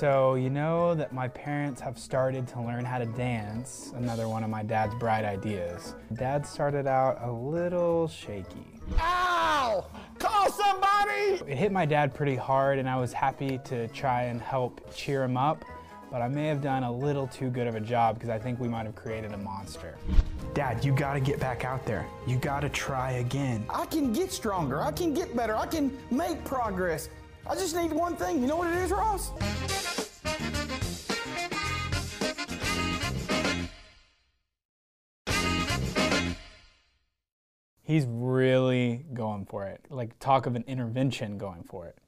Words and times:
So, 0.00 0.34
you 0.34 0.48
know 0.48 0.94
that 0.94 1.12
my 1.12 1.28
parents 1.28 1.78
have 1.82 1.98
started 1.98 2.48
to 2.48 2.62
learn 2.62 2.86
how 2.86 2.96
to 2.96 3.04
dance, 3.04 3.92
another 3.96 4.30
one 4.30 4.42
of 4.42 4.48
my 4.48 4.62
dad's 4.62 4.94
bright 4.94 5.26
ideas. 5.26 5.94
Dad 6.14 6.46
started 6.46 6.86
out 6.86 7.18
a 7.20 7.30
little 7.30 8.08
shaky. 8.08 8.80
Ow! 8.98 9.84
Call 10.18 10.50
somebody! 10.50 11.42
It 11.46 11.58
hit 11.58 11.70
my 11.70 11.84
dad 11.84 12.14
pretty 12.14 12.34
hard, 12.34 12.78
and 12.78 12.88
I 12.88 12.96
was 12.96 13.12
happy 13.12 13.58
to 13.66 13.88
try 13.88 14.22
and 14.22 14.40
help 14.40 14.80
cheer 14.94 15.22
him 15.22 15.36
up, 15.36 15.66
but 16.10 16.22
I 16.22 16.28
may 16.28 16.46
have 16.46 16.62
done 16.62 16.82
a 16.82 16.90
little 16.90 17.26
too 17.26 17.50
good 17.50 17.66
of 17.66 17.74
a 17.74 17.80
job 17.80 18.14
because 18.14 18.30
I 18.30 18.38
think 18.38 18.58
we 18.58 18.68
might 18.68 18.86
have 18.86 18.94
created 18.94 19.34
a 19.34 19.36
monster. 19.36 19.98
Dad, 20.54 20.82
you 20.82 20.94
gotta 20.94 21.20
get 21.20 21.38
back 21.40 21.66
out 21.66 21.84
there. 21.84 22.06
You 22.26 22.36
gotta 22.36 22.70
try 22.70 23.12
again. 23.12 23.66
I 23.68 23.84
can 23.84 24.14
get 24.14 24.32
stronger. 24.32 24.80
I 24.80 24.92
can 24.92 25.12
get 25.12 25.36
better. 25.36 25.54
I 25.54 25.66
can 25.66 25.94
make 26.10 26.42
progress. 26.46 27.10
I 27.50 27.54
just 27.56 27.74
need 27.74 27.92
one 27.92 28.14
thing. 28.14 28.40
You 28.40 28.46
know 28.46 28.54
what 28.54 28.68
it 28.68 28.76
is, 28.76 28.92
Ross? 28.92 29.32
He's 37.82 38.06
really 38.06 39.04
going 39.12 39.46
for 39.46 39.66
it. 39.66 39.84
Like, 39.90 40.16
talk 40.20 40.46
of 40.46 40.54
an 40.54 40.62
intervention 40.68 41.38
going 41.38 41.64
for 41.64 41.88
it. 41.88 41.98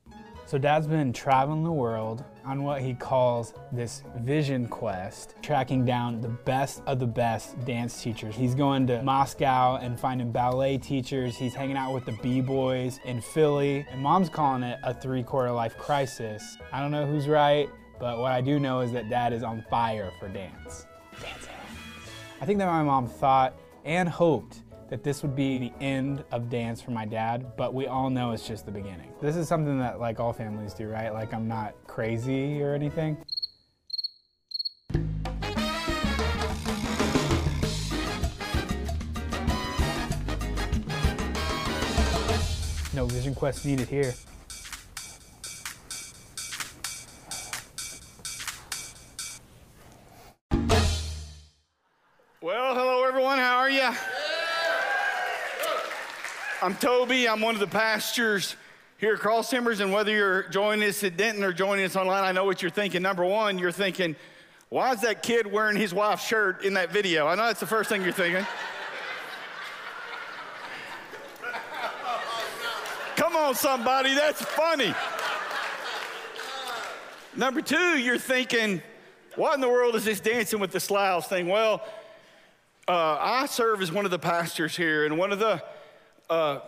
So, 0.52 0.58
Dad's 0.58 0.86
been 0.86 1.14
traveling 1.14 1.64
the 1.64 1.72
world 1.72 2.26
on 2.44 2.62
what 2.62 2.82
he 2.82 2.92
calls 2.92 3.54
this 3.72 4.02
vision 4.18 4.68
quest, 4.68 5.34
tracking 5.40 5.86
down 5.86 6.20
the 6.20 6.28
best 6.28 6.82
of 6.86 6.98
the 6.98 7.06
best 7.06 7.58
dance 7.64 8.02
teachers. 8.02 8.34
He's 8.34 8.54
going 8.54 8.86
to 8.88 9.02
Moscow 9.02 9.76
and 9.76 9.98
finding 9.98 10.30
ballet 10.30 10.76
teachers. 10.76 11.38
He's 11.38 11.54
hanging 11.54 11.78
out 11.78 11.94
with 11.94 12.04
the 12.04 12.12
B 12.22 12.42
boys 12.42 13.00
in 13.06 13.22
Philly. 13.22 13.86
And 13.90 14.02
mom's 14.02 14.28
calling 14.28 14.62
it 14.62 14.78
a 14.82 14.92
three 14.92 15.22
quarter 15.22 15.50
life 15.50 15.78
crisis. 15.78 16.58
I 16.70 16.80
don't 16.80 16.90
know 16.90 17.06
who's 17.06 17.28
right, 17.28 17.70
but 17.98 18.18
what 18.18 18.32
I 18.32 18.42
do 18.42 18.60
know 18.60 18.80
is 18.80 18.92
that 18.92 19.08
Dad 19.08 19.32
is 19.32 19.42
on 19.42 19.64
fire 19.70 20.12
for 20.20 20.28
dance. 20.28 20.84
Dancing. 21.12 21.54
I 22.42 22.44
think 22.44 22.58
that 22.58 22.66
my 22.66 22.82
mom 22.82 23.06
thought 23.06 23.58
and 23.86 24.06
hoped 24.06 24.61
that 24.92 25.02
this 25.02 25.22
would 25.22 25.34
be 25.34 25.56
the 25.56 25.72
end 25.80 26.22
of 26.32 26.50
dance 26.50 26.82
for 26.82 26.90
my 26.90 27.06
dad, 27.06 27.56
but 27.56 27.72
we 27.72 27.86
all 27.86 28.10
know 28.10 28.32
it's 28.32 28.46
just 28.46 28.66
the 28.66 28.70
beginning. 28.70 29.10
This 29.22 29.36
is 29.36 29.48
something 29.48 29.78
that 29.78 29.98
like 29.98 30.20
all 30.20 30.34
families 30.34 30.74
do, 30.74 30.86
right? 30.86 31.10
Like 31.14 31.32
I'm 31.32 31.48
not 31.48 31.72
crazy 31.86 32.62
or 32.62 32.74
anything. 32.74 33.16
No 42.92 43.06
vision 43.06 43.34
quest 43.34 43.64
needed 43.64 43.88
here. 43.88 44.12
I'm 56.62 56.76
Toby. 56.76 57.28
I'm 57.28 57.40
one 57.40 57.54
of 57.54 57.60
the 57.60 57.66
pastors 57.66 58.54
here 58.98 59.14
at 59.14 59.18
Cross 59.18 59.50
Timbers, 59.50 59.80
and 59.80 59.92
whether 59.92 60.12
you're 60.12 60.44
joining 60.44 60.88
us 60.88 61.02
at 61.02 61.16
Denton 61.16 61.42
or 61.42 61.52
joining 61.52 61.84
us 61.84 61.96
online, 61.96 62.22
I 62.22 62.30
know 62.30 62.44
what 62.44 62.62
you're 62.62 62.70
thinking. 62.70 63.02
Number 63.02 63.24
one, 63.24 63.58
you're 63.58 63.72
thinking, 63.72 64.14
why 64.68 64.92
is 64.92 65.00
that 65.00 65.24
kid 65.24 65.44
wearing 65.44 65.76
his 65.76 65.92
wife's 65.92 66.24
shirt 66.24 66.64
in 66.64 66.74
that 66.74 66.92
video? 66.92 67.26
I 67.26 67.34
know 67.34 67.46
that's 67.48 67.58
the 67.58 67.66
first 67.66 67.88
thing 67.88 68.02
you're 68.02 68.12
thinking. 68.12 68.46
Come 73.16 73.34
on, 73.34 73.56
somebody, 73.56 74.14
that's 74.14 74.42
funny. 74.42 74.94
Number 77.34 77.60
two, 77.60 77.98
you're 77.98 78.18
thinking, 78.18 78.80
what 79.34 79.56
in 79.56 79.60
the 79.60 79.68
world 79.68 79.96
is 79.96 80.04
this 80.04 80.20
dancing 80.20 80.60
with 80.60 80.70
the 80.70 80.78
Sloughs 80.78 81.26
thing? 81.26 81.48
Well, 81.48 81.82
uh, 82.86 83.16
I 83.18 83.46
serve 83.46 83.82
as 83.82 83.90
one 83.90 84.04
of 84.04 84.12
the 84.12 84.20
pastors 84.20 84.76
here, 84.76 85.04
and 85.04 85.18
one 85.18 85.32
of 85.32 85.40
the 85.40 85.60
uh, 86.30 86.60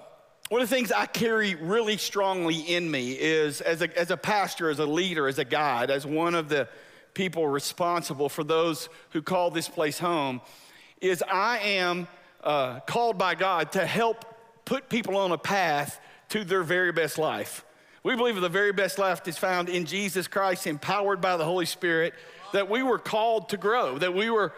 one 0.48 0.60
of 0.60 0.68
the 0.68 0.74
things 0.74 0.92
I 0.92 1.06
carry 1.06 1.54
really 1.54 1.96
strongly 1.96 2.56
in 2.56 2.90
me 2.90 3.12
is 3.12 3.60
as 3.60 3.80
a, 3.80 3.98
as 3.98 4.10
a 4.10 4.16
pastor, 4.16 4.68
as 4.68 4.78
a 4.78 4.86
leader, 4.86 5.26
as 5.26 5.38
a 5.38 5.44
guide, 5.44 5.90
as 5.90 6.06
one 6.06 6.34
of 6.34 6.48
the 6.48 6.68
people 7.14 7.46
responsible 7.46 8.28
for 8.28 8.44
those 8.44 8.88
who 9.10 9.22
call 9.22 9.50
this 9.50 9.68
place 9.68 9.98
home, 9.98 10.42
is 11.00 11.22
I 11.26 11.58
am 11.58 12.08
uh, 12.42 12.80
called 12.80 13.16
by 13.16 13.34
God 13.34 13.72
to 13.72 13.86
help 13.86 14.24
put 14.64 14.88
people 14.88 15.16
on 15.16 15.32
a 15.32 15.38
path 15.38 16.00
to 16.30 16.44
their 16.44 16.62
very 16.62 16.92
best 16.92 17.16
life. 17.18 17.64
We 18.02 18.16
believe 18.16 18.38
the 18.38 18.48
very 18.48 18.72
best 18.72 18.98
life 18.98 19.26
is 19.26 19.38
found 19.38 19.70
in 19.70 19.86
Jesus 19.86 20.28
Christ, 20.28 20.66
empowered 20.66 21.22
by 21.22 21.38
the 21.38 21.44
Holy 21.44 21.66
Spirit, 21.66 22.12
that 22.52 22.68
we 22.68 22.82
were 22.82 22.98
called 22.98 23.48
to 23.48 23.56
grow, 23.56 23.98
that 23.98 24.14
we 24.14 24.28
were 24.28 24.52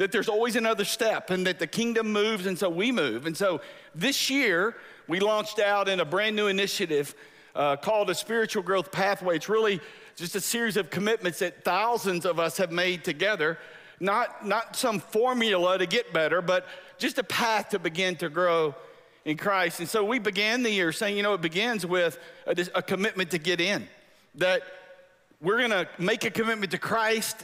that 0.00 0.12
there's 0.12 0.30
always 0.30 0.56
another 0.56 0.86
step 0.86 1.28
and 1.28 1.46
that 1.46 1.58
the 1.58 1.66
kingdom 1.66 2.10
moves 2.10 2.46
and 2.46 2.58
so 2.58 2.70
we 2.70 2.90
move. 2.90 3.26
And 3.26 3.36
so 3.36 3.60
this 3.94 4.30
year, 4.30 4.74
we 5.06 5.20
launched 5.20 5.58
out 5.58 5.90
in 5.90 6.00
a 6.00 6.06
brand 6.06 6.34
new 6.34 6.46
initiative 6.46 7.14
uh, 7.54 7.76
called 7.76 8.08
a 8.08 8.14
Spiritual 8.14 8.62
Growth 8.62 8.90
Pathway. 8.90 9.36
It's 9.36 9.50
really 9.50 9.78
just 10.16 10.34
a 10.36 10.40
series 10.40 10.78
of 10.78 10.88
commitments 10.88 11.40
that 11.40 11.64
thousands 11.64 12.24
of 12.24 12.40
us 12.40 12.56
have 12.56 12.72
made 12.72 13.04
together. 13.04 13.58
Not, 14.00 14.46
not 14.46 14.74
some 14.74 15.00
formula 15.00 15.76
to 15.76 15.84
get 15.84 16.14
better, 16.14 16.40
but 16.40 16.64
just 16.96 17.18
a 17.18 17.24
path 17.24 17.68
to 17.68 17.78
begin 17.78 18.16
to 18.16 18.30
grow 18.30 18.74
in 19.26 19.36
Christ. 19.36 19.80
And 19.80 19.88
so 19.88 20.02
we 20.02 20.18
began 20.18 20.62
the 20.62 20.70
year 20.70 20.92
saying, 20.92 21.14
you 21.14 21.22
know, 21.22 21.34
it 21.34 21.42
begins 21.42 21.84
with 21.84 22.18
a, 22.46 22.56
a 22.74 22.80
commitment 22.80 23.32
to 23.32 23.38
get 23.38 23.60
in, 23.60 23.86
that 24.36 24.62
we're 25.42 25.58
going 25.58 25.72
to 25.72 25.86
make 25.98 26.24
a 26.24 26.30
commitment 26.30 26.72
to 26.72 26.78
Christ 26.78 27.36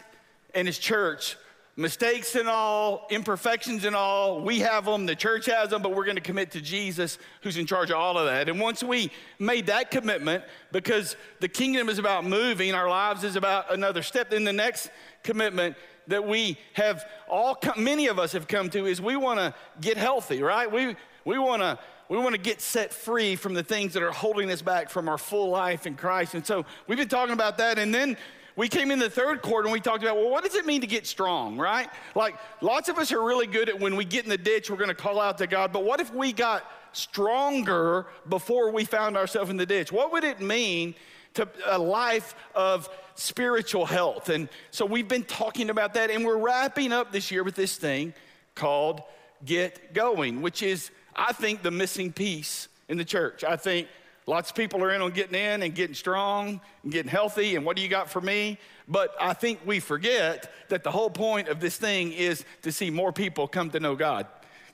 and 0.54 0.66
His 0.66 0.78
church 0.78 1.36
mistakes 1.76 2.34
and 2.34 2.48
all, 2.48 3.06
imperfections 3.10 3.84
and 3.84 3.94
all. 3.94 4.40
We 4.40 4.60
have 4.60 4.86
them, 4.86 5.04
the 5.04 5.14
church 5.14 5.46
has 5.46 5.70
them, 5.70 5.82
but 5.82 5.94
we're 5.94 6.06
going 6.06 6.16
to 6.16 6.22
commit 6.22 6.50
to 6.52 6.60
Jesus 6.60 7.18
who's 7.42 7.58
in 7.58 7.66
charge 7.66 7.90
of 7.90 7.96
all 7.96 8.16
of 8.16 8.26
that. 8.26 8.48
And 8.48 8.58
once 8.58 8.82
we 8.82 9.10
made 9.38 9.66
that 9.66 9.90
commitment, 9.90 10.42
because 10.72 11.16
the 11.40 11.48
kingdom 11.48 11.90
is 11.90 11.98
about 11.98 12.24
moving, 12.24 12.74
our 12.74 12.88
lives 12.88 13.24
is 13.24 13.36
about 13.36 13.72
another 13.72 14.02
step, 14.02 14.30
then 14.30 14.44
the 14.44 14.52
next 14.52 14.90
commitment 15.22 15.76
that 16.08 16.26
we 16.26 16.56
have 16.72 17.04
all 17.28 17.58
many 17.76 18.06
of 18.06 18.18
us 18.18 18.32
have 18.32 18.48
come 18.48 18.70
to 18.70 18.86
is 18.86 19.00
we 19.00 19.16
want 19.16 19.38
to 19.38 19.52
get 19.80 19.96
healthy, 19.96 20.42
right? 20.42 20.70
We 20.70 20.96
we 21.24 21.38
want 21.38 21.62
to 21.62 21.78
we 22.08 22.16
want 22.16 22.34
to 22.34 22.40
get 22.40 22.60
set 22.60 22.92
free 22.92 23.34
from 23.34 23.54
the 23.54 23.64
things 23.64 23.92
that 23.94 24.02
are 24.02 24.12
holding 24.12 24.50
us 24.50 24.62
back 24.62 24.88
from 24.88 25.08
our 25.08 25.18
full 25.18 25.50
life 25.50 25.86
in 25.86 25.96
Christ. 25.96 26.34
And 26.34 26.46
so 26.46 26.64
we've 26.86 26.96
been 26.96 27.08
talking 27.08 27.32
about 27.32 27.58
that 27.58 27.78
and 27.80 27.92
then 27.92 28.16
we 28.56 28.68
came 28.68 28.90
in 28.90 28.98
the 28.98 29.10
third 29.10 29.42
quarter 29.42 29.66
and 29.66 29.72
we 29.72 29.80
talked 29.80 30.02
about, 30.02 30.16
well, 30.16 30.30
what 30.30 30.42
does 30.42 30.54
it 30.54 30.64
mean 30.64 30.80
to 30.80 30.86
get 30.86 31.06
strong, 31.06 31.58
right? 31.58 31.88
Like, 32.14 32.36
lots 32.62 32.88
of 32.88 32.98
us 32.98 33.12
are 33.12 33.22
really 33.22 33.46
good 33.46 33.68
at 33.68 33.78
when 33.78 33.96
we 33.96 34.04
get 34.04 34.24
in 34.24 34.30
the 34.30 34.38
ditch, 34.38 34.70
we're 34.70 34.78
going 34.78 34.88
to 34.88 34.94
call 34.94 35.20
out 35.20 35.38
to 35.38 35.46
God. 35.46 35.72
But 35.72 35.84
what 35.84 36.00
if 36.00 36.12
we 36.12 36.32
got 36.32 36.64
stronger 36.92 38.06
before 38.28 38.70
we 38.70 38.86
found 38.86 39.16
ourselves 39.16 39.50
in 39.50 39.58
the 39.58 39.66
ditch? 39.66 39.92
What 39.92 40.10
would 40.12 40.24
it 40.24 40.40
mean 40.40 40.94
to 41.34 41.46
a 41.66 41.78
life 41.78 42.34
of 42.54 42.88
spiritual 43.14 43.84
health? 43.84 44.30
And 44.30 44.48
so 44.70 44.86
we've 44.86 45.08
been 45.08 45.24
talking 45.24 45.68
about 45.68 45.92
that, 45.94 46.10
and 46.10 46.24
we're 46.24 46.38
wrapping 46.38 46.92
up 46.92 47.12
this 47.12 47.30
year 47.30 47.44
with 47.44 47.56
this 47.56 47.76
thing 47.76 48.14
called 48.54 49.02
Get 49.44 49.92
Going, 49.92 50.40
which 50.40 50.62
is, 50.62 50.90
I 51.14 51.34
think, 51.34 51.62
the 51.62 51.70
missing 51.70 52.10
piece 52.10 52.68
in 52.88 52.96
the 52.96 53.04
church. 53.04 53.44
I 53.44 53.56
think 53.56 53.88
Lots 54.28 54.50
of 54.50 54.56
people 54.56 54.82
are 54.82 54.92
in 54.92 55.02
on 55.02 55.12
getting 55.12 55.36
in 55.36 55.62
and 55.62 55.72
getting 55.72 55.94
strong 55.94 56.60
and 56.82 56.92
getting 56.92 57.10
healthy, 57.10 57.54
and 57.54 57.64
what 57.64 57.76
do 57.76 57.82
you 57.82 57.88
got 57.88 58.10
for 58.10 58.20
me? 58.20 58.58
But 58.88 59.14
I 59.20 59.34
think 59.34 59.60
we 59.64 59.78
forget 59.78 60.52
that 60.68 60.82
the 60.82 60.90
whole 60.90 61.10
point 61.10 61.48
of 61.48 61.60
this 61.60 61.76
thing 61.76 62.12
is 62.12 62.44
to 62.62 62.72
see 62.72 62.90
more 62.90 63.12
people 63.12 63.46
come 63.46 63.70
to 63.70 63.78
know 63.78 63.94
God, 63.94 64.26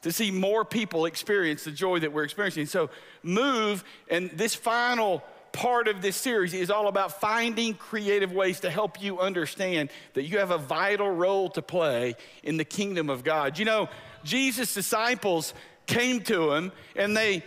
to 0.02 0.12
see 0.12 0.30
more 0.30 0.64
people 0.64 1.04
experience 1.04 1.64
the 1.64 1.70
joy 1.70 1.98
that 1.98 2.14
we're 2.14 2.24
experiencing. 2.24 2.64
So, 2.64 2.88
move, 3.22 3.84
and 4.08 4.30
this 4.30 4.54
final 4.54 5.22
part 5.52 5.86
of 5.86 6.00
this 6.00 6.16
series 6.16 6.54
is 6.54 6.70
all 6.70 6.88
about 6.88 7.20
finding 7.20 7.74
creative 7.74 8.32
ways 8.32 8.60
to 8.60 8.70
help 8.70 9.02
you 9.02 9.20
understand 9.20 9.90
that 10.14 10.22
you 10.22 10.38
have 10.38 10.50
a 10.50 10.56
vital 10.56 11.10
role 11.10 11.50
to 11.50 11.60
play 11.60 12.16
in 12.42 12.56
the 12.56 12.64
kingdom 12.64 13.10
of 13.10 13.22
God. 13.22 13.58
You 13.58 13.66
know, 13.66 13.90
Jesus' 14.24 14.72
disciples 14.72 15.52
came 15.86 16.22
to 16.22 16.52
him 16.52 16.72
and 16.96 17.14
they 17.14 17.44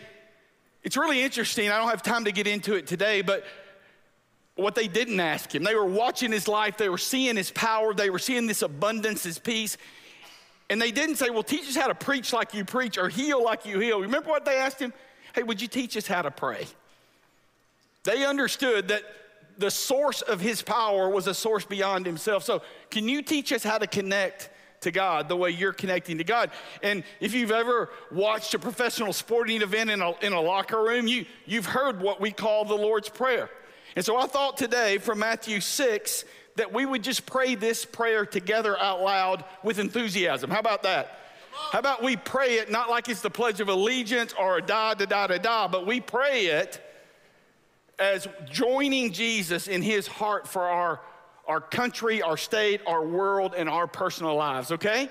it's 0.86 0.96
really 0.96 1.22
interesting. 1.22 1.70
I 1.72 1.80
don't 1.80 1.90
have 1.90 2.04
time 2.04 2.26
to 2.26 2.32
get 2.32 2.46
into 2.46 2.76
it 2.76 2.86
today, 2.86 3.24
but 3.24 3.44
what 4.56 4.76
they 4.76 4.88
didn't 4.88 5.20
ask 5.20 5.54
him, 5.54 5.64
they 5.64 5.74
were 5.74 5.84
watching 5.84 6.32
his 6.32 6.48
life, 6.48 6.78
they 6.78 6.90
were 6.90 7.00
seeing 7.00 7.36
his 7.36 7.50
power, 7.52 7.94
they 7.94 8.12
were 8.12 8.20
seeing 8.20 8.46
this 8.46 8.62
abundance, 8.62 9.24
his 9.24 9.40
peace. 9.40 9.78
And 10.70 10.80
they 10.80 10.92
didn't 10.92 11.16
say, 11.16 11.32
Well, 11.32 11.44
teach 11.44 11.68
us 11.68 11.76
how 11.76 11.88
to 11.88 11.96
preach 11.96 12.32
like 12.32 12.54
you 12.54 12.64
preach 12.64 13.00
or 13.00 13.10
heal 13.10 13.44
like 13.44 13.66
you 13.66 13.80
heal. 13.80 14.00
Remember 14.00 14.30
what 14.30 14.46
they 14.46 14.58
asked 14.58 14.80
him? 14.80 14.94
Hey, 15.34 15.42
would 15.42 15.60
you 15.60 15.68
teach 15.68 15.98
us 15.98 16.06
how 16.08 16.22
to 16.22 16.32
pray? 16.32 16.66
They 18.04 18.24
understood 18.24 18.88
that 18.90 19.04
the 19.58 19.72
source 19.72 20.22
of 20.22 20.40
his 20.40 20.62
power 20.62 21.10
was 21.10 21.26
a 21.26 21.34
source 21.34 21.66
beyond 21.66 22.06
himself. 22.06 22.44
So, 22.44 22.62
can 22.92 23.10
you 23.10 23.24
teach 23.24 23.52
us 23.52 23.64
how 23.64 23.80
to 23.80 23.88
connect 23.88 24.50
to 24.82 24.92
God 24.92 25.30
the 25.30 25.36
way 25.36 25.50
you're 25.50 25.74
connecting 25.74 26.18
to 26.18 26.24
God. 26.24 26.52
And 26.84 27.04
if 27.20 27.34
you've 27.34 27.52
ever 27.52 27.90
watched 28.12 28.54
a 28.54 28.60
professional 28.60 29.14
sporting 29.14 29.62
event 29.62 29.90
in 29.90 30.02
a, 30.02 30.12
in 30.20 30.34
a 30.34 30.42
locker 30.42 30.82
room, 30.82 31.08
you, 31.08 31.26
you've 31.46 31.66
heard 31.66 32.02
what 32.02 32.22
we 32.22 32.32
call 32.32 32.66
the 32.66 32.76
Lord's 32.76 33.10
Prayer. 33.10 33.50
And 33.96 34.04
so 34.04 34.18
I 34.18 34.28
thought 34.28 34.58
today 34.58 34.98
from 34.98 35.20
Matthew 35.20 35.60
6 35.62 36.26
that 36.56 36.74
we 36.74 36.86
would 36.86 37.04
just 37.04 37.26
pray 37.26 37.56
this 37.56 37.86
prayer 37.86 38.26
together 38.26 38.80
out 38.80 39.02
loud 39.02 39.44
with 39.64 39.80
enthusiasm. 39.80 40.50
How 40.50 40.60
about 40.60 40.84
that? 40.84 41.20
How 41.72 41.80
about 41.80 42.04
we 42.04 42.18
pray 42.18 42.56
it 42.56 42.70
not 42.70 42.90
like 42.90 43.08
it's 43.08 43.22
the 43.22 43.30
Pledge 43.30 43.62
of 43.62 43.70
Allegiance 43.70 44.34
or 44.38 44.58
a 44.58 44.62
da 44.62 44.94
da 44.94 45.06
da 45.06 45.28
da 45.28 45.38
da, 45.38 45.68
but 45.68 45.88
we 45.88 46.02
pray 46.02 46.48
it 46.48 46.82
as 47.98 48.28
joining 48.52 49.14
Jesus 49.14 49.68
in 49.68 49.82
his 49.82 50.08
heart 50.08 50.48
for 50.48 50.64
our, 50.64 51.00
our 51.48 51.62
country, 51.62 52.22
our 52.22 52.38
state, 52.38 52.82
our 52.88 53.06
world, 53.06 53.54
and 53.56 53.70
our 53.70 53.88
personal 53.88 54.36
lives, 54.36 54.72
okay? 54.72 55.10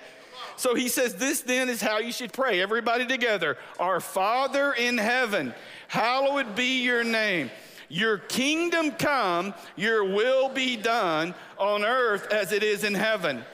So 0.57 0.75
he 0.75 0.89
says, 0.89 1.15
This 1.15 1.41
then 1.41 1.69
is 1.69 1.81
how 1.81 1.99
you 1.99 2.13
should 2.13 2.33
pray. 2.33 2.61
Everybody 2.61 3.07
together. 3.07 3.57
Our 3.79 4.01
Father 4.01 4.73
in 4.73 4.99
heaven, 4.99 5.55
hallowed 5.89 6.55
be 6.55 6.83
your 6.83 7.05
name. 7.05 7.51
Your 7.89 8.19
kingdom 8.19 8.93
come, 8.93 9.55
your 9.77 10.05
will 10.05 10.49
be 10.49 10.77
done 10.77 11.35
on 11.59 11.85
earth 11.85 12.33
as 12.33 12.51
it 12.51 12.63
is 12.63 12.83
in 12.83 12.95
heaven. 12.95 13.45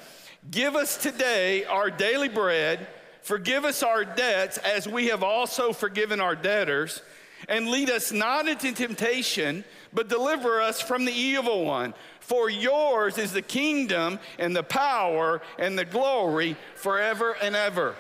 Give 0.51 0.77
us 0.77 0.97
today 0.97 1.65
our 1.65 1.91
daily 1.91 2.29
bread. 2.29 2.87
Forgive 3.23 3.65
us 3.65 3.83
our 3.83 4.05
debts 4.05 4.57
as 4.59 4.89
we 4.89 5.09
have 5.09 5.23
also 5.23 5.73
forgiven 5.73 6.21
our 6.21 6.35
debtors. 6.35 7.03
And 7.49 7.69
lead 7.69 7.91
us 7.91 8.13
not 8.13 8.49
into 8.49 8.73
temptation, 8.73 9.65
but 9.93 10.09
deliver 10.09 10.61
us 10.61 10.81
from 10.81 11.05
the 11.05 11.13
evil 11.13 11.65
one. 11.65 11.95
For 12.21 12.49
yours 12.49 13.19
is 13.19 13.33
the 13.33 13.43
kingdom 13.43 14.19
and 14.39 14.55
the 14.55 14.63
power 14.63 15.43
and 15.59 15.79
the 15.79 15.85
glory 15.85 16.57
forever 16.77 17.37
and 17.43 17.57
ever. 17.57 17.97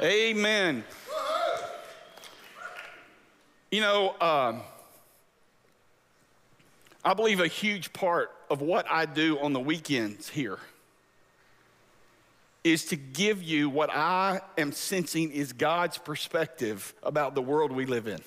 Amen. 0.00 0.34
Amen. 0.38 0.84
You 3.70 3.80
know, 3.80 4.14
um, 4.20 4.62
I 7.04 7.14
believe 7.14 7.40
a 7.40 7.46
huge 7.46 7.92
part 7.92 8.30
of 8.48 8.60
what 8.60 8.90
I 8.90 9.06
do 9.06 9.38
on 9.38 9.52
the 9.52 9.60
weekends 9.60 10.28
here 10.28 10.58
is 12.64 12.86
to 12.86 12.96
give 12.96 13.42
you 13.42 13.68
what 13.70 13.90
I 13.90 14.40
am 14.58 14.72
sensing 14.72 15.30
is 15.30 15.52
God's 15.52 15.98
perspective 15.98 16.94
about 17.02 17.34
the 17.36 17.42
world 17.42 17.70
we 17.70 17.86
live 17.86 18.08
in. 18.08 18.20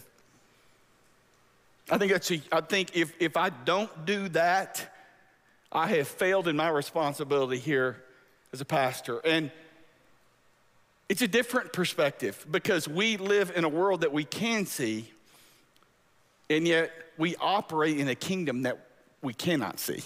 I 1.92 1.98
think 1.98 2.12
that's 2.12 2.32
a, 2.32 2.42
I 2.52 2.62
think 2.62 2.96
if, 2.96 3.14
if 3.20 3.36
I 3.36 3.50
don't 3.50 4.06
do 4.06 4.30
that, 4.30 4.96
I 5.72 5.88
have 5.88 6.08
failed 6.08 6.48
in 6.48 6.56
my 6.56 6.70
responsibility 6.70 7.58
here 7.58 8.04
as 8.54 8.62
a 8.62 8.66
pastor. 8.66 9.20
And 9.20 9.52
it's 11.08 11.22
a 11.22 11.28
different 11.28 11.74
perspective 11.74 12.46
because 12.50 12.88
we 12.88 13.18
live 13.18 13.52
in 13.56 13.64
a 13.64 13.70
world 13.70 14.02
that 14.02 14.14
we 14.14 14.24
can 14.24 14.66
see, 14.66 15.12
and 16.50 16.68
yet 16.68 16.92
we 17.18 17.36
operate 17.38 18.00
in 18.00 18.08
a 18.08 18.16
kingdom 18.16 18.64
that 18.64 18.78
we 19.22 19.34
cannot 19.34 19.80
see. 19.80 20.02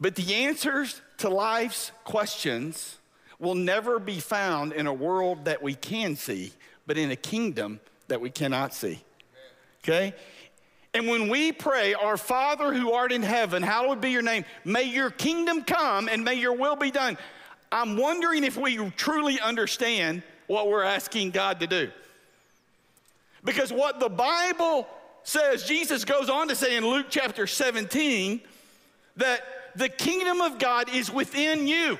But 0.00 0.14
the 0.14 0.34
answers 0.34 1.02
to 1.18 1.28
life's 1.28 1.92
questions 2.04 2.96
will 3.38 3.54
never 3.54 3.98
be 3.98 4.18
found 4.18 4.72
in 4.72 4.86
a 4.86 4.94
world 4.94 5.44
that 5.44 5.62
we 5.62 5.74
can 5.74 6.16
see, 6.16 6.52
but 6.86 6.96
in 6.96 7.10
a 7.10 7.16
kingdom 7.16 7.80
that 8.10 8.20
we 8.20 8.30
cannot 8.30 8.74
see. 8.74 9.00
Okay? 9.82 10.14
And 10.92 11.08
when 11.08 11.28
we 11.28 11.52
pray, 11.52 11.94
Our 11.94 12.16
Father 12.16 12.74
who 12.74 12.92
art 12.92 13.12
in 13.12 13.22
heaven, 13.22 13.62
hallowed 13.62 14.00
be 14.00 14.10
your 14.10 14.22
name, 14.22 14.44
may 14.64 14.84
your 14.84 15.10
kingdom 15.10 15.62
come 15.62 16.08
and 16.08 16.24
may 16.24 16.34
your 16.34 16.52
will 16.52 16.76
be 16.76 16.90
done. 16.90 17.16
I'm 17.72 17.96
wondering 17.96 18.44
if 18.44 18.56
we 18.56 18.76
truly 18.90 19.40
understand 19.40 20.22
what 20.48 20.68
we're 20.68 20.82
asking 20.82 21.30
God 21.30 21.60
to 21.60 21.66
do. 21.66 21.90
Because 23.44 23.72
what 23.72 24.00
the 24.00 24.08
Bible 24.08 24.86
says, 25.22 25.64
Jesus 25.64 26.04
goes 26.04 26.28
on 26.28 26.48
to 26.48 26.56
say 26.56 26.76
in 26.76 26.84
Luke 26.84 27.06
chapter 27.08 27.46
17 27.46 28.40
that 29.16 29.40
the 29.76 29.88
kingdom 29.88 30.40
of 30.40 30.58
God 30.58 30.92
is 30.92 31.10
within 31.10 31.68
you. 31.68 31.98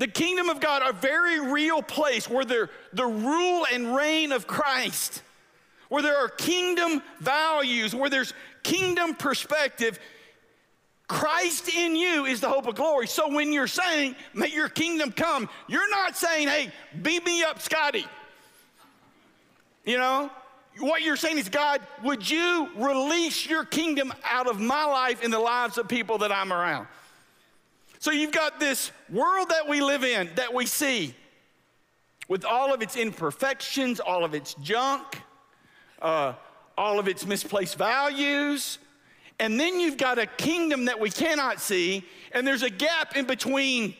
The 0.00 0.08
kingdom 0.08 0.48
of 0.48 0.60
God, 0.60 0.80
a 0.82 0.94
very 0.94 1.52
real 1.52 1.82
place 1.82 2.26
where 2.26 2.46
there, 2.46 2.70
the 2.94 3.04
rule 3.04 3.66
and 3.70 3.94
reign 3.94 4.32
of 4.32 4.46
Christ, 4.46 5.22
where 5.90 6.00
there 6.00 6.16
are 6.16 6.28
kingdom 6.30 7.02
values, 7.18 7.94
where 7.94 8.08
there's 8.08 8.32
kingdom 8.62 9.14
perspective. 9.14 9.98
Christ 11.06 11.68
in 11.68 11.94
you 11.96 12.24
is 12.24 12.40
the 12.40 12.48
hope 12.48 12.66
of 12.66 12.76
glory. 12.76 13.08
So 13.08 13.28
when 13.28 13.52
you're 13.52 13.66
saying, 13.66 14.16
may 14.32 14.48
your 14.48 14.70
kingdom 14.70 15.12
come, 15.12 15.50
you're 15.68 15.90
not 15.90 16.16
saying, 16.16 16.48
hey, 16.48 16.72
beat 17.02 17.26
me 17.26 17.42
up, 17.42 17.60
Scotty. 17.60 18.06
You 19.84 19.98
know, 19.98 20.30
what 20.78 21.02
you're 21.02 21.16
saying 21.16 21.36
is, 21.36 21.50
God, 21.50 21.82
would 22.02 22.28
you 22.28 22.70
release 22.74 23.46
your 23.46 23.66
kingdom 23.66 24.14
out 24.24 24.46
of 24.46 24.58
my 24.58 24.86
life 24.86 25.22
in 25.22 25.30
the 25.30 25.38
lives 25.38 25.76
of 25.76 25.88
people 25.88 26.16
that 26.18 26.32
I'm 26.32 26.54
around? 26.54 26.86
So 28.00 28.10
you've 28.10 28.32
got 28.32 28.58
this 28.58 28.92
world 29.10 29.50
that 29.50 29.68
we 29.68 29.82
live 29.82 30.04
in, 30.04 30.30
that 30.36 30.54
we 30.54 30.64
see, 30.64 31.14
with 32.28 32.46
all 32.46 32.72
of 32.72 32.80
its 32.80 32.96
imperfections, 32.96 34.00
all 34.00 34.24
of 34.24 34.34
its 34.34 34.54
junk, 34.54 35.20
uh, 36.00 36.32
all 36.78 36.98
of 36.98 37.08
its 37.08 37.26
misplaced 37.26 37.76
values. 37.76 38.78
And 39.38 39.60
then 39.60 39.78
you've 39.78 39.98
got 39.98 40.18
a 40.18 40.24
kingdom 40.24 40.86
that 40.86 40.98
we 40.98 41.10
cannot 41.10 41.60
see, 41.60 42.02
and 42.32 42.46
there's 42.46 42.62
a 42.62 42.70
gap 42.70 43.16
in 43.18 43.26
between 43.26 43.94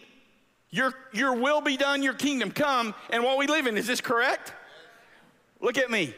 your, 0.71 0.95
your 1.13 1.35
will 1.35 1.61
be 1.61 1.77
done, 1.77 2.03
your 2.03 2.15
kingdom 2.15 2.53
come, 2.53 2.95
and 3.11 3.23
what 3.23 3.37
we 3.37 3.47
live 3.47 3.67
in. 3.67 3.77
Is 3.77 3.87
this 3.87 4.01
correct? 4.01 4.55
Look 5.61 5.77
at 5.77 5.91
me. 5.91 6.15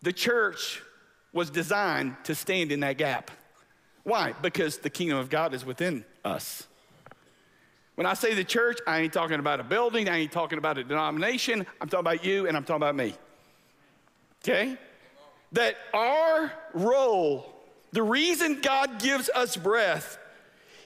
The 0.00 0.12
church 0.12 0.80
was 1.34 1.50
designed 1.50 2.16
to 2.24 2.34
stand 2.34 2.72
in 2.72 2.80
that 2.80 2.96
gap. 2.96 3.30
Why? 4.04 4.32
Because 4.40 4.78
the 4.78 4.90
kingdom 4.90 5.18
of 5.18 5.28
God 5.28 5.52
is 5.52 5.66
within 5.66 6.04
us. 6.24 6.66
When 7.94 8.06
I 8.06 8.14
say 8.14 8.34
the 8.34 8.44
church, 8.44 8.78
I 8.86 9.00
ain't 9.00 9.12
talking 9.12 9.38
about 9.38 9.60
a 9.60 9.64
building, 9.64 10.08
I 10.08 10.18
ain't 10.18 10.32
talking 10.32 10.58
about 10.58 10.78
a 10.78 10.84
denomination, 10.84 11.66
I'm 11.80 11.88
talking 11.88 12.06
about 12.06 12.24
you 12.24 12.46
and 12.46 12.56
I'm 12.56 12.64
talking 12.64 12.82
about 12.82 12.96
me. 12.96 13.14
Okay? 14.42 14.76
That 15.52 15.76
our 15.92 16.52
role, 16.72 17.54
the 17.92 18.02
reason 18.02 18.60
God 18.62 18.98
gives 18.98 19.28
us 19.34 19.56
breath, 19.56 20.18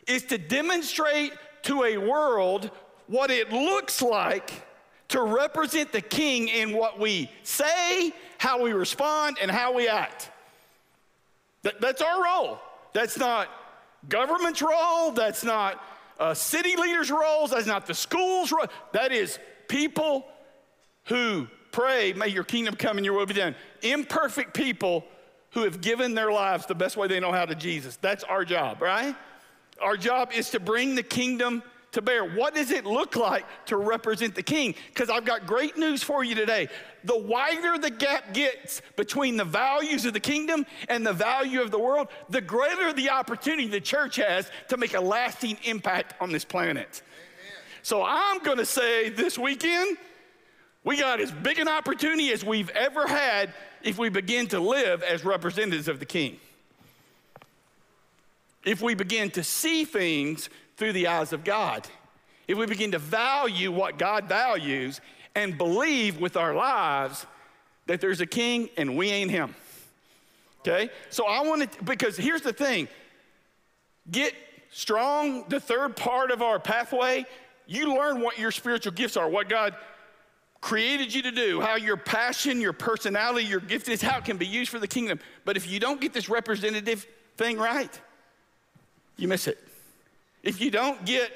is 0.06 0.24
to 0.24 0.38
demonstrate 0.38 1.32
to 1.62 1.84
a 1.84 1.96
world 1.96 2.70
what 3.06 3.30
it 3.30 3.52
looks 3.52 4.02
like 4.02 4.52
to 5.08 5.22
represent 5.22 5.92
the 5.92 6.00
king 6.00 6.48
in 6.48 6.76
what 6.76 6.98
we 6.98 7.30
say, 7.44 8.12
how 8.38 8.60
we 8.62 8.72
respond, 8.72 9.38
and 9.40 9.50
how 9.50 9.72
we 9.72 9.88
act. 9.88 10.30
That, 11.62 11.80
that's 11.80 12.02
our 12.02 12.24
role. 12.24 12.58
That's 12.92 13.16
not 13.16 13.48
government's 14.08 14.62
role. 14.62 15.12
That's 15.12 15.44
not 15.44 15.82
uh, 16.18 16.34
city 16.34 16.76
leaders' 16.76 17.10
roles. 17.10 17.50
That's 17.50 17.66
not 17.66 17.86
the 17.86 17.94
school's 17.94 18.52
role. 18.52 18.66
That 18.92 19.12
is 19.12 19.38
people 19.68 20.26
who 21.04 21.48
pray, 21.72 22.12
may 22.14 22.28
your 22.28 22.44
kingdom 22.44 22.74
come 22.74 22.96
and 22.96 23.04
your 23.04 23.14
will 23.14 23.26
be 23.26 23.34
done. 23.34 23.54
Imperfect 23.82 24.54
people 24.54 25.04
who 25.50 25.62
have 25.64 25.80
given 25.80 26.14
their 26.14 26.32
lives 26.32 26.66
the 26.66 26.74
best 26.74 26.96
way 26.96 27.06
they 27.06 27.20
know 27.20 27.32
how 27.32 27.44
to 27.44 27.54
Jesus. 27.54 27.96
That's 27.96 28.24
our 28.24 28.44
job, 28.44 28.82
right? 28.82 29.14
Our 29.80 29.96
job 29.96 30.32
is 30.32 30.50
to 30.50 30.60
bring 30.60 30.94
the 30.94 31.02
kingdom 31.02 31.62
to 31.96 32.02
bear. 32.02 32.24
What 32.24 32.54
does 32.54 32.70
it 32.70 32.84
look 32.84 33.16
like 33.16 33.44
to 33.66 33.76
represent 33.76 34.34
the 34.34 34.42
king? 34.42 34.74
Because 34.88 35.10
I've 35.10 35.24
got 35.24 35.46
great 35.46 35.76
news 35.76 36.02
for 36.02 36.22
you 36.22 36.34
today. 36.34 36.68
The 37.04 37.18
wider 37.18 37.78
the 37.78 37.90
gap 37.90 38.34
gets 38.34 38.82
between 38.96 39.38
the 39.38 39.44
values 39.44 40.04
of 40.04 40.12
the 40.12 40.20
kingdom 40.20 40.66
and 40.88 41.06
the 41.06 41.14
value 41.14 41.62
of 41.62 41.70
the 41.70 41.78
world, 41.78 42.08
the 42.28 42.42
greater 42.42 42.92
the 42.92 43.10
opportunity 43.10 43.66
the 43.66 43.80
church 43.80 44.16
has 44.16 44.50
to 44.68 44.76
make 44.76 44.94
a 44.94 45.00
lasting 45.00 45.56
impact 45.64 46.14
on 46.20 46.32
this 46.32 46.44
planet. 46.44 47.02
Amen. 47.02 47.62
So 47.82 48.04
I'm 48.04 48.42
going 48.42 48.58
to 48.58 48.66
say 48.66 49.08
this 49.08 49.38
weekend, 49.38 49.96
we 50.84 50.98
got 50.98 51.18
as 51.18 51.32
big 51.32 51.58
an 51.58 51.66
opportunity 51.66 52.30
as 52.30 52.44
we've 52.44 52.70
ever 52.70 53.06
had 53.06 53.54
if 53.82 53.98
we 53.98 54.10
begin 54.10 54.48
to 54.48 54.60
live 54.60 55.02
as 55.02 55.24
representatives 55.24 55.88
of 55.88 55.98
the 55.98 56.06
king. 56.06 56.38
If 58.66 58.82
we 58.82 58.94
begin 58.94 59.30
to 59.30 59.44
see 59.44 59.84
things 59.84 60.50
through 60.76 60.92
the 60.92 61.06
eyes 61.06 61.32
of 61.32 61.44
God. 61.44 61.86
If 62.48 62.56
we 62.58 62.66
begin 62.66 62.92
to 62.92 62.98
value 62.98 63.72
what 63.72 63.98
God 63.98 64.28
values 64.28 65.00
and 65.34 65.58
believe 65.58 66.20
with 66.20 66.36
our 66.36 66.54
lives 66.54 67.26
that 67.86 68.00
there's 68.00 68.20
a 68.20 68.26
king 68.26 68.68
and 68.76 68.96
we 68.96 69.10
ain't 69.10 69.30
him. 69.30 69.54
Okay? 70.60 70.90
So 71.10 71.26
I 71.26 71.42
want 71.42 71.70
to, 71.70 71.84
because 71.84 72.16
here's 72.16 72.42
the 72.42 72.52
thing 72.52 72.88
get 74.10 74.34
strong, 74.70 75.44
the 75.48 75.60
third 75.60 75.96
part 75.96 76.30
of 76.30 76.42
our 76.42 76.58
pathway, 76.58 77.24
you 77.66 77.94
learn 77.96 78.20
what 78.20 78.38
your 78.38 78.50
spiritual 78.50 78.92
gifts 78.92 79.16
are, 79.16 79.28
what 79.28 79.48
God 79.48 79.74
created 80.60 81.14
you 81.14 81.22
to 81.22 81.30
do, 81.30 81.60
how 81.60 81.76
your 81.76 81.96
passion, 81.96 82.60
your 82.60 82.72
personality, 82.72 83.46
your 83.46 83.60
gift 83.60 83.88
is, 83.88 84.02
how 84.02 84.18
it 84.18 84.24
can 84.24 84.36
be 84.36 84.46
used 84.46 84.70
for 84.70 84.78
the 84.78 84.88
kingdom. 84.88 85.20
But 85.44 85.56
if 85.56 85.70
you 85.70 85.78
don't 85.78 86.00
get 86.00 86.12
this 86.12 86.28
representative 86.28 87.06
thing 87.36 87.58
right, 87.58 88.00
you 89.16 89.28
miss 89.28 89.46
it. 89.46 89.58
If 90.46 90.60
you 90.60 90.70
don't 90.70 91.04
get 91.04 91.32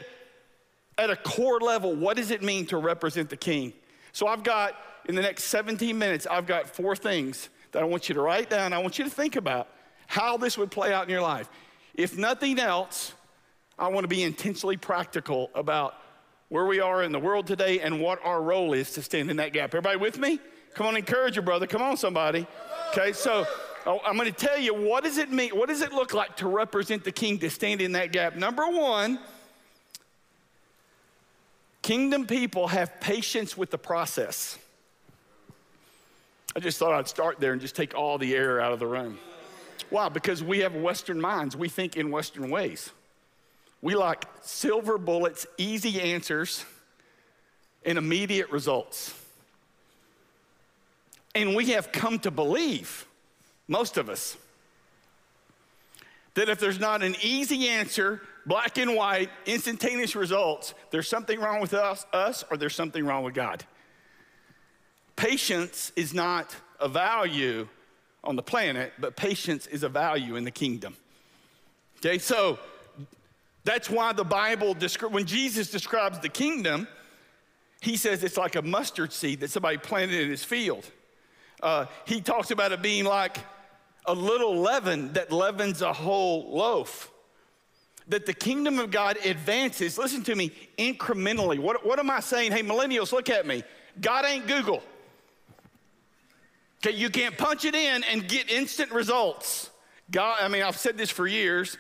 at 0.97 1.11
a 1.11 1.17
core 1.17 1.59
level, 1.59 1.97
what 1.97 2.17
does 2.17 2.31
it 2.31 2.43
mean 2.43 2.65
to 2.67 2.77
represent 2.77 3.29
the 3.29 3.37
king? 3.37 3.73
So 4.13 4.29
I've 4.29 4.45
got, 4.45 4.77
in 5.07 5.17
the 5.17 5.23
next 5.23 5.45
17 5.45 5.99
minutes, 5.99 6.29
I've 6.31 6.47
got 6.47 6.71
four 6.71 6.95
things 6.95 7.49
that 7.73 7.83
I 7.83 7.87
want 7.87 8.09
you 8.09 8.15
to 8.15 8.21
write 8.21 8.49
down. 8.49 8.73
I 8.73 8.79
want 8.79 8.99
you 8.99 9.05
to 9.05 9.11
think 9.11 9.35
about 9.35 9.67
how 10.07 10.37
this 10.37 10.57
would 10.57 10.71
play 10.71 10.93
out 10.93 11.05
in 11.05 11.11
your 11.11 11.23
life. 11.23 11.49
If 11.95 12.17
nothing 12.17 12.61
else, 12.61 13.13
I 13.77 13.89
want 13.89 14.05
to 14.05 14.09
be 14.09 14.23
intentionally 14.23 14.77
practical 14.77 15.51
about 15.57 15.95
where 16.49 16.67
we 16.67 16.79
are 16.79 17.03
in 17.03 17.11
the 17.11 17.19
world 17.19 17.49
today 17.49 17.81
and 17.81 18.01
what 18.01 18.25
our 18.25 18.41
role 18.41 18.75
is 18.75 18.93
to 18.93 19.03
stand 19.03 19.29
in 19.29 19.39
that 19.39 19.53
gap. 19.53 19.71
Everybody 19.71 19.97
with 19.97 20.19
me? 20.19 20.39
Come 20.75 20.87
on, 20.87 20.97
encourage 20.97 21.35
your 21.35 21.45
brother. 21.45 21.67
Come 21.67 21.83
on, 21.83 21.97
somebody. 21.97 22.47
Okay, 22.91 23.13
so 23.13 23.45
oh, 23.87 24.01
I'm 24.05 24.17
going 24.17 24.33
to 24.33 24.47
tell 24.47 24.59
you 24.59 24.75
what 24.75 25.05
does 25.05 25.19
it 25.19 25.31
mean? 25.31 25.51
What 25.51 25.69
does 25.69 25.81
it 25.81 25.93
look 25.93 26.15
like 26.15 26.37
to 26.37 26.49
represent 26.49 27.05
the 27.05 27.13
king 27.13 27.39
to 27.41 27.51
stand 27.51 27.81
in 27.81 27.93
that 27.93 28.13
gap? 28.13 28.37
Number 28.37 28.67
one, 28.69 29.19
kingdom 31.83 32.27
people 32.27 32.69
have 32.69 33.01
patience 33.01 33.57
with 33.57 33.71
the 33.71 33.79
process. 33.79 34.59
I 36.55 36.61
just 36.61 36.79
thought 36.79 36.93
I'd 36.93 37.09
start 37.09 37.39
there 37.39 37.53
and 37.53 37.61
just 37.61 37.77
take 37.77 37.95
all 37.95 38.19
the 38.19 38.35
air 38.35 38.61
out 38.61 38.73
of 38.73 38.81
the 38.81 38.87
room. 38.87 39.19
Why? 39.89 40.09
Because 40.09 40.43
we 40.43 40.61
have 40.61 40.75
Western 40.75 41.21
minds. 41.21 41.57
We 41.57 41.69
think 41.69 41.97
in 41.97 42.11
Western 42.11 42.51
ways. 42.51 42.91
We 43.83 43.95
like 43.95 44.27
silver 44.43 44.99
bullets, 44.99 45.47
easy 45.57 46.01
answers, 46.01 46.65
and 47.85 47.97
immediate 47.97 48.51
results. 48.51 49.15
And 51.35 51.55
we 51.55 51.71
have 51.71 51.93
come 51.93 52.19
to 52.21 52.31
believe, 52.31 53.07
most 53.71 53.97
of 53.97 54.11
us, 54.11 54.37
that 56.35 56.49
if 56.49 56.59
there's 56.59 56.81
not 56.81 57.03
an 57.05 57.15
easy 57.23 57.69
answer, 57.69 58.21
black 58.45 58.77
and 58.79 58.97
white, 58.97 59.31
instantaneous 59.47 60.17
results, 60.17 60.75
there's 60.91 61.09
something 61.09 61.39
wrong 61.39 61.61
with 61.61 61.73
us, 61.73 62.05
us 62.13 62.45
or 62.51 62.57
there's 62.57 62.75
something 62.75 63.07
wrong 63.07 63.23
with 63.23 63.33
God. 63.33 63.65
Patience 65.15 65.93
is 65.95 66.13
not 66.13 66.55
a 66.81 66.89
value 66.89 67.69
on 68.25 68.35
the 68.35 68.43
planet, 68.43 68.93
but 68.99 69.15
patience 69.15 69.69
is 69.69 69.85
a 69.85 69.89
value 69.89 70.35
in 70.35 70.43
the 70.43 70.51
kingdom. 70.51 70.97
Okay, 71.99 72.19
so 72.19 72.59
that's 73.63 73.89
why 73.89 74.13
the 74.13 74.25
Bible, 74.25 74.75
when 75.11 75.27
Jesus 75.27 75.71
describes 75.71 76.19
the 76.19 76.29
kingdom, 76.29 76.89
he 77.81 77.97
says 77.97 78.25
it's 78.25 78.37
like 78.37 78.57
a 78.57 78.63
mustard 78.63 79.13
seed 79.13 79.41
that 79.41 79.51
somebody 79.51 79.77
planted 79.77 80.23
in 80.23 80.29
his 80.29 80.43
field. 80.43 80.85
Uh, 81.63 81.87
he 82.05 82.21
talks 82.21 82.51
about 82.51 82.73
it 82.73 82.83
being 82.83 83.05
like 83.05 83.39
a 84.07 84.15
little 84.15 84.57
leaven 84.57 85.13
that 85.13 85.33
leavens 85.33 85.83
a 85.83 85.93
whole 85.93 86.57
loaf. 86.57 87.11
That 88.09 88.27
the 88.27 88.35
kingdom 88.35 88.79
of 88.79 88.91
God 88.91 89.19
advances, 89.25 89.97
listen 89.97 90.25
to 90.25 90.35
me, 90.35 90.53
incrementally. 90.79 91.59
What, 91.59 91.87
what 91.87 91.99
am 91.99 92.11
I 92.11 92.21
saying? 92.21 92.53
Hey, 92.53 92.63
millennials, 92.63 93.13
look 93.13 93.29
at 93.31 93.47
me. 93.47 93.63
God 94.01 94.25
ain't 94.25 94.47
Google. 94.47 94.83
Okay, 96.85 96.97
you 96.97 97.11
can't 97.11 97.37
punch 97.37 97.65
it 97.65 97.75
in 97.75 98.03
and 98.05 98.27
get 98.27 98.51
instant 98.51 98.91
results. 98.91 99.71
God, 100.11 100.39
I 100.41 100.49
mean, 100.49 100.63
I've 100.63 100.79
said 100.79 100.97
this 100.97 101.11
for 101.11 101.27
years. 101.27 101.77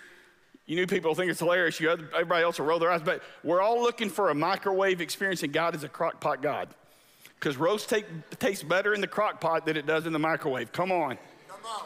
You 0.66 0.76
new 0.76 0.86
people 0.86 1.14
think 1.14 1.30
it's 1.30 1.40
hilarious. 1.40 1.80
You 1.80 1.90
everybody 1.90 2.44
else 2.44 2.58
will 2.58 2.66
roll 2.66 2.78
their 2.78 2.92
eyes, 2.92 3.02
but 3.02 3.22
we're 3.42 3.60
all 3.60 3.82
looking 3.82 4.08
for 4.08 4.30
a 4.30 4.34
microwave 4.34 5.00
experience, 5.00 5.42
and 5.42 5.52
God 5.52 5.74
is 5.74 5.82
a 5.82 5.88
crock 5.88 6.20
pot 6.20 6.42
God. 6.42 6.68
Because 7.34 7.56
roast 7.56 7.88
take, 7.88 8.04
tastes 8.38 8.62
better 8.62 8.92
in 8.92 9.00
the 9.00 9.06
crock 9.06 9.40
pot 9.40 9.64
than 9.64 9.76
it 9.76 9.86
does 9.86 10.06
in 10.06 10.12
the 10.12 10.18
microwave. 10.18 10.70
Come 10.70 10.92
on. 10.92 11.18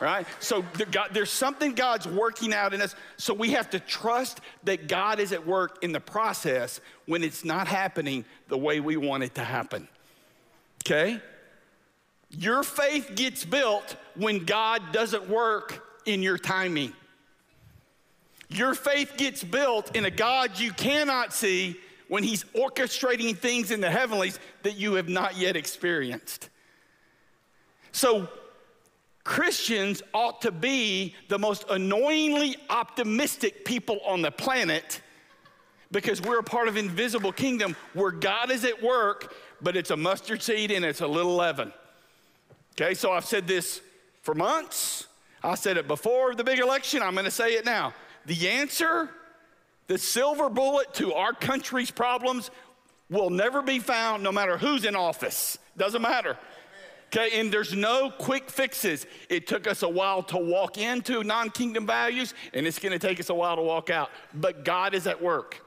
Right? 0.01 0.27
So 0.41 0.65
God, 0.91 1.11
there's 1.13 1.31
something 1.31 1.75
God's 1.75 2.07
working 2.07 2.53
out 2.53 2.75
in 2.75 2.83
us. 2.83 2.95
So 3.17 3.35
we 3.35 3.53
have 3.53 3.71
to 3.71 3.81
trust 3.81 4.41
that 4.65 4.89
God 4.89 5.21
is 5.21 5.33
at 5.33 5.47
work 5.47 5.83
in 5.83 5.93
the 5.93 6.01
process 6.01 6.81
when 7.07 7.23
it's 7.23 7.45
not 7.45 7.67
happening 7.67 8.25
the 8.49 8.59
way 8.59 8.81
we 8.81 8.97
want 8.97 9.23
it 9.23 9.35
to 9.37 9.45
happen. 9.45 9.89
Okay? 10.85 11.21
Your 12.31 12.63
faith 12.63 13.13
gets 13.15 13.45
built 13.45 13.97
when 14.17 14.45
God 14.45 14.93
doesn't 14.93 15.29
work 15.29 15.85
in 16.05 16.23
your 16.23 16.39
timing. 16.39 16.93
Your 18.49 18.75
faith 18.75 19.15
gets 19.17 19.43
built 19.43 19.97
in 19.97 20.05
a 20.05 20.11
God 20.11 20.59
you 20.59 20.73
cannot 20.73 21.33
see 21.33 21.77
when 22.09 22.23
He's 22.23 22.45
orchestrating 22.55 23.37
things 23.37 23.71
in 23.71 23.81
the 23.81 23.91
heavenlies 23.91 24.39
that 24.63 24.77
you 24.77 24.95
have 24.95 25.09
not 25.09 25.37
yet 25.37 25.57
experienced. 25.57 26.51
So, 27.93 28.29
Christians 29.25 30.03
ought 30.13 30.43
to 30.43 30.53
be 30.53 31.15
the 31.29 31.39
most 31.39 31.65
annoyingly 31.71 32.57
optimistic 32.69 33.65
people 33.65 33.99
on 34.07 34.21
the 34.21 34.31
planet 34.31 35.01
because 35.91 36.21
we're 36.21 36.41
a 36.41 36.45
part 36.45 36.69
of 36.69 36.77
invisible 36.77 37.33
kingdom 37.33 37.75
where 37.95 38.11
God 38.11 38.51
is 38.51 38.65
at 38.65 38.83
work, 38.83 39.35
but 39.63 39.77
it's 39.77 39.91
a 39.91 39.97
mustard 39.97 40.43
seed 40.43 40.71
and 40.71 40.85
it's 40.85 41.01
a 41.01 41.07
little 41.07 41.37
leaven. 41.37 41.73
Okay, 42.73 42.93
so 42.95 43.13
I've 43.13 43.25
said 43.25 43.47
this 43.47 43.81
for 44.23 44.35
months. 44.35 45.07
I 45.43 45.55
said 45.55 45.77
it 45.79 45.89
before 45.89 46.35
the 46.35 46.45
big 46.45 46.59
election. 46.59 47.03
I'm 47.03 47.15
going 47.15 47.25
to 47.25 47.31
say 47.31 47.55
it 47.55 47.65
now. 47.65 47.95
The 48.27 48.49
answer, 48.49 49.09
the 49.87 49.97
silver 49.97 50.51
bullet 50.51 50.93
to 50.95 51.15
our 51.15 51.33
country's 51.33 51.91
problems, 51.91 52.51
will 53.11 53.31
never 53.31 53.63
be 53.63 53.79
found 53.79 54.23
no 54.23 54.33
matter 54.33 54.59
who's 54.59 54.85
in 54.85 54.97
office. 54.97 55.59
Doesn't 55.77 56.03
matter. 56.03 56.37
Okay, 57.07 57.39
and 57.39 57.53
there's 57.53 57.75
no 57.75 58.11
quick 58.11 58.51
fixes. 58.51 59.07
It 59.29 59.47
took 59.47 59.67
us 59.67 59.83
a 59.83 59.89
while 59.89 60.23
to 60.25 60.37
walk 60.37 60.79
into 60.79 61.23
non 61.23 61.51
kingdom 61.51 61.87
values, 61.87 62.35
and 62.53 62.67
it's 62.67 62.79
gonna 62.79 62.99
take 62.99 63.21
us 63.21 63.31
a 63.31 63.35
while 63.35 63.57
to 63.57 63.63
walk 63.63 63.91
out. 63.91 64.11
But 64.35 64.65
God 64.65 64.95
is 64.95 65.07
at 65.07 65.23
work. 65.23 65.65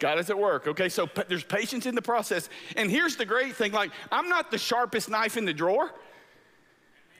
God 0.00 0.18
is 0.18 0.30
at 0.30 0.38
work. 0.38 0.66
Okay, 0.66 0.88
so 0.88 1.08
there's 1.28 1.44
patience 1.44 1.86
in 1.86 1.94
the 1.94 2.02
process. 2.02 2.48
And 2.74 2.90
here's 2.90 3.16
the 3.16 3.26
great 3.26 3.54
thing 3.54 3.70
like, 3.70 3.90
I'm 4.10 4.28
not 4.28 4.50
the 4.50 4.58
sharpest 4.58 5.10
knife 5.10 5.36
in 5.36 5.44
the 5.44 5.52
drawer. 5.52 5.92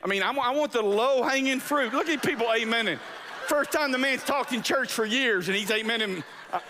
I 0.03 0.09
mean, 0.09 0.23
I'm, 0.23 0.41
i 0.41 0.51
want 0.51 0.73
the 0.73 0.83
low 0.83 1.23
hanging 1.23 1.61
fruit. 1.61 1.93
Look 1.93 2.09
at 2.09 2.23
people 2.23 2.47
amening. 2.47 2.99
First 3.47 3.71
time 3.71 3.93
the 3.93 3.99
man's 3.99 4.25
talked 4.25 4.53
in 4.53 4.63
church 4.63 4.91
for 4.91 5.05
years 5.05 5.49
and 5.49 5.57
he's 5.57 5.69
amening. 5.69 6.25
I, 6.53 6.61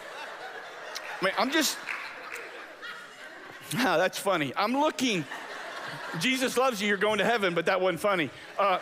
I 1.20 1.24
mean, 1.24 1.34
I'm 1.38 1.50
just, 1.50 1.78
ah, 3.76 3.96
that's 3.96 4.18
funny. 4.18 4.52
I'm 4.56 4.72
looking, 4.72 5.24
Jesus 6.18 6.56
loves 6.56 6.82
you, 6.82 6.88
you're 6.88 6.96
going 6.96 7.18
to 7.18 7.24
heaven, 7.24 7.54
but 7.54 7.66
that 7.66 7.80
wasn't 7.80 8.00
funny. 8.00 8.30
Uh, 8.58 8.78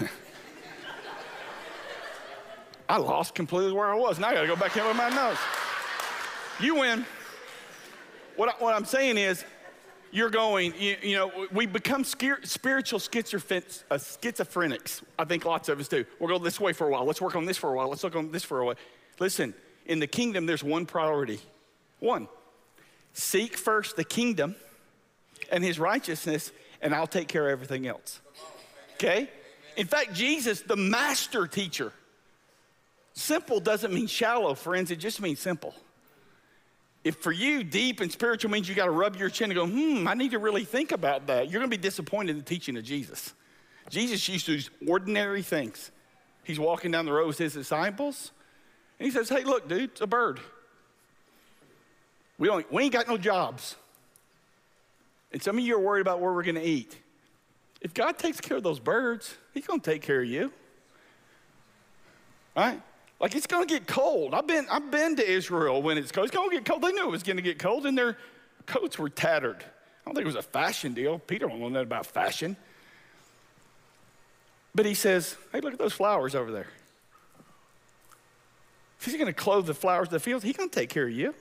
I 2.88 2.96
lost 2.98 3.34
completely 3.34 3.72
where 3.72 3.92
I 3.92 3.94
was. 3.94 4.18
Now 4.18 4.28
I 4.28 4.34
got 4.34 4.42
to 4.42 4.46
go 4.46 4.56
back 4.56 4.76
in 4.76 4.86
with 4.86 4.96
my 4.96 5.10
nose. 5.10 5.36
You 6.60 6.76
win. 6.76 7.04
What, 8.36 8.48
I, 8.48 8.52
what 8.58 8.74
I'm 8.74 8.84
saying 8.84 9.18
is, 9.18 9.44
you're 10.12 10.30
going, 10.30 10.72
you, 10.78 10.96
you 11.02 11.16
know, 11.16 11.48
we 11.52 11.66
become 11.66 12.04
spiritual 12.04 13.00
schizophrenics. 13.00 13.82
I 15.18 15.24
think 15.24 15.44
lots 15.44 15.68
of 15.68 15.78
us 15.78 15.88
do. 15.88 16.06
We'll 16.18 16.28
go 16.28 16.42
this 16.42 16.58
way 16.58 16.72
for 16.72 16.86
a 16.86 16.90
while. 16.90 17.04
Let's 17.04 17.20
work 17.20 17.36
on 17.36 17.44
this 17.44 17.58
for 17.58 17.70
a 17.70 17.76
while. 17.76 17.88
Let's 17.90 18.02
look 18.04 18.16
on 18.16 18.30
this 18.30 18.44
for 18.44 18.60
a 18.60 18.66
while. 18.66 18.76
Listen, 19.18 19.52
in 19.84 19.98
the 19.98 20.06
kingdom, 20.06 20.46
there's 20.46 20.64
one 20.64 20.86
priority. 20.86 21.40
One, 22.00 22.28
seek 23.12 23.56
first 23.56 23.96
the 23.96 24.04
kingdom 24.04 24.56
and 25.50 25.62
his 25.62 25.78
righteousness, 25.78 26.52
and 26.80 26.94
I'll 26.94 27.06
take 27.06 27.28
care 27.28 27.46
of 27.46 27.52
everything 27.52 27.86
else. 27.86 28.20
Okay? 28.94 29.30
In 29.76 29.86
fact, 29.86 30.14
Jesus, 30.14 30.62
the 30.62 30.76
master 30.76 31.46
teacher, 31.46 31.92
simple 33.12 33.60
doesn't 33.60 33.92
mean 33.92 34.06
shallow, 34.06 34.54
friends, 34.54 34.90
it 34.90 34.96
just 34.96 35.20
means 35.20 35.38
simple. 35.38 35.74
If 37.04 37.16
for 37.16 37.30
you, 37.30 37.62
deep 37.62 38.00
and 38.00 38.10
spiritual 38.10 38.50
means 38.50 38.68
you 38.68 38.74
got 38.74 38.86
to 38.86 38.90
rub 38.90 39.16
your 39.16 39.28
chin 39.28 39.50
and 39.50 39.54
go, 39.54 39.66
hmm, 39.66 40.08
I 40.08 40.14
need 40.14 40.32
to 40.32 40.38
really 40.38 40.64
think 40.64 40.92
about 40.92 41.28
that, 41.28 41.50
you're 41.50 41.60
going 41.60 41.70
to 41.70 41.76
be 41.76 41.80
disappointed 41.80 42.30
in 42.30 42.38
the 42.38 42.44
teaching 42.44 42.76
of 42.76 42.84
Jesus. 42.84 43.32
Jesus 43.90 44.28
used 44.28 44.46
to 44.46 44.58
do 44.58 44.68
ordinary 44.88 45.42
things. 45.42 45.92
He's 46.42 46.58
walking 46.58 46.90
down 46.90 47.06
the 47.06 47.12
road 47.12 47.28
with 47.28 47.38
his 47.38 47.54
disciples, 47.54 48.32
and 48.98 49.06
he 49.06 49.12
says, 49.12 49.28
Hey, 49.28 49.44
look, 49.44 49.68
dude, 49.68 49.90
it's 49.90 50.00
a 50.00 50.06
bird. 50.06 50.40
We, 52.38 52.48
don't, 52.48 52.70
we 52.72 52.84
ain't 52.84 52.92
got 52.92 53.08
no 53.08 53.16
jobs. 53.16 53.76
And 55.32 55.42
some 55.42 55.58
of 55.58 55.64
you 55.64 55.76
are 55.76 55.80
worried 55.80 56.02
about 56.02 56.20
where 56.20 56.32
we're 56.32 56.42
going 56.42 56.56
to 56.56 56.62
eat. 56.62 56.96
If 57.80 57.94
God 57.94 58.18
takes 58.18 58.40
care 58.40 58.56
of 58.56 58.62
those 58.62 58.80
birds, 58.80 59.34
He's 59.52 59.66
going 59.66 59.80
to 59.80 59.90
take 59.90 60.02
care 60.02 60.22
of 60.22 60.28
you. 60.28 60.52
Right? 62.56 62.80
Like 63.20 63.34
it's 63.34 63.46
gonna 63.46 63.66
get 63.66 63.86
cold. 63.86 64.34
I've 64.34 64.46
been, 64.46 64.66
I've 64.70 64.90
been 64.90 65.16
to 65.16 65.26
Israel 65.26 65.82
when 65.82 65.96
it's 65.98 66.12
cold. 66.12 66.26
It's 66.26 66.36
gonna 66.36 66.50
get 66.50 66.64
cold. 66.64 66.82
They 66.82 66.92
knew 66.92 67.04
it 67.04 67.10
was 67.10 67.22
gonna 67.22 67.42
get 67.42 67.58
cold, 67.58 67.86
and 67.86 67.96
their 67.96 68.18
coats 68.66 68.98
were 68.98 69.08
tattered. 69.08 69.56
I 69.58 70.04
don't 70.04 70.14
think 70.14 70.24
it 70.24 70.26
was 70.26 70.36
a 70.36 70.42
fashion 70.42 70.92
deal. 70.92 71.18
Peter 71.18 71.48
don't 71.48 71.60
know 71.60 71.68
nothing 71.68 71.86
about 71.86 72.06
fashion. 72.06 72.56
But 74.74 74.84
he 74.84 74.94
says, 74.94 75.36
Hey, 75.52 75.60
look 75.60 75.72
at 75.72 75.78
those 75.78 75.94
flowers 75.94 76.34
over 76.34 76.52
there. 76.52 76.68
If 79.00 79.06
he's 79.06 79.16
gonna 79.16 79.32
clothe 79.32 79.66
the 79.66 79.74
flowers 79.74 80.08
of 80.08 80.12
the 80.12 80.20
field, 80.20 80.42
he's 80.42 80.56
gonna 80.56 80.68
take 80.68 80.90
care 80.90 81.06
of 81.06 81.12
you. 81.12 81.34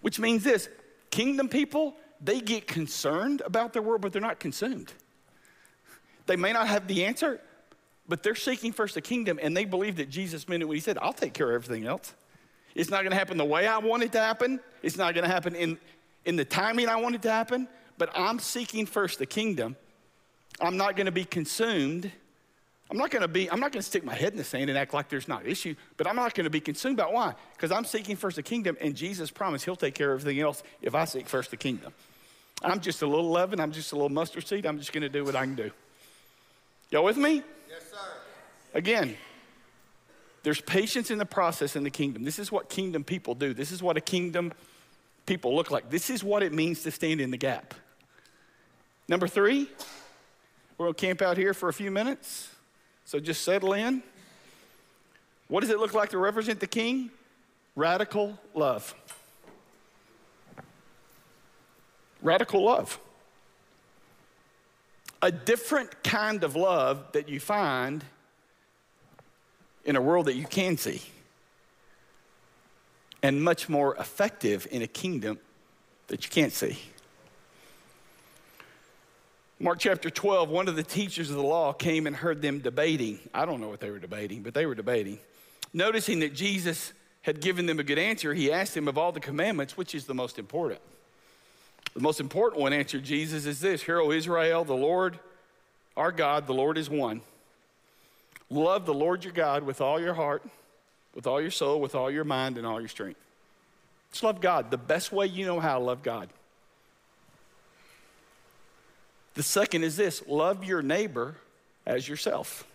Which 0.00 0.18
means 0.18 0.42
this 0.42 0.68
kingdom 1.10 1.48
people, 1.48 1.96
they 2.20 2.40
get 2.40 2.66
concerned 2.66 3.42
about 3.44 3.72
their 3.72 3.82
world, 3.82 4.00
but 4.00 4.12
they're 4.12 4.22
not 4.22 4.40
consumed. 4.40 4.92
They 6.26 6.36
may 6.36 6.52
not 6.52 6.68
have 6.68 6.86
the 6.86 7.04
answer, 7.04 7.40
but 8.08 8.22
they're 8.22 8.34
seeking 8.34 8.72
first 8.72 8.94
the 8.94 9.00
kingdom 9.00 9.38
and 9.42 9.56
they 9.56 9.64
believe 9.64 9.96
that 9.96 10.10
Jesus 10.10 10.48
meant 10.48 10.62
it 10.62 10.66
when 10.66 10.76
he 10.76 10.80
said, 10.80 10.98
I'll 10.98 11.12
take 11.12 11.32
care 11.32 11.48
of 11.48 11.62
everything 11.62 11.86
else. 11.86 12.14
It's 12.74 12.90
not 12.90 13.02
to 13.02 13.14
happen 13.14 13.36
the 13.36 13.44
way 13.44 13.66
I 13.66 13.78
want 13.78 14.02
it 14.02 14.12
to 14.12 14.20
happen. 14.20 14.60
It's 14.82 14.96
not 14.96 15.14
to 15.14 15.26
happen 15.26 15.54
in, 15.54 15.78
in 16.24 16.36
the 16.36 16.44
timing 16.44 16.88
I 16.88 16.96
want 16.96 17.14
it 17.14 17.22
to 17.22 17.30
happen, 17.30 17.68
but 17.98 18.10
I'm 18.14 18.38
seeking 18.38 18.86
first 18.86 19.18
the 19.18 19.26
kingdom. 19.26 19.76
I'm 20.60 20.76
not 20.76 20.96
to 21.06 21.12
be 21.12 21.24
consumed. 21.24 22.12
I'm 22.90 22.96
not 22.96 23.10
going 23.10 23.22
to 23.22 23.28
be, 23.28 23.48
I'm 23.50 23.60
not 23.60 23.70
going 23.72 23.80
to 23.80 23.86
stick 23.86 24.04
my 24.04 24.14
head 24.14 24.32
in 24.32 24.38
the 24.38 24.44
sand 24.44 24.68
and 24.68 24.76
act 24.76 24.92
like 24.92 25.08
there's 25.08 25.28
not 25.28 25.44
an 25.44 25.50
issue, 25.50 25.76
but 25.96 26.08
I'm 26.08 26.16
not 26.16 26.34
going 26.34 26.44
to 26.44 26.50
be 26.50 26.60
consumed 26.60 26.98
about 26.98 27.12
why? 27.12 27.34
Because 27.52 27.70
I'm 27.70 27.84
seeking 27.84 28.16
first 28.16 28.36
the 28.36 28.42
kingdom 28.42 28.76
and 28.80 28.96
Jesus 28.96 29.30
promised 29.30 29.64
he'll 29.64 29.76
take 29.76 29.94
care 29.94 30.12
of 30.12 30.20
everything 30.20 30.40
else 30.40 30.62
if 30.82 30.94
I 30.94 31.04
seek 31.04 31.28
first 31.28 31.52
the 31.52 31.56
kingdom. 31.56 31.92
I'm 32.62 32.80
just 32.80 33.02
a 33.02 33.06
little 33.06 33.30
leaven, 33.30 33.60
I'm 33.60 33.70
just 33.70 33.92
a 33.92 33.94
little 33.94 34.08
mustard 34.08 34.46
seed, 34.46 34.66
I'm 34.66 34.78
just 34.78 34.92
going 34.92 35.02
to 35.02 35.08
do 35.08 35.24
what 35.24 35.36
I 35.36 35.44
can 35.44 35.54
do. 35.54 35.70
Y'all 36.90 37.04
with 37.04 37.16
me? 37.16 37.42
Yes, 37.68 37.90
sir. 37.90 37.96
Again, 38.74 39.16
there's 40.42 40.60
patience 40.60 41.10
in 41.10 41.18
the 41.18 41.26
process 41.26 41.76
in 41.76 41.84
the 41.84 41.90
kingdom. 41.90 42.24
This 42.24 42.38
is 42.38 42.50
what 42.50 42.68
kingdom 42.68 43.04
people 43.04 43.34
do. 43.34 43.54
This 43.54 43.70
is 43.70 43.82
what 43.82 43.96
a 43.96 44.00
kingdom 44.00 44.52
people 45.26 45.54
look 45.54 45.70
like. 45.70 45.90
This 45.90 46.10
is 46.10 46.24
what 46.24 46.42
it 46.42 46.52
means 46.52 46.82
to 46.82 46.90
stand 46.90 47.20
in 47.20 47.30
the 47.30 47.36
gap. 47.36 47.74
Number 49.06 49.28
three, 49.28 49.68
we're 50.76 50.86
going 50.86 50.94
to 50.94 51.06
camp 51.06 51.22
out 51.22 51.36
here 51.36 51.54
for 51.54 51.68
a 51.68 51.72
few 51.72 51.90
minutes. 51.90 52.48
So 53.10 53.18
just 53.18 53.42
settle 53.42 53.72
in. 53.72 54.04
What 55.48 55.62
does 55.62 55.70
it 55.70 55.80
look 55.80 55.94
like 55.94 56.10
to 56.10 56.18
represent 56.18 56.60
the 56.60 56.68
king? 56.68 57.10
Radical 57.74 58.38
love. 58.54 58.94
Radical 62.22 62.62
love. 62.62 63.00
A 65.22 65.32
different 65.32 66.04
kind 66.04 66.44
of 66.44 66.54
love 66.54 67.04
that 67.10 67.28
you 67.28 67.40
find 67.40 68.04
in 69.84 69.96
a 69.96 70.00
world 70.00 70.26
that 70.26 70.36
you 70.36 70.46
can 70.46 70.76
see, 70.76 71.02
and 73.24 73.42
much 73.42 73.68
more 73.68 73.96
effective 73.96 74.68
in 74.70 74.82
a 74.82 74.86
kingdom 74.86 75.40
that 76.06 76.22
you 76.22 76.30
can't 76.30 76.52
see. 76.52 76.78
Mark 79.62 79.78
chapter 79.78 80.08
12, 80.08 80.48
one 80.48 80.68
of 80.68 80.76
the 80.76 80.82
teachers 80.82 81.28
of 81.28 81.36
the 81.36 81.42
law 81.42 81.74
came 81.74 82.06
and 82.06 82.16
heard 82.16 82.40
them 82.40 82.60
debating. 82.60 83.18
I 83.34 83.44
don't 83.44 83.60
know 83.60 83.68
what 83.68 83.80
they 83.80 83.90
were 83.90 83.98
debating, 83.98 84.42
but 84.42 84.54
they 84.54 84.64
were 84.64 84.74
debating. 84.74 85.18
Noticing 85.74 86.20
that 86.20 86.34
Jesus 86.34 86.94
had 87.20 87.42
given 87.42 87.66
them 87.66 87.78
a 87.78 87.82
good 87.82 87.98
answer, 87.98 88.32
he 88.32 88.50
asked 88.50 88.72
them 88.72 88.88
of 88.88 88.96
all 88.96 89.12
the 89.12 89.20
commandments, 89.20 89.76
which 89.76 89.94
is 89.94 90.06
the 90.06 90.14
most 90.14 90.38
important? 90.38 90.80
The 91.92 92.00
most 92.00 92.20
important 92.20 92.62
one, 92.62 92.72
answered 92.72 93.04
Jesus, 93.04 93.44
is 93.44 93.60
this 93.60 93.82
Hear, 93.82 94.00
O 94.00 94.12
Israel, 94.12 94.64
the 94.64 94.72
Lord, 94.72 95.18
our 95.94 96.10
God, 96.10 96.46
the 96.46 96.54
Lord 96.54 96.78
is 96.78 96.88
one. 96.88 97.20
Love 98.48 98.86
the 98.86 98.94
Lord 98.94 99.24
your 99.24 99.34
God 99.34 99.64
with 99.64 99.82
all 99.82 100.00
your 100.00 100.14
heart, 100.14 100.42
with 101.14 101.26
all 101.26 101.40
your 101.40 101.50
soul, 101.50 101.82
with 101.82 101.94
all 101.94 102.10
your 102.10 102.24
mind, 102.24 102.56
and 102.56 102.66
all 102.66 102.80
your 102.80 102.88
strength. 102.88 103.20
Just 104.10 104.24
love 104.24 104.40
God 104.40 104.70
the 104.70 104.78
best 104.78 105.12
way 105.12 105.26
you 105.26 105.44
know 105.44 105.60
how 105.60 105.78
to 105.78 105.84
love 105.84 106.02
God. 106.02 106.30
The 109.34 109.42
second 109.42 109.84
is 109.84 109.96
this 109.96 110.22
love 110.26 110.64
your 110.64 110.82
neighbor 110.82 111.36
as 111.86 112.08
yourself. 112.08 112.66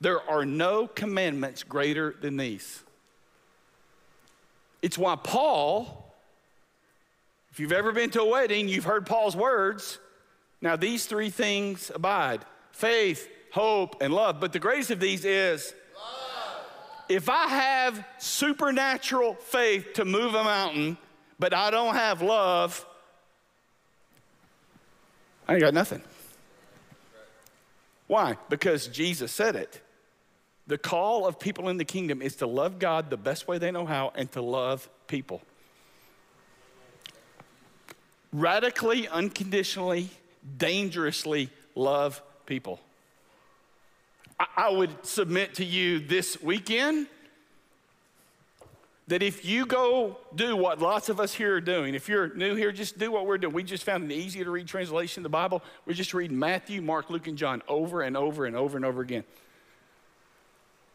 There 0.00 0.20
are 0.28 0.44
no 0.44 0.86
commandments 0.86 1.62
greater 1.62 2.14
than 2.20 2.36
these. 2.36 2.82
It's 4.82 4.98
why 4.98 5.16
Paul, 5.16 6.14
if 7.50 7.58
you've 7.58 7.72
ever 7.72 7.92
been 7.92 8.10
to 8.10 8.20
a 8.20 8.28
wedding, 8.28 8.68
you've 8.68 8.84
heard 8.84 9.06
Paul's 9.06 9.36
words. 9.36 9.98
Now, 10.60 10.76
these 10.76 11.06
three 11.06 11.30
things 11.30 11.90
abide 11.94 12.44
faith, 12.72 13.28
hope, 13.52 14.02
and 14.02 14.12
love. 14.12 14.40
But 14.40 14.52
the 14.52 14.58
greatest 14.58 14.90
of 14.90 15.00
these 15.00 15.24
is 15.24 15.72
love. 15.94 16.64
if 17.08 17.30
I 17.30 17.46
have 17.46 18.04
supernatural 18.18 19.34
faith 19.34 19.94
to 19.94 20.04
move 20.04 20.34
a 20.34 20.44
mountain, 20.44 20.98
but 21.38 21.54
I 21.54 21.70
don't 21.70 21.94
have 21.94 22.20
love, 22.20 22.84
I 25.46 25.54
ain't 25.54 25.62
got 25.62 25.74
nothing. 25.74 26.02
Why? 28.06 28.36
Because 28.48 28.86
Jesus 28.86 29.32
said 29.32 29.56
it. 29.56 29.80
The 30.66 30.78
call 30.78 31.26
of 31.26 31.38
people 31.38 31.68
in 31.68 31.76
the 31.76 31.84
kingdom 31.84 32.22
is 32.22 32.36
to 32.36 32.46
love 32.46 32.78
God 32.78 33.10
the 33.10 33.16
best 33.16 33.46
way 33.46 33.58
they 33.58 33.70
know 33.70 33.84
how 33.84 34.12
and 34.14 34.30
to 34.32 34.40
love 34.40 34.88
people. 35.06 35.42
Radically, 38.32 39.06
unconditionally, 39.08 40.08
dangerously 40.56 41.50
love 41.74 42.22
people. 42.46 42.80
I, 44.40 44.46
I 44.56 44.70
would 44.70 45.04
submit 45.04 45.54
to 45.56 45.64
you 45.64 45.98
this 46.00 46.42
weekend 46.42 47.06
that 49.08 49.22
if 49.22 49.44
you 49.44 49.66
go 49.66 50.16
do 50.34 50.56
what 50.56 50.80
lots 50.80 51.08
of 51.08 51.20
us 51.20 51.34
here 51.34 51.56
are 51.56 51.60
doing, 51.60 51.94
if 51.94 52.08
you're 52.08 52.34
new 52.34 52.54
here, 52.54 52.72
just 52.72 52.98
do 52.98 53.10
what 53.10 53.26
we're 53.26 53.36
doing. 53.36 53.52
We 53.52 53.62
just 53.62 53.84
found 53.84 54.04
an 54.04 54.10
easy 54.10 54.42
to 54.42 54.50
read 54.50 54.66
translation 54.66 55.20
of 55.20 55.24
the 55.24 55.28
Bible. 55.28 55.62
We're 55.84 55.92
just 55.94 56.14
reading 56.14 56.38
Matthew, 56.38 56.80
Mark, 56.80 57.10
Luke, 57.10 57.26
and 57.26 57.36
John 57.36 57.62
over 57.68 58.00
and 58.00 58.16
over 58.16 58.46
and 58.46 58.56
over 58.56 58.76
and 58.76 58.84
over 58.84 59.02
again. 59.02 59.24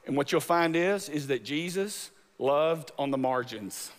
And 0.08 0.18
what 0.18 0.32
you'll 0.32 0.42
find 0.42 0.76
is, 0.76 1.08
is 1.08 1.28
that 1.28 1.44
Jesus 1.44 2.10
loved 2.40 2.92
on 2.98 3.12
the 3.12 3.18
margins. 3.18 3.92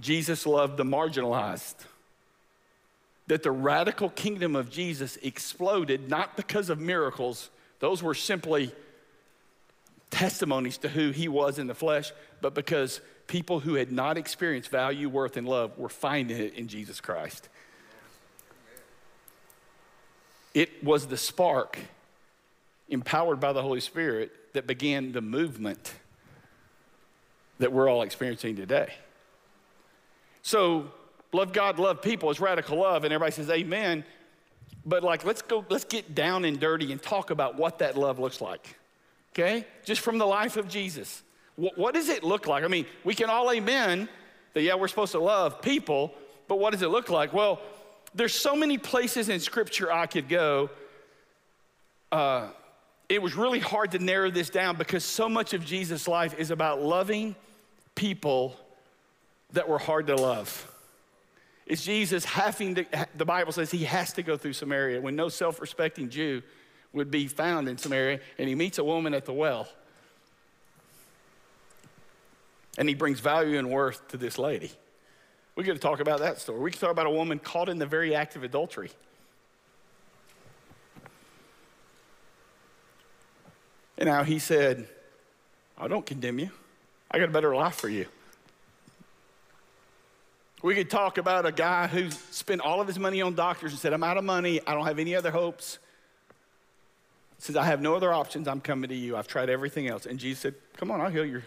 Jesus 0.00 0.46
loved 0.46 0.76
the 0.76 0.84
marginalized. 0.84 1.76
That 3.28 3.42
the 3.42 3.50
radical 3.50 4.10
kingdom 4.10 4.54
of 4.54 4.70
Jesus 4.70 5.16
exploded 5.22 6.10
not 6.10 6.36
because 6.36 6.68
of 6.68 6.78
miracles, 6.78 7.48
those 7.78 8.02
were 8.02 8.14
simply 8.14 8.72
testimonies 10.10 10.78
to 10.78 10.88
who 10.88 11.10
he 11.10 11.28
was 11.28 11.58
in 11.58 11.66
the 11.66 11.74
flesh, 11.74 12.12
but 12.40 12.54
because 12.54 13.00
people 13.26 13.60
who 13.60 13.74
had 13.74 13.90
not 13.90 14.16
experienced 14.16 14.70
value, 14.70 15.08
worth, 15.08 15.36
and 15.36 15.48
love 15.48 15.76
were 15.78 15.88
finding 15.88 16.38
it 16.38 16.54
in 16.54 16.68
Jesus 16.68 17.00
Christ. 17.00 17.48
It 20.54 20.82
was 20.82 21.06
the 21.06 21.16
spark, 21.16 21.78
empowered 22.88 23.40
by 23.40 23.52
the 23.52 23.62
Holy 23.62 23.80
Spirit, 23.80 24.32
that 24.54 24.66
began 24.66 25.12
the 25.12 25.20
movement 25.20 25.92
that 27.58 27.72
we're 27.72 27.90
all 27.90 28.02
experiencing 28.02 28.56
today. 28.56 28.94
So, 30.42 30.90
love 31.32 31.52
God, 31.52 31.78
love 31.78 32.00
people 32.00 32.30
is 32.30 32.40
radical 32.40 32.78
love, 32.78 33.04
and 33.04 33.12
everybody 33.12 33.32
says 33.32 33.50
amen. 33.50 34.04
But 34.86 35.02
like, 35.02 35.24
let's 35.24 35.42
go, 35.42 35.64
let's 35.68 35.84
get 35.84 36.14
down 36.14 36.44
and 36.44 36.60
dirty 36.60 36.92
and 36.92 37.02
talk 37.02 37.30
about 37.30 37.56
what 37.56 37.80
that 37.80 37.98
love 37.98 38.18
looks 38.18 38.40
like 38.40 38.76
okay? 39.38 39.66
Just 39.84 40.00
from 40.00 40.18
the 40.18 40.26
life 40.26 40.56
of 40.56 40.68
Jesus. 40.68 41.22
What, 41.56 41.76
what 41.76 41.94
does 41.94 42.08
it 42.08 42.24
look 42.24 42.46
like? 42.46 42.64
I 42.64 42.68
mean, 42.68 42.86
we 43.04 43.14
can 43.14 43.28
all 43.28 43.50
amen 43.50 44.08
that, 44.54 44.62
yeah, 44.62 44.74
we're 44.74 44.88
supposed 44.88 45.12
to 45.12 45.20
love 45.20 45.60
people, 45.60 46.14
but 46.48 46.58
what 46.58 46.72
does 46.72 46.82
it 46.82 46.88
look 46.88 47.10
like? 47.10 47.32
Well, 47.32 47.60
there's 48.14 48.34
so 48.34 48.56
many 48.56 48.78
places 48.78 49.28
in 49.28 49.40
Scripture 49.40 49.92
I 49.92 50.06
could 50.06 50.28
go. 50.28 50.70
Uh, 52.10 52.48
it 53.08 53.20
was 53.20 53.34
really 53.34 53.60
hard 53.60 53.92
to 53.92 53.98
narrow 53.98 54.30
this 54.30 54.48
down 54.48 54.76
because 54.76 55.04
so 55.04 55.28
much 55.28 55.52
of 55.52 55.64
Jesus' 55.64 56.08
life 56.08 56.34
is 56.38 56.50
about 56.50 56.82
loving 56.82 57.36
people 57.94 58.56
that 59.52 59.68
were 59.68 59.78
hard 59.78 60.06
to 60.06 60.16
love. 60.16 60.72
It's 61.66 61.84
Jesus 61.84 62.24
having 62.24 62.76
to, 62.76 62.86
the 63.16 63.24
Bible 63.24 63.52
says 63.52 63.70
he 63.70 63.84
has 63.84 64.12
to 64.14 64.22
go 64.22 64.36
through 64.36 64.54
Samaria 64.54 65.00
when 65.00 65.16
no 65.16 65.28
self 65.28 65.60
respecting 65.60 66.08
Jew 66.08 66.42
would 66.96 67.10
be 67.10 67.28
found 67.28 67.68
in 67.68 67.76
Samaria, 67.76 68.20
and 68.38 68.48
he 68.48 68.54
meets 68.54 68.78
a 68.78 68.84
woman 68.84 69.12
at 69.12 69.26
the 69.26 69.32
well. 69.32 69.68
And 72.78 72.88
he 72.88 72.94
brings 72.94 73.20
value 73.20 73.58
and 73.58 73.70
worth 73.70 74.08
to 74.08 74.16
this 74.16 74.38
lady. 74.38 74.72
We 75.54 75.64
could 75.64 75.80
talk 75.80 76.00
about 76.00 76.20
that 76.20 76.40
story. 76.40 76.58
We 76.58 76.70
could 76.70 76.80
talk 76.80 76.90
about 76.90 77.06
a 77.06 77.10
woman 77.10 77.38
caught 77.38 77.68
in 77.68 77.78
the 77.78 77.86
very 77.86 78.14
act 78.14 78.34
of 78.34 78.42
adultery. 78.42 78.90
And 83.98 84.08
now 84.08 84.24
he 84.24 84.38
said, 84.38 84.88
I 85.78 85.88
don't 85.88 86.04
condemn 86.04 86.38
you. 86.38 86.50
I 87.10 87.18
got 87.18 87.28
a 87.28 87.32
better 87.32 87.54
life 87.54 87.74
for 87.74 87.88
you. 87.88 88.06
We 90.62 90.74
could 90.74 90.90
talk 90.90 91.18
about 91.18 91.44
a 91.44 91.52
guy 91.52 91.86
who 91.86 92.10
spent 92.10 92.62
all 92.62 92.80
of 92.80 92.86
his 92.86 92.98
money 92.98 93.20
on 93.20 93.34
doctors 93.34 93.72
and 93.72 93.80
said, 93.80 93.92
I'm 93.92 94.02
out 94.02 94.16
of 94.16 94.24
money. 94.24 94.60
I 94.66 94.72
don't 94.74 94.86
have 94.86 94.98
any 94.98 95.14
other 95.14 95.30
hopes. 95.30 95.78
Says, 97.38 97.56
I 97.56 97.64
have 97.64 97.80
no 97.80 97.94
other 97.94 98.12
options. 98.12 98.48
I'm 98.48 98.60
coming 98.60 98.88
to 98.88 98.96
you. 98.96 99.16
I've 99.16 99.28
tried 99.28 99.50
everything 99.50 99.88
else. 99.88 100.06
And 100.06 100.18
Jesus 100.18 100.40
said, 100.40 100.54
Come 100.76 100.90
on, 100.90 101.00
I'll 101.00 101.10
heal 101.10 101.24
your, 101.24 101.42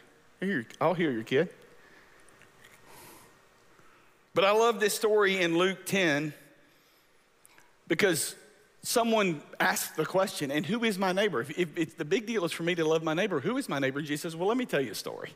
I'll 0.80 0.94
heal 0.94 1.12
your 1.12 1.24
kid. 1.24 1.50
But 4.34 4.46
I 4.46 4.52
love 4.52 4.80
this 4.80 4.94
story 4.94 5.42
in 5.42 5.58
Luke 5.58 5.86
10 5.86 6.34
because 7.88 8.36
someone 8.84 9.42
asked 9.60 9.96
the 9.96 10.06
question, 10.06 10.52
and 10.52 10.66
who 10.66 10.84
is 10.84 10.98
my 10.98 11.12
neighbor? 11.12 11.42
If, 11.42 11.58
if, 11.58 11.78
if, 11.78 11.98
the 11.98 12.06
big 12.06 12.26
deal 12.26 12.46
is 12.46 12.52
for 12.52 12.64
me 12.64 12.76
to 12.76 12.86
love 12.86 13.04
my 13.04 13.14
neighbor, 13.14 13.40
who 13.40 13.58
is 13.58 13.68
my 13.68 13.80
neighbor? 13.80 14.02
Jesus 14.02 14.22
says, 14.22 14.36
Well, 14.36 14.48
let 14.48 14.58
me 14.58 14.66
tell 14.66 14.82
you 14.82 14.92
a 14.92 14.96
story. 14.96 15.32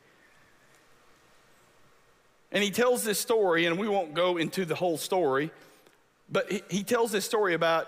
And 2.51 2.63
he 2.63 2.69
tells 2.69 3.03
this 3.03 3.19
story, 3.19 3.65
and 3.65 3.79
we 3.79 3.87
won't 3.87 4.13
go 4.13 4.37
into 4.37 4.63
the 4.63 4.75
whole 4.75 4.97
story, 4.97 5.51
but 6.31 6.51
he, 6.51 6.61
he 6.69 6.83
tells 6.83 7.11
this 7.11 7.25
story 7.25 7.55
about 7.55 7.87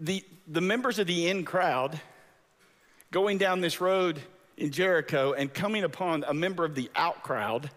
the, 0.00 0.24
the 0.46 0.60
members 0.60 0.98
of 0.98 1.06
the 1.06 1.28
in 1.28 1.44
crowd 1.44 1.98
going 3.10 3.38
down 3.38 3.60
this 3.60 3.80
road 3.80 4.20
in 4.56 4.70
Jericho 4.70 5.32
and 5.32 5.52
coming 5.52 5.84
upon 5.84 6.24
a 6.26 6.34
member 6.34 6.64
of 6.64 6.74
the 6.74 6.90
out 6.94 7.22
crowd 7.22 7.70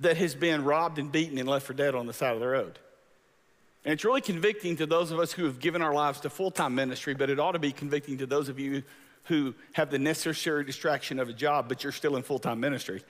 that 0.00 0.16
has 0.16 0.34
been 0.34 0.64
robbed 0.64 0.98
and 0.98 1.10
beaten 1.10 1.38
and 1.38 1.48
left 1.48 1.66
for 1.66 1.74
dead 1.74 1.94
on 1.94 2.06
the 2.06 2.12
side 2.12 2.34
of 2.34 2.40
the 2.40 2.48
road. 2.48 2.78
And 3.84 3.92
it's 3.92 4.04
really 4.04 4.22
convicting 4.22 4.76
to 4.76 4.86
those 4.86 5.10
of 5.10 5.18
us 5.18 5.32
who 5.32 5.44
have 5.44 5.60
given 5.60 5.82
our 5.82 5.92
lives 5.92 6.20
to 6.20 6.30
full 6.30 6.50
time 6.50 6.74
ministry, 6.74 7.14
but 7.14 7.30
it 7.30 7.38
ought 7.38 7.52
to 7.52 7.58
be 7.58 7.72
convicting 7.72 8.18
to 8.18 8.26
those 8.26 8.48
of 8.48 8.58
you 8.58 8.82
who 9.24 9.54
have 9.72 9.90
the 9.90 9.98
necessary 9.98 10.64
distraction 10.64 11.18
of 11.18 11.28
a 11.28 11.32
job, 11.32 11.68
but 11.68 11.82
you're 11.82 11.92
still 11.92 12.16
in 12.16 12.22
full 12.22 12.38
time 12.38 12.60
ministry. 12.60 13.02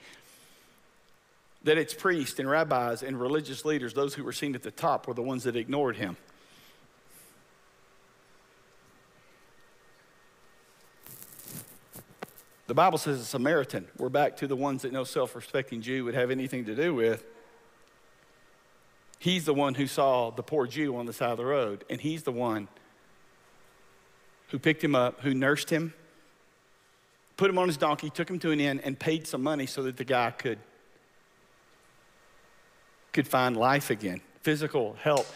That 1.63 1.77
it's 1.77 1.93
priests 1.93 2.39
and 2.39 2.49
rabbis 2.49 3.03
and 3.03 3.19
religious 3.19 3.65
leaders, 3.65 3.93
those 3.93 4.13
who 4.13 4.23
were 4.23 4.33
seen 4.33 4.53
at 4.53 4.63
the 4.63 4.71
top, 4.71 5.07
were 5.07 5.13
the 5.13 5.23
ones 5.23 5.45
that 5.45 5.55
ignored 5.55 5.95
him. 5.95 6.17
The 12.67 12.73
Bible 12.73 12.97
says 12.97 13.19
a 13.19 13.25
Samaritan. 13.25 13.87
We're 13.97 14.09
back 14.09 14.37
to 14.37 14.47
the 14.47 14.55
ones 14.55 14.81
that 14.81 14.91
no 14.91 15.03
self 15.03 15.35
respecting 15.35 15.81
Jew 15.81 16.03
would 16.05 16.15
have 16.15 16.31
anything 16.31 16.65
to 16.65 16.75
do 16.75 16.95
with. 16.95 17.23
He's 19.19 19.45
the 19.45 19.53
one 19.53 19.75
who 19.75 19.87
saw 19.87 20.31
the 20.31 20.43
poor 20.43 20.67
Jew 20.67 20.95
on 20.97 21.05
the 21.05 21.13
side 21.13 21.31
of 21.31 21.37
the 21.37 21.45
road, 21.45 21.85
and 21.89 22.01
he's 22.01 22.23
the 22.23 22.31
one 22.31 22.67
who 24.49 24.59
picked 24.59 24.83
him 24.83 24.95
up, 24.95 25.21
who 25.21 25.33
nursed 25.33 25.69
him, 25.69 25.93
put 27.37 27.49
him 27.49 27.57
on 27.57 27.67
his 27.67 27.77
donkey, 27.77 28.09
took 28.09 28.29
him 28.29 28.39
to 28.39 28.51
an 28.51 28.59
inn, 28.59 28.79
and 28.83 28.97
paid 28.97 29.27
some 29.27 29.41
money 29.41 29.65
so 29.65 29.83
that 29.83 29.97
the 29.97 30.03
guy 30.03 30.31
could, 30.31 30.59
could 33.13 33.27
find 33.27 33.55
life 33.57 33.89
again, 33.89 34.21
physical 34.41 34.95
help. 35.01 35.27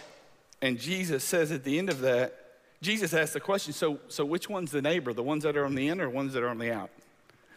And 0.62 0.78
Jesus 0.80 1.24
says 1.24 1.52
at 1.52 1.64
the 1.64 1.80
end 1.80 1.90
of 1.90 2.02
that, 2.02 2.36
Jesus 2.82 3.14
asked 3.14 3.34
the 3.34 3.40
question 3.40 3.74
so, 3.74 4.00
so 4.08 4.24
which 4.24 4.50
one's 4.50 4.72
the 4.72 4.82
neighbor? 4.82 5.14
The 5.14 5.24
ones 5.24 5.44
that 5.44 5.58
are 5.58 5.66
on 5.66 5.76
the 5.76 5.88
in 5.88 6.00
or 6.00 6.06
the 6.06 6.16
ones 6.16 6.34
that 6.34 6.44
are 6.44 6.50
on 6.50 6.60
the 6.60 6.72
out? 6.72 6.90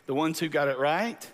The 0.07 0.15
ones 0.15 0.39
who 0.41 0.49
got 0.49 0.69
it 0.69 0.79
right 0.79 1.31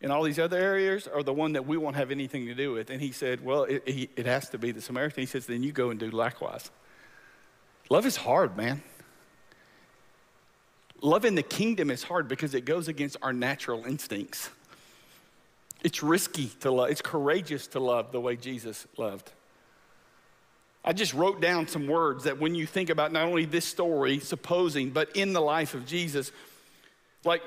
in 0.00 0.10
all 0.10 0.22
these 0.22 0.38
other 0.38 0.58
areas 0.58 1.06
are 1.06 1.22
the 1.22 1.32
one 1.32 1.52
that 1.52 1.66
we 1.66 1.76
won't 1.76 1.96
have 1.96 2.10
anything 2.10 2.46
to 2.46 2.54
do 2.54 2.72
with? 2.72 2.90
And 2.90 3.00
he 3.00 3.12
said, 3.12 3.44
Well, 3.44 3.64
it, 3.64 3.82
it 3.86 4.26
has 4.26 4.48
to 4.50 4.58
be 4.58 4.72
the 4.72 4.80
Samaritan. 4.80 5.22
He 5.22 5.26
says, 5.26 5.46
Then 5.46 5.62
you 5.62 5.72
go 5.72 5.90
and 5.90 5.98
do 5.98 6.10
likewise. 6.10 6.70
Love 7.88 8.06
is 8.06 8.16
hard, 8.16 8.56
man. 8.56 8.82
Love 11.02 11.24
in 11.24 11.34
the 11.34 11.42
kingdom 11.42 11.90
is 11.90 12.02
hard 12.02 12.28
because 12.28 12.54
it 12.54 12.64
goes 12.64 12.88
against 12.88 13.16
our 13.22 13.32
natural 13.32 13.84
instincts. 13.84 14.50
It's 15.82 16.02
risky 16.02 16.48
to 16.60 16.70
love, 16.70 16.90
it's 16.90 17.02
courageous 17.02 17.66
to 17.68 17.80
love 17.80 18.12
the 18.12 18.20
way 18.20 18.36
Jesus 18.36 18.86
loved. 18.96 19.30
I 20.84 20.92
just 20.92 21.12
wrote 21.12 21.40
down 21.40 21.68
some 21.68 21.86
words 21.86 22.24
that 22.24 22.38
when 22.38 22.54
you 22.54 22.66
think 22.66 22.90
about 22.90 23.12
not 23.12 23.26
only 23.26 23.44
this 23.44 23.66
story, 23.66 24.18
supposing, 24.18 24.90
but 24.90 25.14
in 25.14 25.32
the 25.32 25.40
life 25.40 25.74
of 25.74 25.86
Jesus, 25.86 26.32
like 27.24 27.42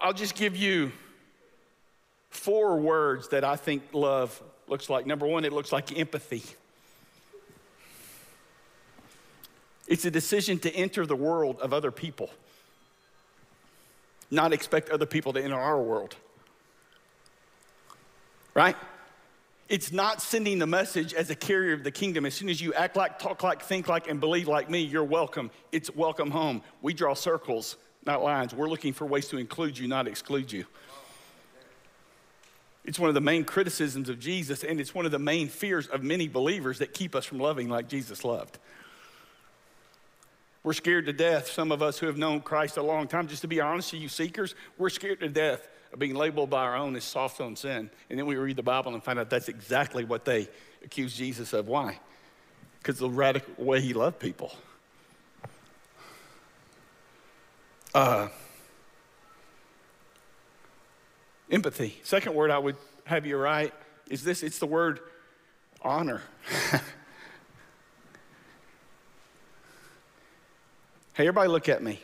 I'll 0.00 0.12
just 0.12 0.34
give 0.34 0.56
you 0.56 0.92
four 2.30 2.78
words 2.78 3.28
that 3.28 3.44
I 3.44 3.56
think 3.56 3.82
love 3.92 4.40
looks 4.66 4.88
like. 4.88 5.06
Number 5.06 5.26
one, 5.26 5.44
it 5.44 5.52
looks 5.52 5.72
like 5.72 5.98
empathy. 5.98 6.42
It's 9.86 10.04
a 10.04 10.10
decision 10.10 10.58
to 10.60 10.74
enter 10.74 11.04
the 11.04 11.16
world 11.16 11.60
of 11.60 11.72
other 11.72 11.90
people, 11.90 12.30
not 14.30 14.52
expect 14.52 14.88
other 14.88 15.06
people 15.06 15.32
to 15.34 15.42
enter 15.42 15.58
our 15.58 15.80
world. 15.82 16.16
Right? 18.54 18.76
It's 19.68 19.92
not 19.92 20.22
sending 20.22 20.58
the 20.58 20.66
message 20.66 21.14
as 21.14 21.30
a 21.30 21.34
carrier 21.34 21.72
of 21.72 21.84
the 21.84 21.90
kingdom. 21.90 22.24
As 22.24 22.34
soon 22.34 22.48
as 22.48 22.60
you 22.60 22.72
act 22.74 22.96
like, 22.96 23.18
talk 23.18 23.42
like, 23.42 23.62
think 23.62 23.88
like, 23.88 24.08
and 24.08 24.20
believe 24.20 24.48
like 24.48 24.70
me, 24.70 24.80
you're 24.80 25.04
welcome. 25.04 25.50
It's 25.72 25.94
welcome 25.94 26.30
home. 26.30 26.62
We 26.82 26.94
draw 26.94 27.14
circles 27.14 27.76
not 28.04 28.22
lines. 28.22 28.54
We're 28.54 28.68
looking 28.68 28.92
for 28.92 29.06
ways 29.06 29.28
to 29.28 29.38
include 29.38 29.78
you, 29.78 29.88
not 29.88 30.08
exclude 30.08 30.52
you. 30.52 30.66
It's 32.84 32.98
one 32.98 33.08
of 33.08 33.14
the 33.14 33.20
main 33.20 33.44
criticisms 33.44 34.08
of 34.08 34.18
Jesus, 34.18 34.64
and 34.64 34.80
it's 34.80 34.94
one 34.94 35.06
of 35.06 35.12
the 35.12 35.18
main 35.18 35.48
fears 35.48 35.86
of 35.86 36.02
many 36.02 36.26
believers 36.26 36.78
that 36.78 36.92
keep 36.92 37.14
us 37.14 37.24
from 37.24 37.38
loving 37.38 37.68
like 37.68 37.88
Jesus 37.88 38.24
loved. 38.24 38.58
We're 40.64 40.72
scared 40.72 41.06
to 41.06 41.12
death, 41.12 41.48
some 41.48 41.72
of 41.72 41.82
us 41.82 41.98
who 41.98 42.06
have 42.06 42.16
known 42.16 42.40
Christ 42.40 42.76
a 42.76 42.82
long 42.82 43.08
time. 43.08 43.28
Just 43.28 43.42
to 43.42 43.48
be 43.48 43.60
honest 43.60 43.90
to 43.90 43.96
you, 43.96 44.08
seekers, 44.08 44.54
we're 44.78 44.90
scared 44.90 45.20
to 45.20 45.28
death 45.28 45.68
of 45.92 45.98
being 45.98 46.14
labeled 46.14 46.50
by 46.50 46.62
our 46.62 46.76
own 46.76 46.96
as 46.96 47.04
soft 47.04 47.40
on 47.40 47.56
sin. 47.56 47.90
And 48.10 48.18
then 48.18 48.26
we 48.26 48.36
read 48.36 48.56
the 48.56 48.62
Bible 48.62 48.94
and 48.94 49.02
find 49.02 49.18
out 49.18 49.30
that's 49.30 49.48
exactly 49.48 50.04
what 50.04 50.24
they 50.24 50.48
accuse 50.84 51.16
Jesus 51.16 51.52
of. 51.52 51.68
Why? 51.68 51.98
Because 52.78 52.98
the 52.98 53.10
radical 53.10 53.64
way 53.64 53.80
he 53.80 53.92
loved 53.92 54.18
people. 54.18 54.52
Uh, 57.94 58.28
empathy. 61.50 62.00
Second 62.02 62.34
word 62.34 62.50
I 62.50 62.58
would 62.58 62.76
have 63.04 63.26
you 63.26 63.36
write 63.36 63.74
is 64.08 64.24
this 64.24 64.42
it's 64.42 64.58
the 64.58 64.66
word 64.66 65.00
honor. 65.82 66.22
hey, 66.70 66.80
everybody, 71.18 71.48
look 71.48 71.68
at 71.68 71.82
me. 71.82 72.00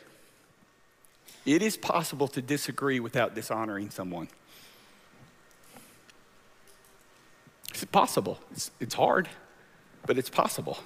It 1.45 1.63
is 1.63 1.75
possible 1.75 2.27
to 2.29 2.41
disagree 2.41 2.99
without 2.99 3.33
dishonoring 3.33 3.89
someone. 3.89 4.27
It's 7.69 7.83
possible. 7.85 8.39
It's, 8.51 8.69
it's 8.79 8.93
hard, 8.93 9.27
but 10.05 10.19
it's 10.19 10.29
possible. 10.29 10.77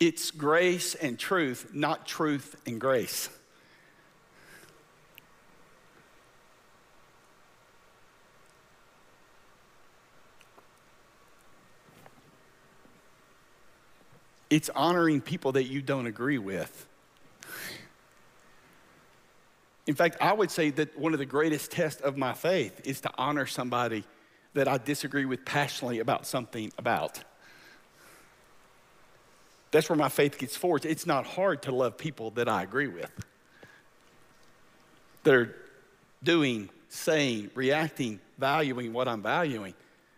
It's 0.00 0.30
grace 0.30 0.94
and 0.94 1.18
truth, 1.18 1.70
not 1.74 2.06
truth 2.06 2.56
and 2.66 2.80
grace. 2.80 3.28
It's 14.48 14.70
honoring 14.74 15.20
people 15.20 15.52
that 15.52 15.64
you 15.64 15.82
don't 15.82 16.06
agree 16.06 16.38
with. 16.38 16.86
In 19.86 19.94
fact, 19.94 20.16
I 20.20 20.32
would 20.32 20.50
say 20.50 20.70
that 20.70 20.98
one 20.98 21.12
of 21.12 21.18
the 21.18 21.26
greatest 21.26 21.70
tests 21.70 22.00
of 22.00 22.16
my 22.16 22.32
faith 22.32 22.80
is 22.84 23.00
to 23.02 23.10
honor 23.16 23.46
somebody 23.46 24.04
that 24.54 24.66
I 24.66 24.78
disagree 24.78 25.24
with 25.24 25.44
passionately 25.44 26.00
about 26.00 26.26
something 26.26 26.72
about. 26.78 27.20
That's 29.70 29.88
where 29.88 29.96
my 29.96 30.08
faith 30.08 30.38
gets 30.38 30.56
forged. 30.56 30.84
It's 30.84 31.06
not 31.06 31.26
hard 31.26 31.62
to 31.62 31.72
love 31.72 31.96
people 31.96 32.30
that 32.32 32.48
I 32.48 32.62
agree 32.62 32.88
with. 32.88 33.10
They're 35.22 35.54
doing, 36.22 36.70
saying, 36.88 37.50
reacting, 37.54 38.20
valuing 38.38 38.92
what 38.92 39.06
I'm 39.06 39.22
valuing. 39.22 39.74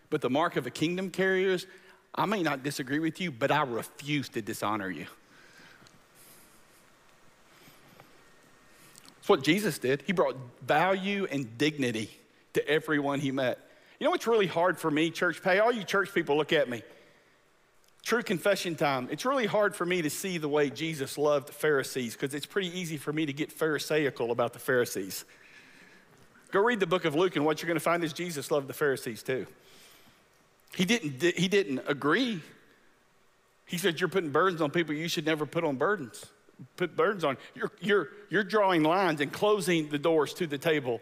But 0.09 0.21
the 0.21 0.29
mark 0.29 0.55
of 0.55 0.65
a 0.65 0.71
kingdom 0.71 1.09
carrier 1.09 1.49
is 1.49 1.67
I 2.15 2.25
may 2.25 2.43
not 2.43 2.63
disagree 2.63 2.99
with 2.99 3.19
you, 3.19 3.31
but 3.31 3.51
I 3.51 3.63
refuse 3.63 4.29
to 4.29 4.41
dishonor 4.41 4.89
you. 4.89 5.07
That's 9.15 9.29
what 9.29 9.43
Jesus 9.43 9.77
did. 9.79 10.03
He 10.05 10.13
brought 10.13 10.35
value 10.61 11.27
and 11.31 11.57
dignity 11.57 12.09
to 12.53 12.67
everyone 12.67 13.19
he 13.19 13.31
met. 13.31 13.57
You 13.99 14.05
know 14.05 14.11
what's 14.11 14.27
really 14.27 14.47
hard 14.47 14.77
for 14.77 14.91
me, 14.91 15.11
church 15.11 15.41
pay? 15.41 15.59
All 15.59 15.71
you 15.71 15.83
church 15.83 16.13
people, 16.13 16.37
look 16.37 16.53
at 16.53 16.69
me. 16.69 16.83
True 18.03 18.21
confession 18.21 18.75
time. 18.75 19.07
It's 19.11 19.25
really 19.25 19.45
hard 19.45 19.75
for 19.75 19.85
me 19.85 20.01
to 20.01 20.09
see 20.09 20.37
the 20.37 20.49
way 20.49 20.69
Jesus 20.69 21.17
loved 21.17 21.47
the 21.47 21.53
Pharisees 21.53 22.13
because 22.13 22.33
it's 22.33 22.45
pretty 22.45 22.77
easy 22.77 22.97
for 22.97 23.13
me 23.13 23.25
to 23.25 23.31
get 23.31 23.51
Pharisaical 23.51 24.31
about 24.31 24.51
the 24.51 24.59
Pharisees. 24.59 25.23
Go 26.51 26.59
read 26.59 26.81
the 26.81 26.87
book 26.87 27.05
of 27.05 27.15
Luke, 27.15 27.37
and 27.37 27.45
what 27.45 27.61
you're 27.61 27.67
going 27.67 27.77
to 27.77 27.83
find 27.83 28.03
is 28.03 28.11
Jesus 28.11 28.51
loved 28.51 28.67
the 28.67 28.73
Pharisees 28.73 29.23
too. 29.23 29.47
He 30.75 30.83
didn't, 30.83 31.21
he 31.21 31.47
didn't 31.47 31.81
agree. 31.87 32.41
He 33.65 33.77
said, 33.77 33.99
You're 33.99 34.09
putting 34.09 34.31
burdens 34.31 34.61
on 34.61 34.69
people 34.69 34.93
you 34.93 35.07
should 35.07 35.25
never 35.25 35.45
put 35.45 35.63
on 35.63 35.77
burdens. 35.77 36.25
Put 36.75 36.97
burdens 36.97 37.23
on. 37.23 37.37
You're, 37.55 37.71
you're, 37.79 38.09
you're 38.29 38.43
drawing 38.43 38.83
lines 38.83 39.21
and 39.21 39.31
closing 39.31 39.89
the 39.89 39.97
doors 39.97 40.33
to 40.35 40.45
the 40.45 40.57
table. 40.57 41.01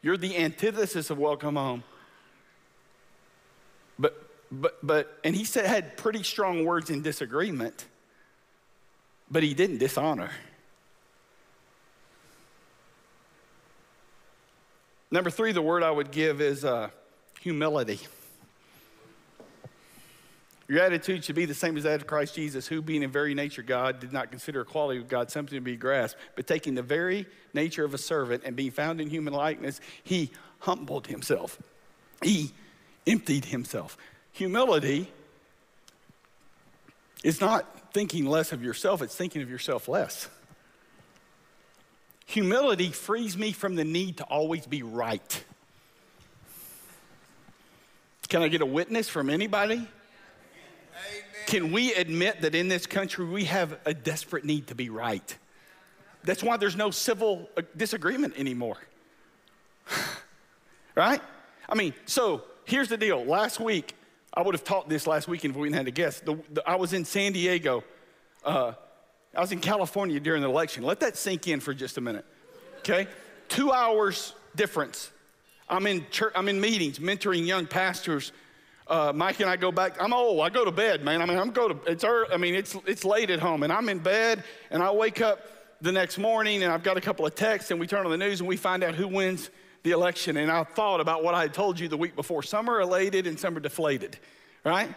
You're 0.00 0.16
the 0.16 0.36
antithesis 0.36 1.10
of 1.10 1.18
welcome 1.18 1.56
home. 1.56 1.84
But 3.98 4.27
but, 4.50 4.78
but 4.82 5.18
and 5.24 5.34
he 5.34 5.44
said 5.44 5.66
had 5.66 5.96
pretty 5.96 6.22
strong 6.22 6.64
words 6.64 6.90
in 6.90 7.02
disagreement, 7.02 7.86
but 9.30 9.42
he 9.42 9.54
didn't 9.54 9.78
dishonor. 9.78 10.30
Number 15.10 15.30
three, 15.30 15.52
the 15.52 15.62
word 15.62 15.82
I 15.82 15.90
would 15.90 16.10
give 16.10 16.40
is 16.40 16.64
uh, 16.64 16.90
humility. 17.40 18.00
Your 20.68 20.82
attitude 20.82 21.24
should 21.24 21.34
be 21.34 21.46
the 21.46 21.54
same 21.54 21.78
as 21.78 21.84
that 21.84 22.02
of 22.02 22.06
Christ 22.06 22.34
Jesus, 22.34 22.66
who, 22.66 22.82
being 22.82 23.02
in 23.02 23.10
very 23.10 23.32
nature 23.32 23.62
God, 23.62 24.00
did 24.00 24.12
not 24.12 24.30
consider 24.30 24.60
equality 24.60 24.98
with 24.98 25.08
God 25.08 25.30
something 25.30 25.56
to 25.56 25.62
be 25.62 25.76
grasped, 25.76 26.20
but 26.36 26.46
taking 26.46 26.74
the 26.74 26.82
very 26.82 27.24
nature 27.54 27.86
of 27.86 27.94
a 27.94 27.98
servant 27.98 28.42
and 28.44 28.54
being 28.54 28.70
found 28.70 29.00
in 29.00 29.08
human 29.08 29.32
likeness, 29.32 29.80
he 30.04 30.30
humbled 30.58 31.06
himself. 31.06 31.58
He 32.22 32.52
emptied 33.06 33.46
himself. 33.46 33.96
Humility 34.32 35.10
is 37.22 37.40
not 37.40 37.92
thinking 37.92 38.26
less 38.26 38.52
of 38.52 38.62
yourself, 38.62 39.02
it's 39.02 39.14
thinking 39.14 39.42
of 39.42 39.50
yourself 39.50 39.88
less. 39.88 40.28
Humility 42.26 42.90
frees 42.90 43.36
me 43.36 43.52
from 43.52 43.74
the 43.74 43.84
need 43.84 44.18
to 44.18 44.24
always 44.24 44.66
be 44.66 44.82
right. 44.82 45.44
Can 48.28 48.42
I 48.42 48.48
get 48.48 48.60
a 48.60 48.66
witness 48.66 49.08
from 49.08 49.30
anybody? 49.30 49.76
Amen. 49.76 49.88
Can 51.46 51.72
we 51.72 51.94
admit 51.94 52.42
that 52.42 52.54
in 52.54 52.68
this 52.68 52.86
country 52.86 53.24
we 53.24 53.44
have 53.44 53.78
a 53.86 53.94
desperate 53.94 54.44
need 54.44 54.66
to 54.66 54.74
be 54.74 54.90
right? 54.90 55.36
That's 56.24 56.42
why 56.42 56.58
there's 56.58 56.76
no 56.76 56.90
civil 56.90 57.48
uh, 57.56 57.62
disagreement 57.74 58.34
anymore. 58.36 58.76
right? 60.94 61.22
I 61.66 61.74
mean, 61.74 61.94
so 62.04 62.42
here's 62.66 62.88
the 62.90 62.98
deal. 62.98 63.24
Last 63.24 63.60
week, 63.60 63.94
I 64.34 64.42
would 64.42 64.54
have 64.54 64.64
taught 64.64 64.88
this 64.88 65.06
last 65.06 65.28
weekend 65.28 65.54
if 65.54 65.60
we 65.60 65.68
hadn't 65.68 65.78
had 65.78 65.88
a 65.88 65.92
guest. 65.92 66.24
The, 66.24 66.38
the, 66.52 66.68
I 66.68 66.76
was 66.76 66.92
in 66.92 67.04
San 67.04 67.32
Diego. 67.32 67.82
Uh, 68.44 68.72
I 69.34 69.40
was 69.40 69.52
in 69.52 69.60
California 69.60 70.20
during 70.20 70.42
the 70.42 70.48
election. 70.48 70.84
Let 70.84 71.00
that 71.00 71.16
sink 71.16 71.48
in 71.48 71.60
for 71.60 71.74
just 71.74 71.98
a 71.98 72.00
minute. 72.00 72.24
Okay? 72.78 73.08
Two 73.48 73.72
hours 73.72 74.34
difference. 74.54 75.10
I'm 75.68 75.86
in 75.86 76.06
church, 76.10 76.32
I'm 76.34 76.48
in 76.48 76.60
meetings, 76.60 76.98
mentoring 76.98 77.46
young 77.46 77.66
pastors. 77.66 78.32
Uh, 78.86 79.12
Mike 79.14 79.40
and 79.40 79.50
I 79.50 79.56
go 79.56 79.70
back. 79.70 80.00
I'm 80.00 80.14
old. 80.14 80.40
I 80.40 80.48
go 80.48 80.64
to 80.64 80.70
bed, 80.70 81.04
man. 81.04 81.20
I 81.20 81.26
mean, 81.26 81.38
I'm 81.38 81.50
go 81.50 81.68
to. 81.68 81.90
It's 81.90 82.04
early, 82.04 82.32
I 82.32 82.38
mean, 82.38 82.54
it's 82.54 82.74
it's 82.86 83.04
late 83.04 83.28
at 83.28 83.38
home, 83.38 83.62
and 83.62 83.70
I'm 83.70 83.90
in 83.90 83.98
bed, 83.98 84.44
and 84.70 84.82
I 84.82 84.90
wake 84.90 85.20
up 85.20 85.40
the 85.82 85.92
next 85.92 86.16
morning, 86.16 86.62
and 86.62 86.72
I've 86.72 86.82
got 86.82 86.96
a 86.96 87.00
couple 87.02 87.26
of 87.26 87.34
texts, 87.34 87.70
and 87.70 87.78
we 87.78 87.86
turn 87.86 88.06
on 88.06 88.10
the 88.10 88.16
news, 88.16 88.40
and 88.40 88.48
we 88.48 88.56
find 88.56 88.82
out 88.82 88.94
who 88.94 89.06
wins 89.06 89.50
the 89.82 89.90
election. 89.92 90.36
And 90.36 90.50
I 90.50 90.64
thought 90.64 91.00
about 91.00 91.22
what 91.22 91.34
I 91.34 91.42
had 91.42 91.54
told 91.54 91.78
you 91.78 91.88
the 91.88 91.96
week 91.96 92.16
before. 92.16 92.42
Some 92.42 92.68
are 92.68 92.80
elated, 92.80 93.26
and 93.26 93.38
some 93.38 93.56
are 93.56 93.60
deflated, 93.60 94.18
right? 94.64 94.88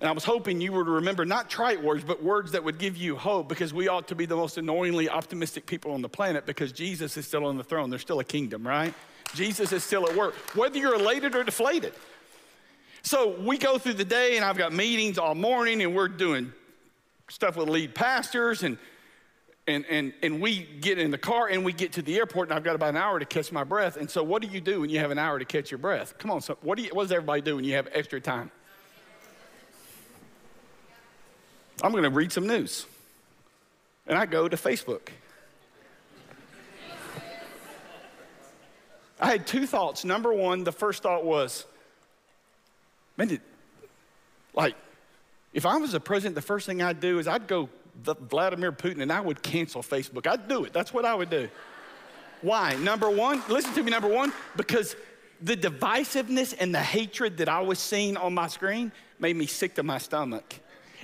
And 0.00 0.08
I 0.08 0.12
was 0.12 0.24
hoping 0.24 0.60
you 0.60 0.72
were 0.72 0.84
to 0.84 0.90
remember 0.90 1.24
not 1.24 1.48
trite 1.48 1.80
words, 1.80 2.02
but 2.02 2.22
words 2.22 2.52
that 2.52 2.64
would 2.64 2.78
give 2.78 2.96
you 2.96 3.14
hope 3.14 3.48
because 3.48 3.72
we 3.72 3.86
ought 3.86 4.08
to 4.08 4.16
be 4.16 4.26
the 4.26 4.34
most 4.34 4.58
annoyingly 4.58 5.08
optimistic 5.08 5.64
people 5.64 5.92
on 5.92 6.02
the 6.02 6.08
planet 6.08 6.44
because 6.44 6.72
Jesus 6.72 7.16
is 7.16 7.24
still 7.24 7.46
on 7.46 7.56
the 7.56 7.62
throne. 7.62 7.88
There's 7.88 8.02
still 8.02 8.18
a 8.18 8.24
kingdom, 8.24 8.66
right? 8.66 8.92
Jesus 9.34 9.70
is 9.72 9.84
still 9.84 10.08
at 10.08 10.16
work, 10.16 10.34
whether 10.56 10.76
you're 10.76 10.96
elated 10.96 11.36
or 11.36 11.44
deflated. 11.44 11.94
So 13.02 13.40
we 13.40 13.58
go 13.58 13.78
through 13.78 13.94
the 13.94 14.04
day, 14.04 14.36
and 14.36 14.44
I've 14.44 14.58
got 14.58 14.72
meetings 14.72 15.18
all 15.18 15.34
morning, 15.34 15.82
and 15.82 15.94
we're 15.94 16.08
doing 16.08 16.52
stuff 17.28 17.56
with 17.56 17.68
lead 17.68 17.94
pastors, 17.94 18.62
and 18.62 18.78
and 19.66 19.84
and 19.88 20.12
and 20.22 20.40
we 20.40 20.64
get 20.80 20.98
in 20.98 21.10
the 21.10 21.18
car 21.18 21.48
and 21.48 21.64
we 21.64 21.72
get 21.72 21.92
to 21.92 22.02
the 22.02 22.16
airport, 22.16 22.48
and 22.48 22.56
I've 22.56 22.64
got 22.64 22.74
about 22.74 22.90
an 22.90 22.96
hour 22.96 23.18
to 23.18 23.24
catch 23.24 23.52
my 23.52 23.64
breath. 23.64 23.96
And 23.96 24.10
so, 24.10 24.22
what 24.22 24.42
do 24.42 24.48
you 24.48 24.60
do 24.60 24.80
when 24.80 24.90
you 24.90 24.98
have 24.98 25.10
an 25.10 25.18
hour 25.18 25.38
to 25.38 25.44
catch 25.44 25.70
your 25.70 25.78
breath? 25.78 26.18
Come 26.18 26.30
on, 26.30 26.40
so 26.40 26.58
what 26.62 26.76
do 26.76 26.84
you, 26.84 26.90
what 26.92 27.04
does 27.04 27.12
everybody 27.12 27.42
do 27.42 27.56
when 27.56 27.64
you 27.64 27.74
have 27.74 27.88
extra 27.92 28.20
time? 28.20 28.50
I'm 31.82 31.90
going 31.92 32.04
to 32.04 32.10
read 32.10 32.32
some 32.32 32.46
news. 32.46 32.86
And 34.06 34.18
I 34.18 34.26
go 34.26 34.48
to 34.48 34.56
Facebook. 34.56 35.08
I 39.20 39.26
had 39.26 39.46
two 39.46 39.66
thoughts. 39.66 40.04
Number 40.04 40.32
one, 40.32 40.64
the 40.64 40.72
first 40.72 41.02
thought 41.04 41.24
was, 41.24 41.64
man, 43.16 43.28
did, 43.28 43.40
like, 44.54 44.74
if 45.52 45.64
I 45.64 45.76
was 45.76 45.94
a 45.94 46.00
president, 46.00 46.34
the 46.34 46.42
first 46.42 46.66
thing 46.66 46.82
I'd 46.82 47.00
do 47.00 47.20
is 47.20 47.28
I'd 47.28 47.46
go 47.46 47.68
Vladimir 47.94 48.72
Putin 48.72 49.02
and 49.02 49.12
I 49.12 49.20
would 49.20 49.42
cancel 49.42 49.82
Facebook. 49.82 50.26
I'd 50.26 50.48
do 50.48 50.64
it. 50.64 50.72
That's 50.72 50.92
what 50.92 51.04
I 51.04 51.14
would 51.14 51.30
do. 51.30 51.48
Why? 52.40 52.74
Number 52.76 53.08
one, 53.10 53.42
listen 53.48 53.72
to 53.74 53.82
me, 53.82 53.90
number 53.90 54.08
one, 54.08 54.32
because 54.56 54.96
the 55.40 55.56
divisiveness 55.56 56.54
and 56.58 56.74
the 56.74 56.80
hatred 56.80 57.38
that 57.38 57.48
I 57.48 57.60
was 57.60 57.78
seeing 57.78 58.16
on 58.16 58.34
my 58.34 58.48
screen 58.48 58.92
made 59.18 59.36
me 59.36 59.46
sick 59.46 59.74
to 59.76 59.82
my 59.82 59.98
stomach. 59.98 60.54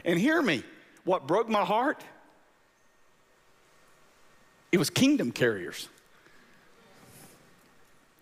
And 0.05 0.19
hear 0.19 0.41
me, 0.43 0.65
what 1.05 1.27
broke 1.27 1.49
my 1.49 1.65
heart? 1.65 2.03
It 4.71 4.79
was 4.79 4.91
kingdom 4.91 5.33
carriers. 5.33 5.89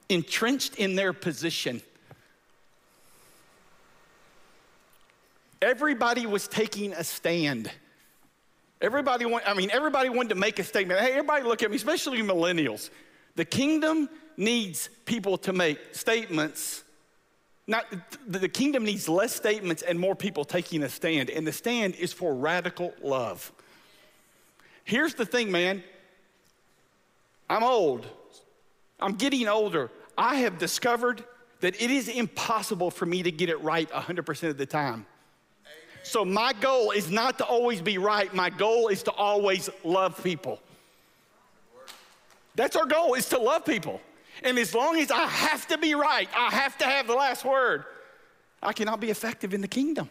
Entrenched 0.08 0.76
in 0.76 0.94
their 0.94 1.12
position. 1.12 1.82
Everybody 5.60 6.26
was 6.26 6.46
taking 6.46 6.92
a 6.92 7.02
stand. 7.02 7.70
Everybody 8.80 9.24
want, 9.24 9.48
I 9.48 9.54
mean, 9.54 9.70
everybody 9.72 10.08
wanted 10.08 10.30
to 10.30 10.34
make 10.34 10.58
a 10.58 10.64
statement. 10.64 11.00
Hey, 11.00 11.12
everybody 11.12 11.44
look 11.44 11.62
at 11.62 11.70
me, 11.70 11.76
especially 11.76 12.22
millennials. 12.22 12.90
The 13.34 13.44
kingdom 13.44 14.08
needs 14.36 14.90
people 15.04 15.38
to 15.38 15.52
make 15.52 15.78
statements 15.92 16.84
not, 17.66 17.84
the 18.28 18.48
kingdom 18.48 18.84
needs 18.84 19.08
less 19.08 19.34
statements 19.34 19.82
and 19.82 19.98
more 19.98 20.14
people 20.14 20.44
taking 20.44 20.84
a 20.84 20.88
stand, 20.88 21.30
and 21.30 21.46
the 21.46 21.52
stand 21.52 21.96
is 21.96 22.12
for 22.12 22.34
radical 22.34 22.94
love. 23.02 23.52
Here's 24.84 25.14
the 25.14 25.26
thing, 25.26 25.50
man. 25.50 25.82
I'm 27.50 27.64
old. 27.64 28.06
I'm 29.00 29.14
getting 29.14 29.48
older. 29.48 29.90
I 30.16 30.36
have 30.36 30.58
discovered 30.58 31.24
that 31.60 31.80
it 31.82 31.90
is 31.90 32.08
impossible 32.08 32.90
for 32.92 33.04
me 33.04 33.22
to 33.24 33.32
get 33.32 33.48
it 33.48 33.60
right 33.62 33.90
100% 33.90 34.48
of 34.48 34.58
the 34.58 34.66
time. 34.66 35.06
So, 36.06 36.24
my 36.24 36.52
goal 36.52 36.92
is 36.92 37.10
not 37.10 37.38
to 37.38 37.44
always 37.44 37.80
be 37.80 37.98
right. 37.98 38.32
My 38.32 38.48
goal 38.48 38.86
is 38.88 39.02
to 39.02 39.10
always 39.10 39.68
love 39.82 40.22
people. 40.22 40.60
That's 42.54 42.76
our 42.76 42.86
goal, 42.86 43.14
is 43.14 43.28
to 43.30 43.38
love 43.38 43.64
people. 43.64 44.00
And 44.44 44.56
as 44.56 44.72
long 44.72 45.00
as 45.00 45.10
I 45.10 45.26
have 45.26 45.66
to 45.66 45.78
be 45.78 45.96
right, 45.96 46.28
I 46.34 46.50
have 46.54 46.78
to 46.78 46.84
have 46.84 47.08
the 47.08 47.14
last 47.14 47.44
word, 47.44 47.84
I 48.62 48.72
cannot 48.72 49.00
be 49.00 49.10
effective 49.10 49.52
in 49.52 49.60
the 49.60 49.68
kingdom. 49.68 50.08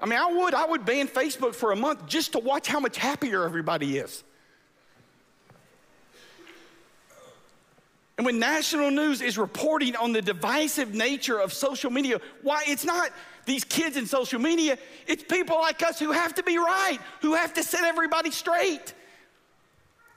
I 0.00 0.06
mean, 0.06 0.18
I 0.18 0.32
would, 0.32 0.54
I 0.54 0.64
would 0.64 0.86
ban 0.86 1.06
Facebook 1.06 1.54
for 1.54 1.72
a 1.72 1.76
month 1.76 2.06
just 2.06 2.32
to 2.32 2.38
watch 2.38 2.66
how 2.66 2.80
much 2.80 2.96
happier 2.96 3.44
everybody 3.44 3.98
is. 3.98 4.24
And 8.18 8.26
when 8.26 8.40
national 8.40 8.90
news 8.90 9.22
is 9.22 9.38
reporting 9.38 9.94
on 9.94 10.12
the 10.12 10.20
divisive 10.20 10.92
nature 10.92 11.38
of 11.38 11.52
social 11.52 11.88
media, 11.88 12.20
why 12.42 12.64
it's 12.66 12.84
not 12.84 13.10
these 13.46 13.62
kids 13.62 13.96
in 13.96 14.06
social 14.06 14.40
media, 14.40 14.76
it's 15.06 15.22
people 15.22 15.56
like 15.56 15.82
us 15.84 16.00
who 16.00 16.10
have 16.10 16.34
to 16.34 16.42
be 16.42 16.58
right, 16.58 16.98
who 17.22 17.34
have 17.34 17.54
to 17.54 17.62
set 17.62 17.84
everybody 17.84 18.32
straight. 18.32 18.92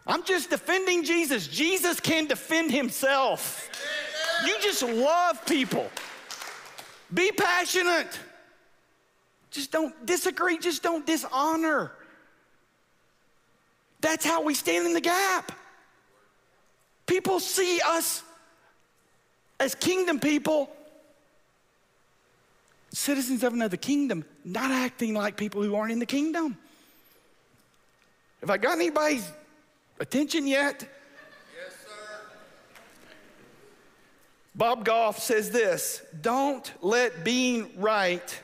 I'm 0.07 0.23
just 0.23 0.49
defending 0.49 1.03
Jesus. 1.03 1.47
Jesus 1.47 1.99
can 1.99 2.25
defend 2.25 2.71
himself. 2.71 3.69
You 4.47 4.55
just 4.61 4.81
love 4.81 5.45
people. 5.45 5.87
Be 7.13 7.31
passionate. 7.31 8.19
Just 9.51 9.71
don't 9.71 10.07
disagree, 10.07 10.57
just 10.57 10.81
don't 10.81 11.05
dishonor. 11.05 11.91
That's 13.99 14.25
how 14.25 14.41
we 14.41 14.55
stand 14.55 14.87
in 14.87 14.93
the 14.93 15.01
gap. 15.01 15.51
People 17.11 17.41
see 17.41 17.81
us 17.85 18.23
as 19.59 19.75
kingdom 19.75 20.17
people, 20.17 20.69
citizens 22.93 23.43
of 23.43 23.51
another 23.51 23.75
kingdom, 23.75 24.23
not 24.45 24.71
acting 24.71 25.13
like 25.13 25.35
people 25.35 25.61
who 25.61 25.75
aren't 25.75 25.91
in 25.91 25.99
the 25.99 26.05
kingdom. 26.05 26.57
Have 28.39 28.49
I 28.49 28.57
got 28.57 28.77
anybody's 28.77 29.29
attention 29.99 30.47
yet? 30.47 30.87
Yes, 31.53 31.73
sir. 31.83 32.21
Bob 34.55 34.85
Goff 34.85 35.19
says 35.19 35.51
this 35.51 36.01
Don't 36.21 36.71
let 36.79 37.25
being 37.25 37.71
right 37.75 38.39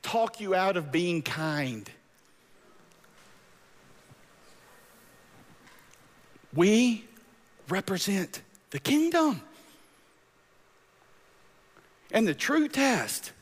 talk 0.00 0.40
you 0.40 0.54
out 0.54 0.78
of 0.78 0.90
being 0.90 1.20
kind. 1.20 1.90
We 6.54 7.07
represent 7.70 8.42
the 8.70 8.78
kingdom. 8.78 9.40
And 12.10 12.26
the 12.26 12.34
true 12.34 12.68
test 12.68 13.32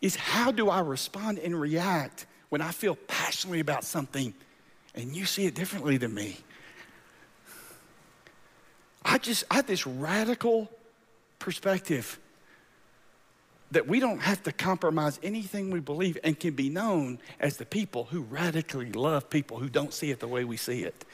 is 0.00 0.16
how 0.16 0.50
do 0.50 0.68
I 0.68 0.80
respond 0.80 1.38
and 1.38 1.58
react 1.58 2.26
when 2.48 2.60
I 2.60 2.70
feel 2.70 2.96
passionately 3.06 3.60
about 3.60 3.84
something 3.84 4.34
and 4.94 5.14
you 5.14 5.26
see 5.26 5.46
it 5.46 5.54
differently 5.54 5.96
than 5.96 6.14
me. 6.14 6.36
I 9.04 9.18
just, 9.18 9.44
I 9.50 9.56
have 9.56 9.66
this 9.66 9.86
radical 9.86 10.70
perspective 11.38 12.18
that 13.70 13.86
we 13.86 14.00
don't 14.00 14.20
have 14.20 14.42
to 14.44 14.52
compromise 14.52 15.20
anything 15.22 15.70
we 15.70 15.80
believe 15.80 16.18
and 16.24 16.38
can 16.38 16.54
be 16.54 16.68
known 16.68 17.18
as 17.38 17.58
the 17.58 17.66
people 17.66 18.04
who 18.04 18.22
radically 18.22 18.92
love 18.92 19.28
people 19.28 19.58
who 19.58 19.68
don't 19.68 19.92
see 19.92 20.10
it 20.10 20.20
the 20.20 20.28
way 20.28 20.44
we 20.44 20.56
see 20.56 20.84
it. 20.84 21.04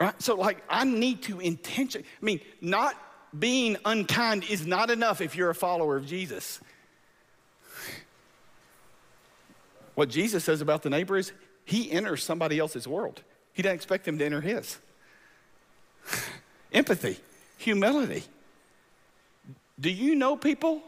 Right? 0.00 0.20
So, 0.20 0.34
like, 0.34 0.62
I 0.68 0.84
need 0.84 1.22
to 1.24 1.40
intentionally, 1.40 2.06
I 2.20 2.24
mean, 2.24 2.40
not 2.60 2.96
being 3.38 3.76
unkind 3.84 4.44
is 4.44 4.66
not 4.66 4.90
enough 4.90 5.20
if 5.20 5.36
you're 5.36 5.50
a 5.50 5.54
follower 5.54 5.96
of 5.96 6.06
Jesus. 6.06 6.60
What 9.94 10.08
Jesus 10.08 10.44
says 10.44 10.60
about 10.60 10.82
the 10.82 10.90
neighbor 10.90 11.16
is 11.16 11.32
he 11.64 11.90
enters 11.90 12.22
somebody 12.22 12.58
else's 12.58 12.86
world. 12.86 13.22
He 13.52 13.62
doesn't 13.62 13.76
expect 13.76 14.04
them 14.04 14.18
to 14.18 14.24
enter 14.24 14.40
his. 14.40 14.78
empathy, 16.72 17.18
humility. 17.58 18.24
Do 19.78 19.90
you 19.90 20.14
know 20.14 20.36
people 20.36 20.82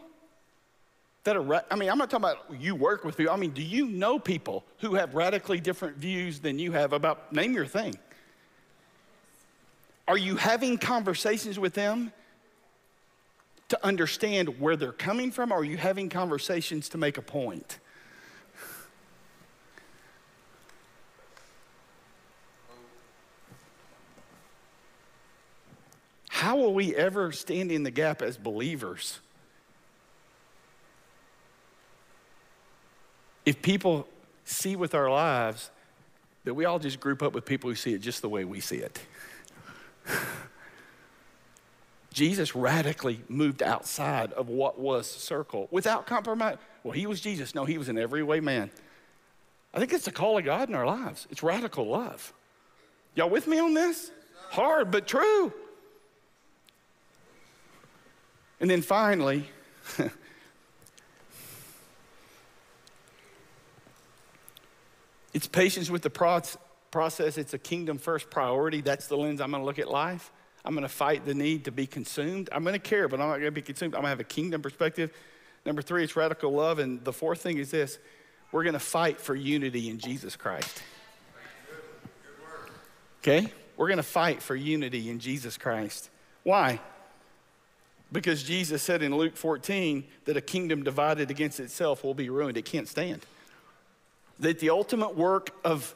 that 1.24 1.36
are, 1.36 1.64
I 1.70 1.76
mean, 1.76 1.90
I'm 1.90 1.98
not 1.98 2.10
talking 2.10 2.24
about 2.24 2.60
you 2.60 2.74
work 2.74 3.04
with 3.04 3.16
people. 3.16 3.32
I 3.32 3.36
mean, 3.36 3.50
do 3.50 3.62
you 3.62 3.86
know 3.86 4.18
people 4.18 4.64
who 4.78 4.94
have 4.94 5.14
radically 5.14 5.60
different 5.60 5.96
views 5.96 6.40
than 6.40 6.58
you 6.58 6.72
have 6.72 6.92
about, 6.92 7.32
name 7.32 7.52
your 7.52 7.66
thing? 7.66 7.96
Are 10.08 10.16
you 10.16 10.36
having 10.36 10.78
conversations 10.78 11.58
with 11.58 11.74
them 11.74 12.12
to 13.68 13.84
understand 13.84 14.60
where 14.60 14.76
they're 14.76 14.92
coming 14.92 15.32
from, 15.32 15.50
or 15.50 15.56
are 15.56 15.64
you 15.64 15.76
having 15.76 16.08
conversations 16.08 16.88
to 16.90 16.98
make 16.98 17.18
a 17.18 17.22
point? 17.22 17.78
How 26.28 26.56
will 26.56 26.74
we 26.74 26.94
ever 26.94 27.32
stand 27.32 27.72
in 27.72 27.82
the 27.82 27.90
gap 27.90 28.22
as 28.22 28.36
believers 28.36 29.18
if 33.44 33.60
people 33.62 34.06
see 34.44 34.76
with 34.76 34.94
our 34.94 35.10
lives 35.10 35.70
that 36.44 36.54
we 36.54 36.64
all 36.64 36.78
just 36.78 37.00
group 37.00 37.22
up 37.22 37.32
with 37.32 37.44
people 37.44 37.68
who 37.70 37.74
see 37.74 37.94
it 37.94 38.00
just 38.00 38.22
the 38.22 38.28
way 38.28 38.44
we 38.44 38.60
see 38.60 38.76
it? 38.76 39.00
Jesus 42.12 42.54
radically 42.56 43.20
moved 43.28 43.62
outside 43.62 44.32
of 44.32 44.48
what 44.48 44.78
was 44.78 45.10
circle 45.10 45.68
without 45.70 46.06
compromise. 46.06 46.56
Well, 46.82 46.92
he 46.92 47.06
was 47.06 47.20
Jesus. 47.20 47.54
No, 47.54 47.64
he 47.64 47.76
was 47.78 47.88
in 47.88 47.98
every 47.98 48.22
way 48.22 48.40
man. 48.40 48.70
I 49.74 49.78
think 49.78 49.92
it's 49.92 50.06
the 50.06 50.12
call 50.12 50.38
of 50.38 50.44
God 50.44 50.68
in 50.70 50.74
our 50.74 50.86
lives. 50.86 51.26
It's 51.30 51.42
radical 51.42 51.86
love. 51.86 52.32
Y'all 53.14 53.28
with 53.28 53.46
me 53.46 53.58
on 53.58 53.74
this? 53.74 54.10
Hard, 54.50 54.90
but 54.90 55.06
true. 55.06 55.52
And 58.60 58.70
then 58.70 58.80
finally, 58.80 59.50
it's 65.34 65.46
patience 65.46 65.90
with 65.90 66.00
the 66.02 66.08
process. 66.90 67.38
It's 67.38 67.54
a 67.54 67.58
kingdom 67.58 67.98
first 67.98 68.30
priority. 68.30 68.80
That's 68.80 69.06
the 69.06 69.16
lens 69.16 69.40
I'm 69.40 69.50
going 69.50 69.62
to 69.62 69.66
look 69.66 69.78
at 69.78 69.90
life. 69.90 70.32
I'm 70.64 70.74
going 70.74 70.82
to 70.82 70.88
fight 70.88 71.24
the 71.24 71.34
need 71.34 71.64
to 71.66 71.72
be 71.72 71.86
consumed. 71.86 72.48
I'm 72.50 72.64
going 72.64 72.74
to 72.74 72.80
care, 72.80 73.08
but 73.08 73.20
I'm 73.20 73.28
not 73.28 73.34
going 73.34 73.44
to 73.44 73.50
be 73.52 73.62
consumed. 73.62 73.94
I'm 73.94 74.00
going 74.00 74.06
to 74.06 74.10
have 74.10 74.20
a 74.20 74.24
kingdom 74.24 74.62
perspective. 74.62 75.12
Number 75.64 75.80
three, 75.80 76.02
it's 76.02 76.16
radical 76.16 76.52
love. 76.52 76.78
And 76.78 77.04
the 77.04 77.12
fourth 77.12 77.40
thing 77.40 77.58
is 77.58 77.70
this 77.70 77.98
we're 78.50 78.64
going 78.64 78.74
to 78.74 78.78
fight 78.78 79.20
for 79.20 79.34
unity 79.34 79.88
in 79.88 79.98
Jesus 79.98 80.36
Christ. 80.36 80.82
Okay? 83.20 83.52
We're 83.76 83.88
going 83.88 83.98
to 83.98 84.02
fight 84.02 84.42
for 84.42 84.56
unity 84.56 85.10
in 85.10 85.18
Jesus 85.18 85.56
Christ. 85.56 86.10
Why? 86.42 86.80
Because 88.12 88.42
Jesus 88.42 88.82
said 88.82 89.02
in 89.02 89.14
Luke 89.16 89.36
14 89.36 90.04
that 90.24 90.36
a 90.36 90.40
kingdom 90.40 90.84
divided 90.84 91.30
against 91.30 91.60
itself 91.60 92.04
will 92.04 92.14
be 92.14 92.30
ruined. 92.30 92.56
It 92.56 92.64
can't 92.64 92.88
stand. 92.88 93.26
That 94.38 94.60
the 94.60 94.70
ultimate 94.70 95.16
work 95.16 95.50
of 95.64 95.94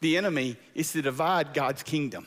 the 0.00 0.16
enemy 0.16 0.56
is 0.74 0.92
to 0.92 1.02
divide 1.02 1.54
God's 1.54 1.82
kingdom. 1.82 2.26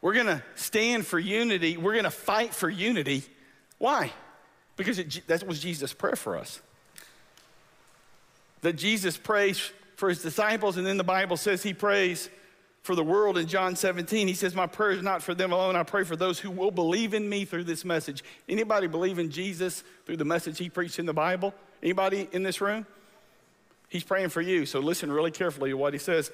We're 0.00 0.14
going 0.14 0.26
to 0.26 0.42
stand 0.54 1.06
for 1.06 1.18
unity. 1.18 1.76
We're 1.76 1.92
going 1.92 2.04
to 2.04 2.10
fight 2.10 2.54
for 2.54 2.70
unity. 2.70 3.22
Why? 3.78 4.12
Because 4.76 4.98
it, 4.98 5.26
that 5.26 5.46
was 5.46 5.60
Jesus' 5.60 5.92
prayer 5.92 6.16
for 6.16 6.38
us. 6.38 6.60
That 8.62 8.74
Jesus 8.74 9.18
prays 9.18 9.72
for 9.96 10.08
his 10.08 10.22
disciples, 10.22 10.78
and 10.78 10.86
then 10.86 10.96
the 10.96 11.04
Bible 11.04 11.36
says 11.36 11.62
he 11.62 11.74
prays 11.74 12.30
for 12.82 12.94
the 12.94 13.04
world 13.04 13.36
in 13.36 13.46
John 13.46 13.76
17. 13.76 14.26
He 14.26 14.34
says, 14.34 14.54
My 14.54 14.66
prayer 14.66 14.92
is 14.92 15.02
not 15.02 15.22
for 15.22 15.34
them 15.34 15.52
alone. 15.52 15.76
I 15.76 15.82
pray 15.82 16.04
for 16.04 16.16
those 16.16 16.38
who 16.38 16.50
will 16.50 16.70
believe 16.70 17.14
in 17.14 17.28
me 17.28 17.44
through 17.44 17.64
this 17.64 17.84
message. 17.84 18.24
Anybody 18.48 18.86
believe 18.86 19.18
in 19.18 19.30
Jesus 19.30 19.84
through 20.06 20.16
the 20.16 20.24
message 20.24 20.58
he 20.58 20.70
preached 20.70 20.98
in 20.98 21.06
the 21.06 21.12
Bible? 21.12 21.54
Anybody 21.82 22.28
in 22.32 22.42
this 22.42 22.60
room? 22.60 22.86
He's 23.88 24.04
praying 24.04 24.28
for 24.30 24.40
you. 24.40 24.66
So 24.66 24.80
listen 24.80 25.12
really 25.12 25.30
carefully 25.30 25.70
to 25.70 25.76
what 25.76 25.92
he 25.92 25.98
says. 25.98 26.30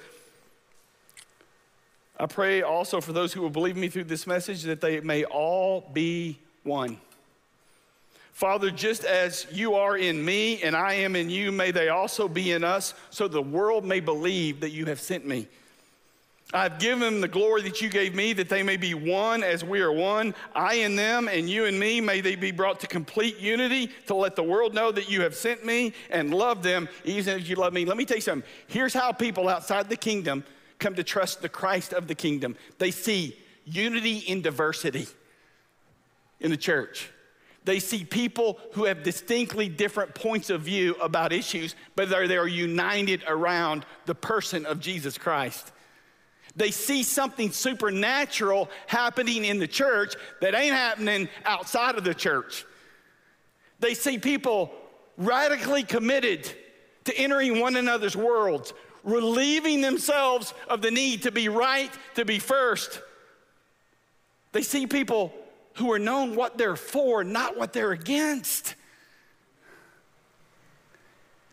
I 2.19 2.25
pray 2.25 2.61
also 2.61 3.01
for 3.01 3.13
those 3.13 3.33
who 3.33 3.41
will 3.41 3.49
believe 3.49 3.77
me 3.77 3.89
through 3.89 4.05
this 4.05 4.25
message 4.25 4.63
that 4.63 4.81
they 4.81 4.99
may 5.01 5.23
all 5.25 5.89
be 5.93 6.39
one. 6.63 6.97
Father, 8.31 8.69
just 8.69 9.03
as 9.03 9.47
you 9.51 9.73
are 9.75 9.97
in 9.97 10.23
me 10.23 10.61
and 10.61 10.75
I 10.75 10.93
am 10.93 11.15
in 11.15 11.29
you, 11.29 11.51
may 11.51 11.71
they 11.71 11.89
also 11.89 12.27
be 12.27 12.51
in 12.51 12.63
us, 12.63 12.93
so 13.09 13.27
the 13.27 13.41
world 13.41 13.83
may 13.83 13.99
believe 13.99 14.59
that 14.59 14.69
you 14.69 14.85
have 14.85 14.99
sent 14.99 15.25
me. 15.25 15.47
I've 16.53 16.79
given 16.79 17.01
them 17.01 17.19
the 17.19 17.27
glory 17.27 17.61
that 17.63 17.81
you 17.81 17.89
gave 17.89 18.15
me, 18.15 18.31
that 18.33 18.47
they 18.47 18.63
may 18.63 18.77
be 18.77 18.93
one 18.93 19.43
as 19.43 19.65
we 19.65 19.81
are 19.81 19.91
one. 19.91 20.33
I 20.55 20.75
in 20.75 20.95
them 20.95 21.27
and 21.27 21.49
you 21.49 21.65
and 21.65 21.77
me, 21.77 21.99
may 21.99 22.21
they 22.21 22.37
be 22.37 22.51
brought 22.51 22.79
to 22.81 22.87
complete 22.87 23.37
unity 23.37 23.91
to 24.05 24.15
let 24.15 24.37
the 24.37 24.43
world 24.43 24.73
know 24.73 24.89
that 24.93 25.09
you 25.09 25.21
have 25.23 25.35
sent 25.35 25.65
me 25.65 25.91
and 26.09 26.33
love 26.33 26.63
them, 26.63 26.87
even 27.03 27.41
as 27.41 27.49
you 27.49 27.57
love 27.57 27.73
me. 27.73 27.83
Let 27.83 27.97
me 27.97 28.05
tell 28.05 28.17
you 28.17 28.21
something. 28.21 28.49
Here's 28.67 28.93
how 28.93 29.11
people 29.11 29.49
outside 29.49 29.89
the 29.89 29.97
kingdom 29.97 30.45
come 30.79 30.95
to 30.95 31.03
trust 31.03 31.41
the 31.41 31.49
Christ 31.49 31.91
of 31.91 32.07
the 32.07 32.15
kingdom. 32.15 32.55
They 32.77 32.91
see 32.91 33.37
unity 33.65 34.19
in 34.19 34.41
diversity 34.41 35.07
in 36.39 36.51
the 36.51 36.57
church. 36.57 37.09
They 37.65 37.79
see 37.79 38.05
people 38.05 38.59
who 38.71 38.85
have 38.85 39.03
distinctly 39.03 39.67
different 39.67 40.15
points 40.15 40.49
of 40.49 40.61
view 40.61 40.95
about 41.01 41.33
issues, 41.33 41.75
but 41.97 42.09
they're, 42.09 42.25
they're 42.25 42.47
united 42.47 43.25
around 43.27 43.85
the 44.05 44.15
person 44.15 44.65
of 44.65 44.79
Jesus 44.79 45.17
Christ. 45.17 45.73
They 46.57 46.71
see 46.71 47.03
something 47.03 47.51
supernatural 47.51 48.69
happening 48.87 49.45
in 49.45 49.59
the 49.59 49.67
church 49.67 50.15
that 50.41 50.55
ain't 50.55 50.73
happening 50.73 51.29
outside 51.45 51.95
of 51.95 52.03
the 52.03 52.15
church. 52.15 52.65
They 53.79 53.93
see 53.93 54.17
people 54.17 54.71
radically 55.17 55.83
committed 55.83 56.51
to 57.05 57.15
entering 57.15 57.59
one 57.59 57.75
another's 57.75 58.17
worlds, 58.17 58.73
relieving 59.03 59.81
themselves 59.81 60.55
of 60.67 60.81
the 60.81 60.89
need 60.89 61.23
to 61.23 61.31
be 61.31 61.47
right, 61.47 61.91
to 62.15 62.25
be 62.25 62.39
first. 62.39 63.01
They 64.51 64.63
see 64.63 64.87
people 64.87 65.31
who 65.75 65.91
are 65.91 65.99
known 65.99 66.35
what 66.35 66.57
they're 66.57 66.75
for, 66.75 67.23
not 67.23 67.55
what 67.55 67.71
they're 67.71 67.91
against. 67.91 68.73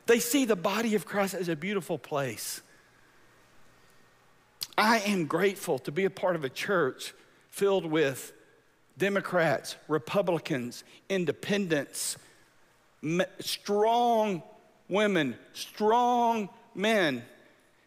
They 0.06 0.18
see 0.18 0.46
the 0.46 0.56
body 0.56 0.94
of 0.94 1.04
Christ 1.04 1.34
as 1.34 1.50
a 1.50 1.56
beautiful 1.56 1.98
place. 1.98 2.62
I 4.76 4.98
am 5.00 5.26
grateful 5.26 5.78
to 5.80 5.92
be 5.92 6.04
a 6.04 6.10
part 6.10 6.36
of 6.36 6.44
a 6.44 6.48
church 6.48 7.14
filled 7.50 7.86
with 7.86 8.32
Democrats, 8.98 9.76
Republicans, 9.88 10.84
independents, 11.08 12.16
strong 13.40 14.42
women, 14.88 15.36
strong 15.52 16.48
men 16.74 17.22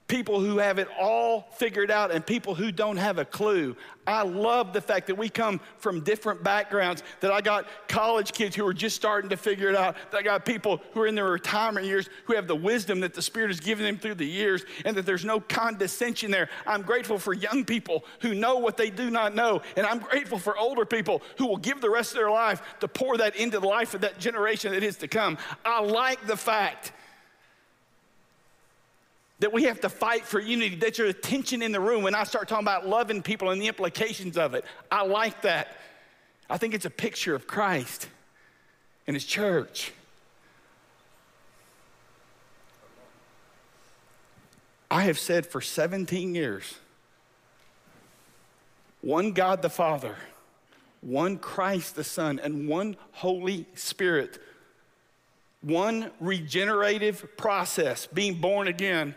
people 0.08 0.40
who 0.40 0.58
have 0.58 0.80
it 0.80 0.88
all 1.00 1.50
figured 1.56 1.92
out 1.92 2.12
and 2.12 2.26
people 2.26 2.56
who 2.56 2.72
don't 2.72 2.98
have 2.98 3.18
a 3.18 3.26
clue. 3.26 3.76
I 4.06 4.22
love 4.22 4.72
the 4.72 4.80
fact 4.80 5.08
that 5.08 5.16
we 5.16 5.28
come 5.28 5.60
from 5.80 6.00
different 6.00 6.42
backgrounds, 6.42 7.04
that 7.20 7.30
I 7.30 7.42
got 7.42 7.68
college 7.90 8.32
kids 8.32 8.56
who 8.56 8.66
are 8.66 8.74
just 8.74 8.96
starting 8.96 9.30
to 9.32 9.38
figure 9.38 9.68
it 9.68 9.76
out, 9.76 9.98
that 10.12 10.18
I 10.18 10.22
got 10.22 10.46
people 10.46 10.82
who 10.94 11.02
are 11.02 11.08
in 11.08 11.16
their 11.16 11.26
retirement 11.26 11.86
years 11.86 12.10
who 12.24 12.36
have 12.36 12.48
the 12.48 12.56
wisdom 12.56 13.02
that 13.02 13.14
the 13.14 13.22
Spirit 13.22 13.50
has 13.50 13.60
given 13.60 13.84
them 13.84 13.98
through 13.98 14.16
the 14.16 14.26
years, 14.26 14.64
and 14.86 14.96
that 14.96 15.06
there's 15.06 15.26
no 15.26 15.42
condescension 15.42 16.32
there. 16.32 16.50
I'm 16.66 16.84
grateful 16.84 17.20
for 17.20 17.34
young 17.34 17.66
people 17.66 18.06
who 18.22 18.34
know 18.34 18.60
what 18.60 18.78
they 18.78 18.90
do 18.90 19.10
not 19.10 19.36
know, 19.36 19.62
and 19.76 19.86
I'm 19.86 20.00
grateful 20.00 20.40
for 20.40 20.58
older 20.58 20.86
people 20.86 21.22
who 21.38 21.48
will 21.48 21.58
give 21.58 21.82
the 21.82 21.90
rest 21.90 22.12
of 22.12 22.18
their 22.18 22.32
life 22.32 22.62
to 22.80 22.88
pour 22.88 23.18
that 23.18 23.36
into 23.36 23.60
the 23.60 23.68
life 23.68 23.94
of 23.94 24.02
that 24.02 24.20
generation 24.20 24.72
that 24.72 24.84
is 24.84 24.96
to 24.98 25.10
come. 25.10 25.38
I 25.66 25.82
like 25.82 26.26
the 26.28 26.38
fact 26.38 26.94
that 29.40 29.54
we 29.54 29.64
have 29.64 29.82
to 29.82 29.90
fight 29.90 30.26
for 30.26 30.40
unity, 30.40 30.76
that 30.78 30.96
there's 30.96 31.14
tension 31.22 31.62
in 31.62 31.72
the 31.72 31.80
room 31.80 32.04
when 32.04 32.16
I 32.16 32.24
start 32.24 32.48
talking 32.48 32.66
about 32.66 32.88
loving 32.88 33.22
people 33.22 33.52
and 33.52 33.62
the 33.62 33.68
implications 33.68 34.38
of 34.38 34.56
it. 34.56 34.66
I 34.92 35.06
like 35.06 35.44
that. 35.44 35.78
I 36.50 36.58
think 36.58 36.74
it's 36.74 36.86
a 36.86 36.90
picture 36.90 37.36
of 37.36 37.46
Christ 37.46 38.08
and 39.06 39.16
his 39.16 39.26
church. 39.26 39.92
I 44.90 45.04
have 45.04 45.20
said 45.20 45.46
for 45.46 45.62
17 45.62 46.34
years 46.34 46.76
one 49.02 49.34
God 49.34 49.62
the 49.62 49.70
Father, 49.70 50.16
one 51.02 51.38
Christ 51.38 51.96
the 51.96 52.04
Son, 52.04 52.40
and 52.42 52.68
one 52.68 52.98
Holy 53.12 53.68
Spirit, 53.76 54.42
one 55.62 56.10
regenerative 56.20 57.38
process, 57.38 58.08
being 58.08 58.36
born 58.36 58.68
again 58.68 59.16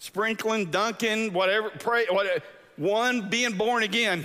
sprinkling, 0.00 0.72
dunking, 0.72 1.32
whatever, 1.32 1.70
pray, 1.70 2.06
whatever, 2.10 2.42
one 2.76 3.30
being 3.30 3.56
born 3.56 3.84
again 3.84 4.24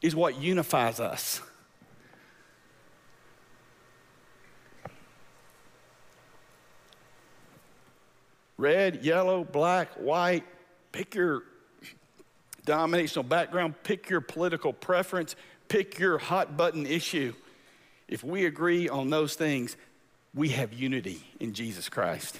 is 0.00 0.16
what 0.16 0.40
unifies 0.40 0.98
us. 0.98 1.42
red, 8.58 9.04
yellow, 9.04 9.44
black, 9.44 9.88
white, 9.94 10.44
pick 10.92 11.14
your 11.14 11.44
denominational 12.66 13.22
background, 13.22 13.74
pick 13.84 14.10
your 14.10 14.20
political 14.20 14.72
preference, 14.72 15.36
pick 15.68 15.98
your 15.98 16.18
hot 16.18 16.56
button 16.56 16.84
issue. 16.84 17.32
If 18.08 18.22
we 18.22 18.44
agree 18.44 18.88
on 18.88 19.08
those 19.08 19.34
things, 19.34 19.76
we 20.34 20.50
have 20.50 20.72
unity 20.74 21.22
in 21.40 21.54
Jesus 21.54 21.88
Christ. 21.88 22.38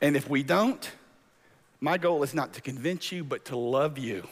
And 0.00 0.16
if 0.16 0.28
we 0.28 0.42
don't, 0.42 0.90
my 1.80 1.98
goal 1.98 2.22
is 2.22 2.34
not 2.34 2.54
to 2.54 2.60
convince 2.60 3.12
you, 3.12 3.24
but 3.24 3.44
to 3.46 3.56
love 3.56 3.98
you. 3.98 4.26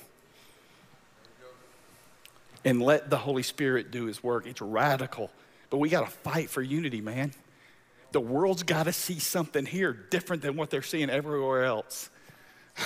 And 2.64 2.82
let 2.82 3.10
the 3.10 3.18
Holy 3.18 3.42
Spirit 3.44 3.90
do 3.90 4.06
his 4.06 4.22
work. 4.22 4.46
It's 4.46 4.60
radical, 4.60 5.30
but 5.70 5.78
we 5.78 5.88
got 5.88 6.04
to 6.04 6.10
fight 6.10 6.50
for 6.50 6.62
unity, 6.62 7.00
man. 7.00 7.32
The 8.12 8.20
world's 8.20 8.62
got 8.64 8.84
to 8.84 8.92
see 8.92 9.18
something 9.18 9.66
here 9.66 9.92
different 9.92 10.42
than 10.42 10.56
what 10.56 10.70
they're 10.70 10.82
seeing 10.82 11.10
everywhere 11.10 11.64
else. 11.64 12.10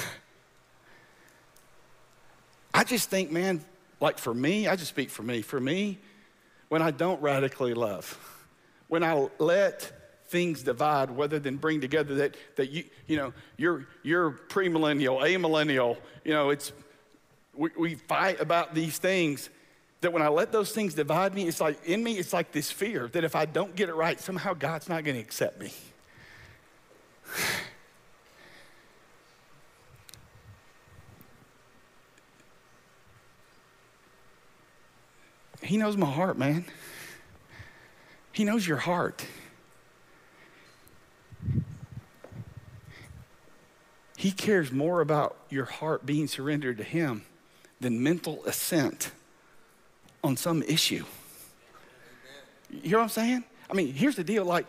I 2.75 2.85
just 2.85 3.11
think, 3.11 3.31
man, 3.31 3.65
like 4.01 4.19
for 4.19 4.35
me, 4.35 4.69
I 4.69 4.77
just 4.77 4.91
speak 4.91 5.11
for 5.11 5.23
me. 5.23 5.43
For 5.43 5.61
me, 5.61 5.99
when 6.69 6.83
I 6.83 6.91
don't 6.91 7.21
radically 7.23 7.75
love, 7.75 8.19
when 8.89 9.03
I 9.03 9.29
let 9.39 10.00
things 10.31 10.63
divide 10.63 11.11
rather 11.11 11.39
than 11.41 11.57
bring 11.57 11.81
together 11.81 12.15
that, 12.15 12.37
that 12.57 12.71
you, 12.71 12.85
you 13.09 13.17
know, 13.17 13.33
you're, 13.57 13.87
you're 14.05 14.31
premillennial, 14.31 15.21
amillennial, 15.21 15.97
you 16.25 16.33
know, 16.33 16.51
it's, 16.51 16.73
we, 17.55 17.71
we 17.77 17.95
fight 17.97 18.41
about 18.41 18.73
these 18.75 18.97
things 18.97 19.51
that 20.01 20.13
when 20.13 20.23
I 20.23 20.29
let 20.29 20.53
those 20.53 20.71
things 20.71 20.95
divide 20.95 21.35
me, 21.35 21.49
it's 21.49 21.61
like 21.61 21.85
in 21.85 22.03
me, 22.03 22.17
it's 22.17 22.33
like 22.33 22.53
this 22.53 22.71
fear 22.71 23.09
that 23.09 23.25
if 23.25 23.35
I 23.35 23.45
don't 23.45 23.75
get 23.75 23.89
it 23.89 23.95
right, 23.95 24.19
somehow 24.21 24.55
God's 24.55 24.89
not 24.89 25.05
going 25.05 25.17
to 25.17 25.21
accept 25.21 25.61
me. 25.61 25.73
He 35.63 35.77
knows 35.77 35.97
my 35.97 36.11
heart, 36.11 36.39
man. 36.39 36.65
He 38.33 38.43
knows 38.43 38.67
your 38.67 38.79
heart. 38.79 39.25
He 44.21 44.33
cares 44.33 44.71
more 44.71 45.01
about 45.01 45.35
your 45.49 45.65
heart 45.65 46.05
being 46.05 46.29
surrendered 46.29 46.77
to 46.77 46.85
Him 46.85 47.23
than 47.81 48.03
mental 48.03 48.45
assent 48.45 49.13
on 50.23 50.37
some 50.37 50.63
issue. 50.63 51.07
You 52.71 52.81
hear 52.83 52.99
what 52.99 53.05
I'm 53.05 53.09
saying? 53.09 53.45
I 53.71 53.73
mean, 53.73 53.95
here's 53.95 54.17
the 54.17 54.23
deal 54.23 54.45
like, 54.45 54.67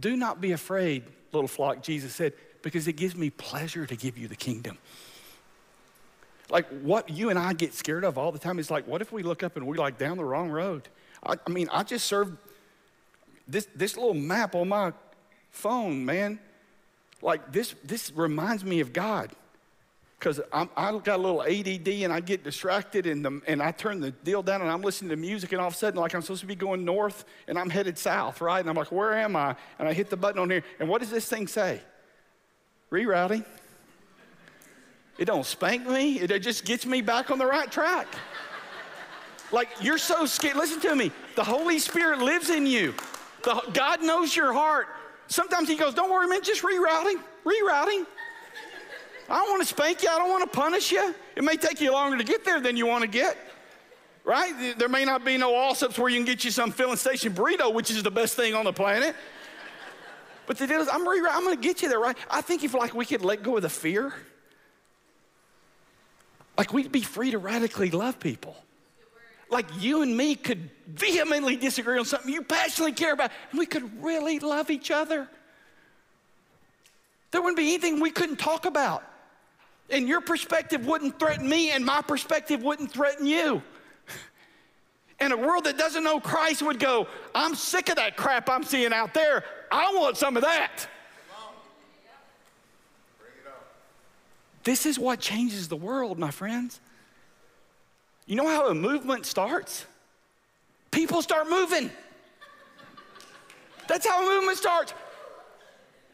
do 0.00 0.16
not 0.16 0.40
be 0.40 0.50
afraid, 0.50 1.04
little 1.30 1.46
flock, 1.46 1.84
Jesus 1.84 2.16
said, 2.16 2.32
because 2.62 2.88
it 2.88 2.94
gives 2.94 3.14
me 3.14 3.30
pleasure 3.30 3.86
to 3.86 3.94
give 3.94 4.18
you 4.18 4.26
the 4.26 4.34
kingdom. 4.34 4.76
Like, 6.50 6.66
what 6.82 7.08
you 7.08 7.30
and 7.30 7.38
I 7.38 7.52
get 7.52 7.74
scared 7.74 8.02
of 8.02 8.18
all 8.18 8.32
the 8.32 8.40
time 8.40 8.58
is 8.58 8.72
like, 8.72 8.88
what 8.88 9.00
if 9.00 9.12
we 9.12 9.22
look 9.22 9.44
up 9.44 9.56
and 9.56 9.68
we're 9.68 9.76
like 9.76 9.98
down 9.98 10.16
the 10.16 10.24
wrong 10.24 10.50
road? 10.50 10.88
I, 11.24 11.36
I 11.46 11.50
mean, 11.50 11.68
I 11.70 11.84
just 11.84 12.06
served 12.06 12.36
this, 13.46 13.68
this 13.76 13.96
little 13.96 14.14
map 14.14 14.56
on 14.56 14.68
my 14.68 14.92
phone, 15.52 16.04
man. 16.04 16.40
Like, 17.24 17.52
this, 17.52 17.74
this 17.82 18.12
reminds 18.14 18.64
me 18.64 18.80
of 18.80 18.92
God 18.92 19.30
because 20.18 20.40
I 20.52 20.66
got 20.98 21.08
a 21.08 21.22
little 21.22 21.42
ADD 21.42 21.88
and 22.04 22.12
I 22.12 22.20
get 22.20 22.44
distracted 22.44 23.06
and, 23.06 23.24
the, 23.24 23.40
and 23.46 23.62
I 23.62 23.72
turn 23.72 24.00
the 24.00 24.10
deal 24.10 24.42
down 24.42 24.60
and 24.60 24.70
I'm 24.70 24.82
listening 24.82 25.08
to 25.08 25.16
music 25.16 25.52
and 25.52 25.60
all 25.60 25.68
of 25.68 25.72
a 25.72 25.76
sudden, 25.76 25.98
like 25.98 26.14
I'm 26.14 26.20
supposed 26.20 26.42
to 26.42 26.46
be 26.46 26.54
going 26.54 26.84
north 26.84 27.24
and 27.48 27.58
I'm 27.58 27.70
headed 27.70 27.96
south, 27.96 28.42
right? 28.42 28.60
And 28.60 28.68
I'm 28.68 28.76
like, 28.76 28.92
where 28.92 29.14
am 29.14 29.36
I? 29.36 29.56
And 29.78 29.88
I 29.88 29.94
hit 29.94 30.10
the 30.10 30.18
button 30.18 30.38
on 30.38 30.50
here 30.50 30.62
and 30.78 30.86
what 30.86 31.00
does 31.00 31.10
this 31.10 31.26
thing 31.26 31.46
say? 31.46 31.80
Rerouting. 32.92 33.46
It 35.16 35.24
don't 35.24 35.46
spank 35.46 35.88
me, 35.88 36.20
it 36.20 36.38
just 36.40 36.66
gets 36.66 36.84
me 36.84 37.00
back 37.00 37.30
on 37.30 37.38
the 37.38 37.46
right 37.46 37.72
track. 37.72 38.06
like 39.50 39.68
you're 39.80 39.96
so 39.96 40.26
scared. 40.26 40.56
Listen 40.56 40.80
to 40.80 40.94
me. 40.94 41.10
The 41.36 41.44
Holy 41.44 41.78
Spirit 41.78 42.18
lives 42.18 42.50
in 42.50 42.66
you. 42.66 42.94
The, 43.44 43.62
God 43.72 44.02
knows 44.02 44.36
your 44.36 44.52
heart. 44.52 44.88
Sometimes 45.28 45.68
He 45.68 45.76
goes, 45.76 45.94
Don't 45.94 46.10
worry, 46.10 46.26
man, 46.26 46.42
just 46.42 46.62
rerouting, 46.62 47.20
rerouting. 47.44 48.06
I 49.28 49.38
don't 49.38 49.50
want 49.50 49.62
to 49.62 49.68
spank 49.68 50.02
you. 50.02 50.10
I 50.10 50.18
don't 50.18 50.28
want 50.28 50.50
to 50.50 50.58
punish 50.58 50.92
you. 50.92 51.14
It 51.34 51.42
may 51.42 51.56
take 51.56 51.80
you 51.80 51.92
longer 51.92 52.18
to 52.18 52.24
get 52.24 52.44
there 52.44 52.60
than 52.60 52.76
you 52.76 52.86
want 52.86 53.02
to 53.02 53.08
get. 53.08 53.38
Right? 54.24 54.76
There 54.78 54.88
may 54.88 55.04
not 55.04 55.24
be 55.24 55.36
no 55.36 55.52
Allsups 55.52 55.98
where 55.98 56.08
you 56.08 56.16
can 56.16 56.26
get 56.26 56.44
you 56.44 56.50
some 56.50 56.70
filling 56.70 56.96
station 56.96 57.32
burrito, 57.32 57.72
which 57.72 57.90
is 57.90 58.02
the 58.02 58.10
best 58.10 58.36
thing 58.36 58.54
on 58.54 58.64
the 58.64 58.72
planet. 58.72 59.14
But 60.46 60.58
the 60.58 60.66
deal 60.66 60.80
is, 60.80 60.88
I'm, 60.88 61.06
re- 61.08 61.26
I'm 61.30 61.44
going 61.44 61.56
to 61.56 61.62
get 61.62 61.82
you 61.82 61.88
there, 61.88 62.00
right? 62.00 62.16
I 62.30 62.40
think 62.40 62.64
if 62.64 62.74
like 62.74 62.94
we 62.94 63.06
could 63.06 63.22
let 63.22 63.42
go 63.42 63.56
of 63.56 63.62
the 63.62 63.68
fear, 63.68 64.14
like 66.58 66.72
we'd 66.72 66.92
be 66.92 67.02
free 67.02 67.30
to 67.30 67.38
radically 67.38 67.90
love 67.90 68.20
people. 68.20 68.56
Like 69.54 69.66
you 69.78 70.02
and 70.02 70.16
me 70.16 70.34
could 70.34 70.68
vehemently 70.88 71.54
disagree 71.54 71.96
on 71.96 72.04
something 72.04 72.32
you 72.32 72.42
passionately 72.42 72.90
care 72.90 73.12
about, 73.12 73.30
and 73.52 73.58
we 73.60 73.66
could 73.66 74.02
really 74.02 74.40
love 74.40 74.68
each 74.68 74.90
other. 74.90 75.28
There 77.30 77.40
wouldn't 77.40 77.56
be 77.56 77.68
anything 77.68 78.00
we 78.00 78.10
couldn't 78.10 78.40
talk 78.40 78.66
about. 78.66 79.04
And 79.90 80.08
your 80.08 80.20
perspective 80.20 80.86
wouldn't 80.86 81.20
threaten 81.20 81.48
me, 81.48 81.70
and 81.70 81.86
my 81.86 82.02
perspective 82.02 82.64
wouldn't 82.64 82.90
threaten 82.90 83.28
you. 83.28 83.62
And 85.20 85.32
a 85.32 85.36
world 85.36 85.62
that 85.66 85.78
doesn't 85.78 86.02
know 86.02 86.18
Christ 86.18 86.60
would 86.62 86.80
go, 86.80 87.06
I'm 87.32 87.54
sick 87.54 87.88
of 87.90 87.94
that 87.94 88.16
crap 88.16 88.50
I'm 88.50 88.64
seeing 88.64 88.92
out 88.92 89.14
there. 89.14 89.44
I 89.70 89.92
want 89.94 90.16
some 90.16 90.36
of 90.36 90.42
that. 90.42 90.88
This 94.64 94.84
is 94.84 94.98
what 94.98 95.20
changes 95.20 95.68
the 95.68 95.76
world, 95.76 96.18
my 96.18 96.32
friends. 96.32 96.80
You 98.26 98.36
know 98.36 98.48
how 98.48 98.68
a 98.68 98.74
movement 98.74 99.26
starts? 99.26 99.84
People 100.90 101.22
start 101.22 101.48
moving. 101.48 101.90
That's 103.86 104.06
how 104.06 104.26
a 104.26 104.34
movement 104.34 104.58
starts. 104.58 104.94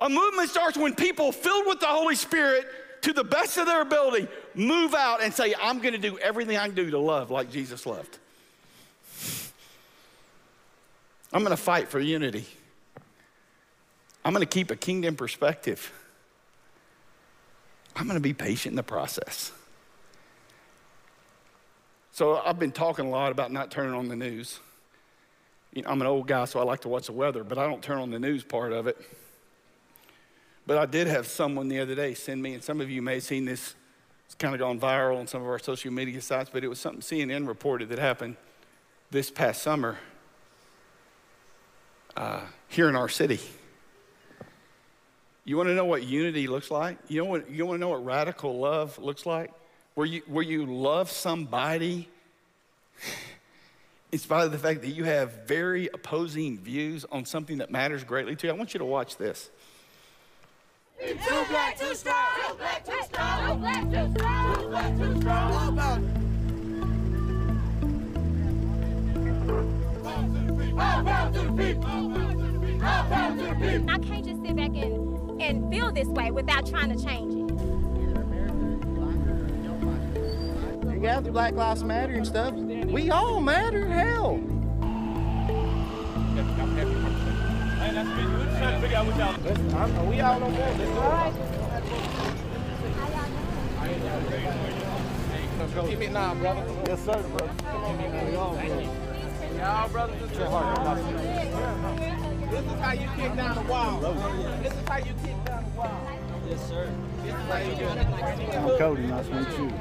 A 0.00 0.08
movement 0.08 0.48
starts 0.48 0.76
when 0.76 0.94
people 0.94 1.30
filled 1.30 1.66
with 1.66 1.80
the 1.80 1.86
Holy 1.86 2.14
Spirit 2.14 2.66
to 3.02 3.12
the 3.12 3.24
best 3.24 3.56
of 3.58 3.66
their 3.66 3.82
ability 3.82 4.28
move 4.54 4.94
out 4.94 5.22
and 5.22 5.32
say, 5.32 5.54
I'm 5.60 5.80
going 5.80 5.94
to 5.94 6.00
do 6.00 6.18
everything 6.18 6.56
I 6.56 6.66
can 6.66 6.74
do 6.74 6.90
to 6.90 6.98
love 6.98 7.30
like 7.30 7.50
Jesus 7.50 7.86
loved. 7.86 8.18
I'm 11.32 11.42
going 11.42 11.56
to 11.56 11.62
fight 11.62 11.88
for 11.88 12.00
unity. 12.00 12.44
I'm 14.24 14.32
going 14.32 14.44
to 14.44 14.50
keep 14.50 14.70
a 14.70 14.76
kingdom 14.76 15.14
perspective. 15.14 15.92
I'm 17.94 18.06
going 18.06 18.16
to 18.16 18.22
be 18.22 18.32
patient 18.32 18.72
in 18.72 18.76
the 18.76 18.82
process. 18.82 19.52
So 22.12 22.38
I've 22.38 22.58
been 22.58 22.72
talking 22.72 23.06
a 23.06 23.10
lot 23.10 23.30
about 23.30 23.52
not 23.52 23.70
turning 23.70 23.94
on 23.94 24.08
the 24.08 24.16
news. 24.16 24.58
You 25.72 25.82
know, 25.82 25.90
I'm 25.90 26.00
an 26.00 26.06
old 26.06 26.26
guy, 26.26 26.44
so 26.46 26.58
I 26.58 26.64
like 26.64 26.80
to 26.80 26.88
watch 26.88 27.06
the 27.06 27.12
weather, 27.12 27.44
but 27.44 27.56
I 27.56 27.66
don't 27.66 27.82
turn 27.82 27.98
on 27.98 28.10
the 28.10 28.18
news 28.18 28.42
part 28.42 28.72
of 28.72 28.86
it. 28.88 29.00
But 30.66 30.78
I 30.78 30.86
did 30.86 31.06
have 31.06 31.26
someone 31.26 31.68
the 31.68 31.78
other 31.78 31.94
day 31.94 32.14
send 32.14 32.42
me, 32.42 32.54
and 32.54 32.62
some 32.62 32.80
of 32.80 32.90
you 32.90 33.00
may 33.00 33.14
have 33.14 33.22
seen 33.22 33.44
this, 33.44 33.74
it's 34.26 34.34
kind 34.34 34.54
of 34.54 34.60
gone 34.60 34.80
viral 34.80 35.18
on 35.18 35.26
some 35.26 35.42
of 35.42 35.48
our 35.48 35.58
social 35.58 35.92
media 35.92 36.20
sites, 36.20 36.50
but 36.52 36.64
it 36.64 36.68
was 36.68 36.80
something 36.80 37.00
CNN 37.00 37.46
reported 37.46 37.88
that 37.90 37.98
happened 37.98 38.36
this 39.10 39.30
past 39.30 39.62
summer 39.62 39.98
uh, 42.16 42.40
here 42.68 42.88
in 42.88 42.96
our 42.96 43.08
city. 43.08 43.40
You 45.44 45.56
want 45.56 45.68
to 45.68 45.74
know 45.74 45.84
what 45.84 46.02
unity 46.02 46.46
looks 46.46 46.70
like? 46.70 46.98
You, 47.08 47.22
know 47.22 47.30
what, 47.30 47.50
you 47.50 47.64
want 47.66 47.78
to 47.78 47.80
know 47.80 47.88
what 47.88 48.04
radical 48.04 48.58
love 48.58 48.98
looks 48.98 49.26
like? 49.26 49.52
Where 50.00 50.08
you, 50.08 50.22
where 50.28 50.42
you 50.42 50.64
love 50.64 51.10
somebody 51.10 52.08
in 54.12 54.18
spite 54.18 54.46
of 54.46 54.52
the 54.52 54.56
fact 54.56 54.80
that 54.80 54.92
you 54.92 55.04
have 55.04 55.46
very 55.46 55.90
opposing 55.92 56.56
views 56.56 57.04
on 57.12 57.26
something 57.26 57.58
that 57.58 57.70
matters 57.70 58.02
greatly 58.02 58.34
to 58.34 58.46
you. 58.46 58.52
I 58.54 58.56
want 58.56 58.72
you 58.72 58.78
to 58.78 58.86
watch 58.86 59.18
this. 59.18 59.50
Too 61.06 61.14
black, 61.50 61.78
too 61.78 61.94
strong. 61.94 62.16
Too 62.48 62.54
black, 62.54 62.82
too 62.86 63.02
strong. 63.02 63.46
Too 63.46 63.56
black, 63.56 63.90
too 63.90 64.10
strong. 64.16 64.54
Too 64.54 64.68
black, 64.68 64.96
too 64.96 65.20
strong. 65.20 65.50
I 73.90 73.98
can't 73.98 74.24
just 74.24 74.42
sit 74.42 74.56
back 74.56 74.70
and, 74.70 75.42
and 75.42 75.70
feel 75.70 75.92
this 75.92 76.08
way 76.08 76.30
without 76.30 76.66
trying 76.66 76.88
to 76.96 77.04
change 77.04 77.34
it. 77.34 77.69
You 81.00 81.06
got 81.06 81.24
Black 81.32 81.54
Lives 81.54 81.82
Matter 81.82 82.12
and 82.12 82.26
stuff. 82.26 82.52
We 82.52 83.10
all 83.10 83.40
matter, 83.40 83.86
hell. 83.86 84.36
Hey, 84.36 84.44
that's 87.94 88.08
good. 88.10 88.28
We're 88.28 88.58
trying 88.58 88.74
to 88.74 88.80
figure 88.82 88.98
out 88.98 89.06
what 89.06 89.16
y'all. 89.16 89.34
Listen, 89.40 89.74
I'm, 89.76 90.06
we 90.10 90.20
all 90.20 90.44
on 90.44 90.52
board. 90.52 90.78
Let's 95.58 95.72
go. 95.72 95.84
Let's 95.84 95.94
go. 95.94 96.08
Now, 96.10 96.34
brother. 96.34 96.66
Yes, 96.86 97.02
sir, 97.02 97.22
brother. 97.22 97.54
Brother. 97.62 98.88
Y'all 99.56 99.88
brothers 99.88 100.20
and 100.20 100.30
sisters. 100.30 100.50
This 102.50 102.60
is 102.60 102.78
how 102.78 102.92
you 102.92 103.08
kick 103.16 103.36
down 103.36 103.54
the 103.54 103.62
wall. 103.72 104.00
This 104.62 104.74
is 104.74 104.86
how 104.86 104.98
you 104.98 105.14
kick 105.24 105.44
down 105.46 105.64
the 105.64 105.70
wall. 105.78 106.19
I'm 106.50 106.58
Cody. 108.76 109.06
Nice 109.06 109.26
to 109.28 109.34
meet 109.34 109.58
you. 109.58 109.72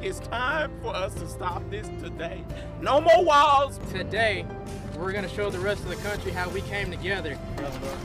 It's 0.00 0.20
time 0.20 0.70
for 0.80 0.94
us 0.94 1.12
to 1.14 1.26
stop 1.26 1.68
this 1.70 1.88
today. 2.00 2.44
No 2.80 3.00
more 3.00 3.24
walls. 3.24 3.80
Today, 3.90 4.46
we're 4.96 5.10
gonna 5.12 5.28
show 5.28 5.50
the 5.50 5.58
rest 5.58 5.82
of 5.82 5.88
the 5.88 5.96
country 5.96 6.30
how 6.30 6.48
we 6.50 6.60
came 6.62 6.90
together. 6.90 7.36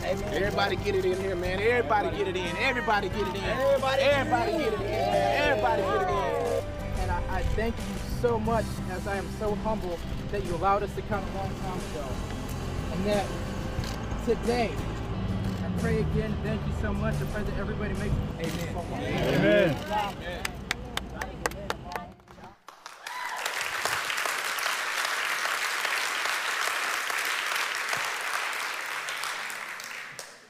Everybody 0.03 0.78
get 0.78 0.95
it 0.95 1.05
in 1.05 1.19
here, 1.19 1.36
man. 1.36 1.59
Everybody 1.59 2.17
get 2.17 2.28
it 2.28 2.36
in. 2.36 2.57
Everybody 2.57 3.09
get 3.09 3.28
it 3.28 3.36
in. 3.36 3.43
Everybody, 3.43 4.01
everybody 4.01 4.51
get 4.53 4.73
it 4.73 4.82
in. 4.82 4.88
Everybody 4.88 5.82
get 5.84 6.01
it 6.01 6.09
in. 6.09 7.01
And 7.01 7.11
I, 7.11 7.21
I 7.30 7.43
thank 7.55 7.75
you 7.78 8.19
so 8.21 8.39
much 8.39 8.65
as 8.89 9.05
I 9.07 9.17
am 9.17 9.30
so 9.38 9.53
humble 9.55 9.99
that 10.32 10.43
you 10.43 10.55
allowed 10.55 10.82
us 10.82 10.93
to 10.95 11.03
come 11.03 11.23
a 11.23 11.36
long 11.38 11.53
time 11.61 11.78
ago. 11.78 12.07
And 12.93 13.05
that 13.05 13.25
today, 14.25 14.71
I 14.75 14.96
pray 15.80 15.99
again, 15.99 16.36
thank 16.43 16.61
you 16.65 16.73
so 16.82 16.93
much. 16.93 17.15
I 17.15 17.25
pray 17.25 17.43
that 17.43 17.59
everybody 17.59 17.93
makes 17.95 18.13
amen. 18.39 18.75
Amen. 19.36 19.75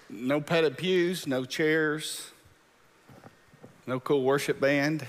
No 0.10 0.42
padded 0.42 0.78
pews, 0.78 1.28
no 1.28 1.46
chairs, 1.46 2.32
no 3.86 4.00
cool 4.00 4.24
worship 4.24 4.60
band. 4.60 5.06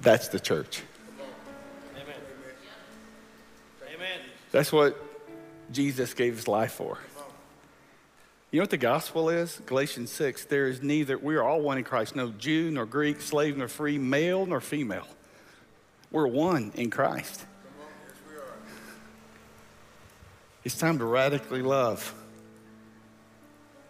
That's 0.00 0.28
the 0.28 0.40
church. 0.40 0.82
Amen. 1.94 2.14
Amen. 3.94 4.20
That's 4.50 4.72
what 4.72 5.09
Jesus 5.72 6.14
gave 6.14 6.36
his 6.36 6.48
life 6.48 6.72
for. 6.72 6.98
You 8.50 8.58
know 8.58 8.64
what 8.64 8.70
the 8.70 8.78
gospel 8.78 9.30
is? 9.30 9.60
Galatians 9.66 10.10
6 10.10 10.46
there 10.46 10.66
is 10.66 10.82
neither, 10.82 11.16
we 11.16 11.36
are 11.36 11.42
all 11.42 11.60
one 11.60 11.78
in 11.78 11.84
Christ, 11.84 12.16
no 12.16 12.30
Jew 12.30 12.70
nor 12.70 12.84
Greek, 12.84 13.20
slave 13.20 13.56
nor 13.56 13.68
free, 13.68 13.96
male 13.96 14.44
nor 14.44 14.60
female. 14.60 15.06
We're 16.10 16.26
one 16.26 16.72
in 16.74 16.90
Christ. 16.90 17.44
It's 20.64 20.76
time 20.76 20.98
to 20.98 21.04
radically 21.04 21.62
love 21.62 22.12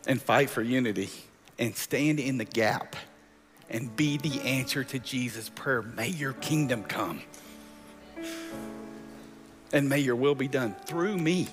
and 0.06 0.20
fight 0.20 0.50
for 0.50 0.62
unity 0.62 1.08
and 1.58 1.74
stand 1.74 2.20
in 2.20 2.36
the 2.36 2.44
gap 2.44 2.96
and 3.70 3.94
be 3.96 4.18
the 4.18 4.40
answer 4.42 4.84
to 4.84 4.98
Jesus' 4.98 5.48
prayer. 5.48 5.82
May 5.82 6.08
your 6.08 6.34
kingdom 6.34 6.84
come 6.84 7.22
and 9.72 9.88
may 9.88 10.00
your 10.00 10.16
will 10.16 10.34
be 10.34 10.48
done 10.48 10.74
through 10.86 11.16
me 11.16 11.48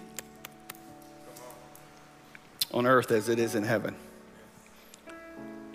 on 2.74 2.86
earth 2.86 3.11
as 3.11 3.30
it 3.30 3.39
is 3.39 3.55
in 3.55 3.63
heaven. 3.63 3.95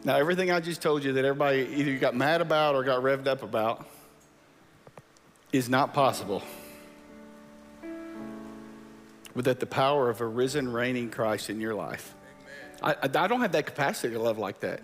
Now, 0.05 0.17
everything 0.17 0.51
I 0.51 0.61
just 0.61 0.83
told 0.83 1.05
you 1.05 1.13
that 1.13 1.25
everybody 1.25 1.69
either 1.77 1.97
got 1.99 2.17
mad 2.17 2.41
about 2.41 2.75
or 2.75 2.83
got 2.83 3.03
revved 3.03 3.29
up 3.29 3.43
about 3.43 3.87
is 5.53 5.69
not 5.69 5.95
possible 5.95 6.43
without 9.35 9.61
the 9.61 9.67
power 9.67 10.11
of 10.11 10.21
a 10.21 10.27
risen, 10.27 10.73
reigning 10.73 11.11
Christ 11.11 11.51
in 11.51 11.61
your 11.61 11.75
life. 11.75 12.15
I, 12.83 12.93
I, 12.93 12.97
I 13.03 13.27
don't 13.29 13.41
have 13.41 13.53
that 13.53 13.67
capacity 13.67 14.15
to 14.15 14.21
love 14.21 14.39
like 14.39 14.61
that. 14.61 14.83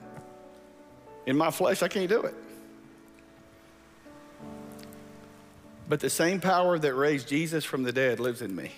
In 1.26 1.36
my 1.36 1.50
flesh, 1.50 1.82
I 1.82 1.88
can't 1.88 2.08
do 2.08 2.22
it. 2.22 2.34
But 5.88 6.00
the 6.00 6.10
same 6.10 6.40
power 6.40 6.78
that 6.78 6.94
raised 6.94 7.28
Jesus 7.28 7.64
from 7.64 7.82
the 7.82 7.92
dead 7.92 8.20
lives 8.20 8.42
in 8.42 8.54
me. 8.54 8.72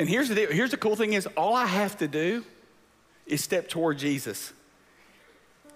And 0.00 0.08
here's 0.08 0.30
the 0.30 0.34
deal. 0.34 0.50
Here's 0.50 0.70
the 0.70 0.78
cool 0.78 0.96
thing 0.96 1.12
is 1.12 1.26
all 1.36 1.54
I 1.54 1.66
have 1.66 1.98
to 1.98 2.08
do 2.08 2.42
is 3.26 3.44
step 3.44 3.68
toward 3.68 3.98
Jesus. 3.98 4.50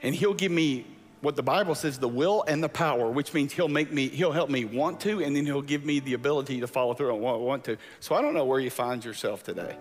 And 0.01 0.15
he'll 0.15 0.33
give 0.33 0.51
me 0.51 0.87
what 1.21 1.37
the 1.37 1.43
Bible 1.43 1.75
says 1.75 1.99
the 1.99 2.09
will 2.09 2.43
and 2.49 2.65
the 2.65 2.71
power, 2.71 3.11
which 3.11 3.35
means 3.35 3.53
he'll 3.53 3.69
make 3.69 3.93
me, 3.93 4.09
he'll 4.09 4.33
help 4.33 4.49
me 4.49 4.65
want 4.65 5.01
to, 5.01 5.23
and 5.23 5.37
then 5.37 5.45
he'll 5.45 5.61
give 5.61 5.85
me 5.85 6.01
the 6.01 6.15
ability 6.15 6.61
to 6.61 6.67
follow 6.67 6.95
through 6.95 7.13
on 7.13 7.21
what 7.21 7.35
I 7.35 7.37
want 7.37 7.65
to. 7.65 7.77
So 8.01 8.15
I 8.15 8.23
don't 8.23 8.33
know 8.33 8.47
where 8.47 8.61
you 8.61 8.71
find 8.71 9.05
yourself 9.05 9.43
today. 9.43 9.77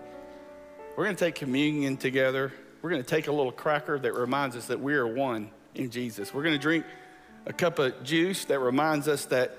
We're 0.94 1.04
going 1.04 1.16
to 1.16 1.24
take 1.24 1.36
communion 1.36 1.96
together. 1.96 2.52
We're 2.82 2.90
going 2.90 3.02
to 3.02 3.08
take 3.08 3.28
a 3.28 3.32
little 3.32 3.50
cracker 3.50 3.98
that 3.98 4.12
reminds 4.12 4.56
us 4.56 4.66
that 4.66 4.78
we 4.78 4.92
are 4.92 5.06
one 5.06 5.48
in 5.74 5.88
Jesus. 5.88 6.34
We're 6.34 6.42
going 6.42 6.54
to 6.54 6.60
drink 6.60 6.84
a 7.46 7.52
cup 7.54 7.78
of 7.78 8.04
juice 8.04 8.44
that 8.44 8.58
reminds 8.58 9.08
us 9.08 9.24
that 9.26 9.56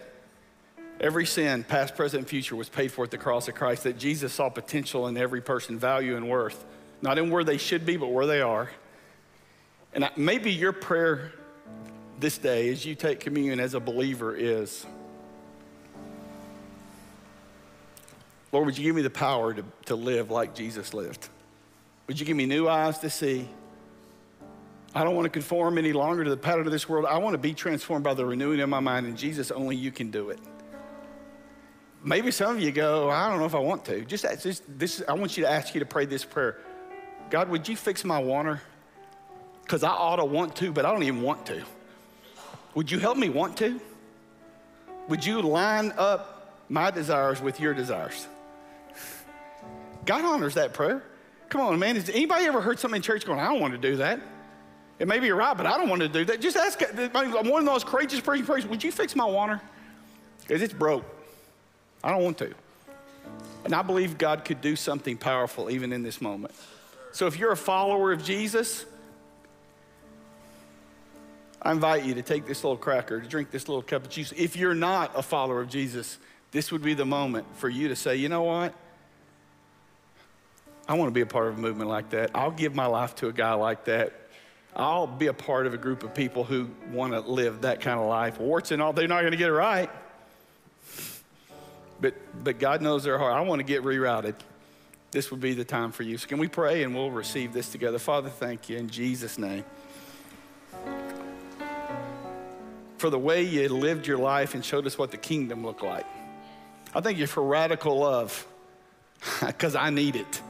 every 1.00 1.26
sin, 1.26 1.64
past, 1.64 1.96
present, 1.96 2.22
and 2.22 2.28
future, 2.28 2.56
was 2.56 2.70
paid 2.70 2.92
for 2.92 3.04
at 3.04 3.12
the 3.12 3.18
cross 3.18 3.48
of 3.48 3.56
Christ, 3.56 3.84
that 3.84 3.98
Jesus 3.98 4.34
saw 4.34 4.50
potential 4.50 5.08
in 5.08 5.18
every 5.18 5.42
person, 5.42 5.78
value 5.78 6.16
and 6.16 6.30
worth, 6.30 6.66
not 7.02 7.18
in 7.18 7.30
where 7.30 7.44
they 7.44 7.58
should 7.58 7.86
be, 7.86 7.98
but 7.98 8.08
where 8.08 8.26
they 8.26 8.42
are. 8.42 8.70
And 9.94 10.10
maybe 10.16 10.52
your 10.52 10.74
prayer 10.74 11.32
this 12.20 12.38
day 12.38 12.70
as 12.70 12.86
you 12.86 12.96
take 12.96 13.20
communion 13.20 13.60
as 13.60 13.74
a 13.74 13.80
believer 13.80 14.36
is 14.36 14.86
Lord, 18.52 18.68
would 18.68 18.78
you 18.78 18.86
give 18.86 18.96
me 18.96 19.02
the 19.02 19.10
power 19.10 19.54
to, 19.54 19.66
to 19.88 19.96
live 19.96 20.32
like 20.32 20.56
Jesus 20.56 20.94
lived? 20.94 21.28
Would 22.08 22.18
you 22.18 22.26
give 22.26 22.38
me 22.38 22.46
new 22.46 22.70
eyes 22.70 23.00
to 23.00 23.10
see? 23.10 23.50
I 24.94 25.04
don't 25.04 25.14
want 25.14 25.26
to 25.26 25.30
conform 25.30 25.78
any 25.78 25.92
longer 25.92 26.24
to 26.24 26.30
the 26.30 26.38
pattern 26.38 26.66
of 26.66 26.72
this 26.72 26.88
world. 26.88 27.06
I 27.06 27.18
want 27.18 27.34
to 27.34 27.38
be 27.38 27.54
transformed 27.54 28.06
by 28.06 28.14
the 28.14 28.26
renewing 28.26 28.62
of 28.62 28.70
my 28.70 28.80
mind, 28.80 29.08
and 29.08 29.18
Jesus, 29.18 29.52
only 29.52 29.76
you 29.76 29.92
can 29.92 30.10
do 30.10 30.30
it. 30.30 30.40
Maybe 32.06 32.30
some 32.30 32.56
of 32.56 32.62
you 32.62 32.72
go, 32.72 33.10
I 33.10 33.30
don't 33.30 33.40
know 33.40 33.46
if 33.46 33.56
I 33.56 33.60
want 33.60 33.84
to. 33.86 34.06
Just, 34.06 34.26
just 34.44 34.64
this, 34.78 35.02
I 35.08 35.14
want 35.14 35.38
you 35.38 35.44
to 35.44 35.50
ask 35.50 35.74
you 35.74 35.80
to 35.80 35.88
pray 35.88 36.06
this 36.06 36.24
prayer 36.24 36.60
God, 37.32 37.50
would 37.50 37.68
you 37.68 37.76
fix 37.76 38.06
my 38.06 38.20
water? 38.20 38.62
Because 39.64 39.84
I 39.84 39.90
ought 39.90 40.18
to 40.18 40.26
want 40.26 40.56
to, 40.58 40.72
but 40.72 40.86
I 40.86 40.92
don't 40.92 41.02
even 41.02 41.24
want 41.24 41.48
to. 41.48 41.64
Would 42.76 42.92
you 42.92 43.00
help 43.00 43.18
me 43.18 43.30
want 43.30 43.58
to? 43.58 43.82
Would 45.10 45.26
you 45.26 45.42
line 45.42 45.92
up 45.98 46.54
my 46.70 46.92
desires 46.92 47.42
with 47.42 47.60
your 47.60 47.74
desires? 47.74 48.28
God 50.06 50.24
honors 50.24 50.54
that 50.54 50.74
prayer. 50.74 51.02
Come 51.50 51.62
on, 51.62 51.80
man. 51.80 51.96
Has 51.96 52.10
anybody 52.10 52.46
ever 52.46 52.62
heard 52.62 52.80
something 52.80 52.98
in 52.98 53.02
church 53.02 53.26
going, 53.26 53.40
I 53.40 53.48
don't 53.48 53.60
want 53.60 53.74
to 53.74 53.80
do 53.80 53.96
that? 53.98 54.20
It 55.00 55.08
may 55.08 55.18
be 55.18 55.32
right, 55.32 55.58
but 55.58 55.66
I 55.66 55.78
don't 55.80 55.90
want 55.90 56.04
to 56.04 56.08
do 56.08 56.24
that. 56.26 56.40
Just 56.40 56.56
ask 56.56 56.80
I'm 57.16 57.50
one 57.50 57.62
of 57.62 57.66
those 57.66 57.84
courageous 57.84 58.22
prayers. 58.22 58.68
Would 58.68 58.84
you 58.84 58.92
fix 58.92 59.16
my 59.16 59.26
water? 59.26 59.60
Because 60.42 60.62
it's 60.62 60.74
broke. 60.74 61.04
I 62.06 62.12
don't 62.12 62.24
want 62.24 62.38
to. 62.38 62.54
And 63.66 63.74
I 63.74 63.82
believe 63.82 64.20
God 64.20 64.46
could 64.46 64.62
do 64.62 64.76
something 64.76 65.18
powerful 65.18 65.72
even 65.72 65.92
in 65.92 66.04
this 66.04 66.22
moment. 66.22 66.54
So 67.12 67.26
if 67.26 67.40
you're 67.40 67.52
a 67.52 67.58
follower 67.58 68.12
of 68.12 68.24
Jesus, 68.24 68.86
I 71.60 71.72
invite 71.72 72.04
you 72.04 72.14
to 72.14 72.22
take 72.22 72.46
this 72.46 72.64
little 72.64 72.78
cracker, 72.78 73.20
to 73.20 73.28
drink 73.28 73.50
this 73.50 73.68
little 73.68 73.82
cup 73.82 74.04
of 74.04 74.10
juice. 74.10 74.32
If 74.38 74.56
you're 74.56 74.76
not 74.76 75.14
a 75.16 75.24
follower 75.24 75.62
of 75.62 75.70
Jesus, 75.70 76.20
this 76.52 76.72
would 76.72 76.84
be 76.84 76.94
the 76.94 77.06
moment 77.06 77.48
for 77.56 77.70
you 77.70 77.88
to 77.88 77.96
say, 77.96 78.18
you 78.18 78.30
know 78.30 78.44
what? 78.44 78.76
I 80.88 80.94
want 80.94 81.08
to 81.08 81.14
be 81.14 81.22
a 81.22 81.26
part 81.26 81.48
of 81.48 81.58
a 81.58 81.60
movement 81.60 81.90
like 81.90 82.12
that. 82.12 82.30
I'll 82.36 82.52
give 82.52 82.76
my 82.76 82.86
life 82.86 83.16
to 83.16 83.30
a 83.30 83.34
guy 83.34 83.54
like 83.56 83.86
that. 83.86 84.14
I'll 84.76 85.08
be 85.08 85.26
a 85.26 85.34
part 85.34 85.66
of 85.66 85.74
a 85.74 85.78
group 85.78 86.04
of 86.04 86.14
people 86.14 86.44
who 86.44 86.70
want 86.92 87.14
to 87.14 87.22
live 87.22 87.62
that 87.62 87.82
kind 87.82 88.00
of 88.00 88.06
life. 88.06 88.40
Warts 88.40 88.70
and 88.70 88.80
all, 88.80 88.94
they're 88.94 89.08
not 89.08 89.22
going 89.22 89.32
to 89.32 89.38
get 89.38 89.50
it 89.50 89.54
right. 89.54 89.90
But, 92.00 92.16
but 92.44 92.60
God 92.60 92.82
knows 92.82 93.04
their 93.04 93.18
heart. 93.18 93.34
I 93.34 93.42
want 93.42 93.60
to 93.60 93.64
get 93.64 93.84
rerouted. 93.84 94.36
This 95.12 95.32
would 95.32 95.40
be 95.40 95.54
the 95.54 95.64
time 95.64 95.92
for 95.92 96.04
you. 96.04 96.18
So, 96.18 96.28
can 96.28 96.40
we 96.40 96.48
pray 96.48 96.84
and 96.84 96.94
we'll 96.94 97.12
receive 97.12 97.54
this 97.54 97.70
together? 97.70 98.00
Father, 98.00 98.30
thank 98.30 98.70
you 98.70 98.78
in 98.78 98.90
Jesus' 98.90 99.38
name. 99.38 99.64
For 102.98 103.10
the 103.10 103.20
way 103.20 103.44
you 103.44 103.70
lived 103.70 104.08
your 104.08 104.18
life 104.18 104.56
and 104.56 104.66
showed 104.66 104.86
us 104.86 104.98
what 104.98 105.12
the 105.12 105.18
kingdom 105.18 105.66
looked 105.66 105.84
like. 105.84 106.06
I 106.94 107.02
thank 107.02 107.18
you 107.18 107.28
for 107.28 107.44
radical 107.44 108.00
love 108.00 108.46
because 109.46 109.76
I 109.76 109.90
need 109.90 110.16
it. 110.16 110.42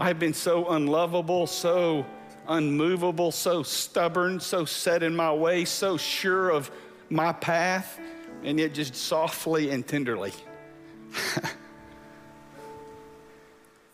I've 0.00 0.18
been 0.18 0.34
so 0.34 0.68
unlovable, 0.68 1.48
so 1.48 2.06
unmovable, 2.46 3.32
so 3.32 3.62
stubborn, 3.62 4.40
so 4.40 4.64
set 4.64 5.02
in 5.02 5.14
my 5.14 5.32
way, 5.32 5.64
so 5.64 5.96
sure 5.96 6.50
of 6.50 6.70
my 7.10 7.32
path, 7.32 7.98
and 8.44 8.58
yet 8.58 8.74
just 8.74 8.94
softly 8.94 9.70
and 9.70 9.86
tenderly. 9.86 10.32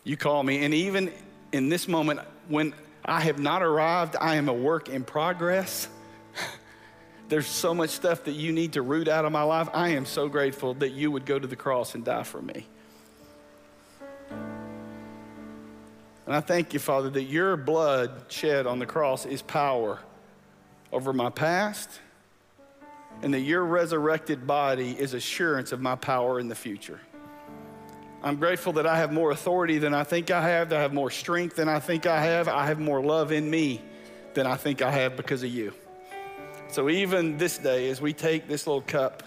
you 0.03 0.17
call 0.17 0.43
me, 0.43 0.63
and 0.63 0.73
even 0.73 1.11
in 1.51 1.69
this 1.69 1.87
moment 1.87 2.19
when 2.47 2.73
I 3.03 3.21
have 3.21 3.39
not 3.39 3.61
arrived, 3.61 4.15
I 4.19 4.35
am 4.35 4.49
a 4.49 4.53
work 4.53 4.89
in 4.89 5.03
progress. 5.03 5.87
There's 7.29 7.47
so 7.47 7.73
much 7.73 7.91
stuff 7.91 8.25
that 8.25 8.33
you 8.33 8.51
need 8.51 8.73
to 8.73 8.81
root 8.81 9.07
out 9.07 9.25
of 9.25 9.31
my 9.31 9.43
life. 9.43 9.69
I 9.73 9.89
am 9.89 10.05
so 10.05 10.27
grateful 10.27 10.73
that 10.75 10.91
you 10.91 11.11
would 11.11 11.25
go 11.25 11.39
to 11.39 11.47
the 11.47 11.55
cross 11.55 11.95
and 11.95 12.03
die 12.03 12.23
for 12.23 12.41
me. 12.41 12.67
And 16.25 16.35
I 16.35 16.41
thank 16.41 16.73
you, 16.73 16.79
Father, 16.79 17.09
that 17.11 17.23
your 17.23 17.55
blood 17.55 18.25
shed 18.29 18.65
on 18.65 18.79
the 18.79 18.85
cross 18.85 19.25
is 19.25 19.43
power 19.43 19.99
over 20.91 21.13
my 21.13 21.29
past, 21.29 21.99
and 23.21 23.33
that 23.33 23.41
your 23.41 23.63
resurrected 23.63 24.45
body 24.45 24.91
is 24.91 25.13
assurance 25.13 25.71
of 25.71 25.81
my 25.81 25.95
power 25.95 26.39
in 26.39 26.47
the 26.47 26.55
future. 26.55 26.99
I'm 28.23 28.37
grateful 28.37 28.73
that 28.73 28.87
I 28.87 28.97
have 28.97 29.13
more 29.13 29.31
authority 29.31 29.77
than 29.77 29.93
I 29.93 30.03
think 30.03 30.31
I 30.31 30.41
have, 30.47 30.69
that 30.69 30.79
I 30.79 30.81
have 30.81 30.93
more 30.93 31.11
strength 31.11 31.55
than 31.55 31.69
I 31.69 31.79
think 31.79 32.05
I 32.05 32.21
have. 32.21 32.47
I 32.47 32.65
have 32.65 32.79
more 32.79 33.01
love 33.01 33.31
in 33.31 33.49
me 33.49 33.81
than 34.33 34.47
I 34.47 34.55
think 34.55 34.81
I 34.81 34.89
have 34.89 35.15
because 35.15 35.43
of 35.43 35.49
you. 35.49 35.73
So 36.69 36.89
even 36.89 37.37
this 37.37 37.57
day, 37.57 37.89
as 37.89 38.01
we 38.01 38.13
take 38.13 38.47
this 38.47 38.65
little 38.65 38.81
cup, 38.81 39.23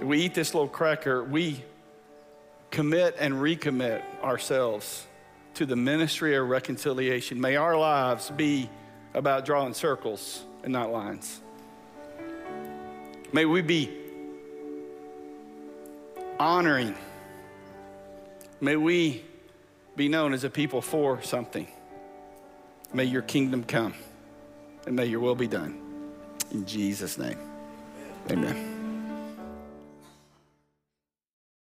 we 0.00 0.20
eat 0.20 0.34
this 0.34 0.54
little 0.54 0.68
cracker, 0.68 1.22
we 1.22 1.62
commit 2.70 3.16
and 3.18 3.34
recommit 3.34 4.02
ourselves 4.22 5.06
to 5.54 5.66
the 5.66 5.76
ministry 5.76 6.36
of 6.36 6.48
reconciliation. 6.48 7.40
May 7.40 7.56
our 7.56 7.76
lives 7.76 8.30
be 8.30 8.70
about 9.14 9.44
drawing 9.44 9.74
circles 9.74 10.44
and 10.62 10.72
not 10.72 10.90
lines. 10.90 11.40
May 13.32 13.44
we 13.44 13.62
be 13.62 13.90
honoring. 16.38 16.94
May 18.60 18.76
we 18.76 19.22
be 19.96 20.08
known 20.08 20.32
as 20.32 20.44
a 20.44 20.50
people 20.50 20.80
for 20.80 21.22
something. 21.22 21.66
May 22.92 23.04
your 23.04 23.22
kingdom 23.22 23.64
come 23.64 23.94
and 24.86 24.96
may 24.96 25.06
your 25.06 25.20
will 25.20 25.34
be 25.34 25.46
done. 25.46 25.78
In 26.50 26.64
Jesus' 26.64 27.18
name, 27.18 27.38
amen. 28.30 28.67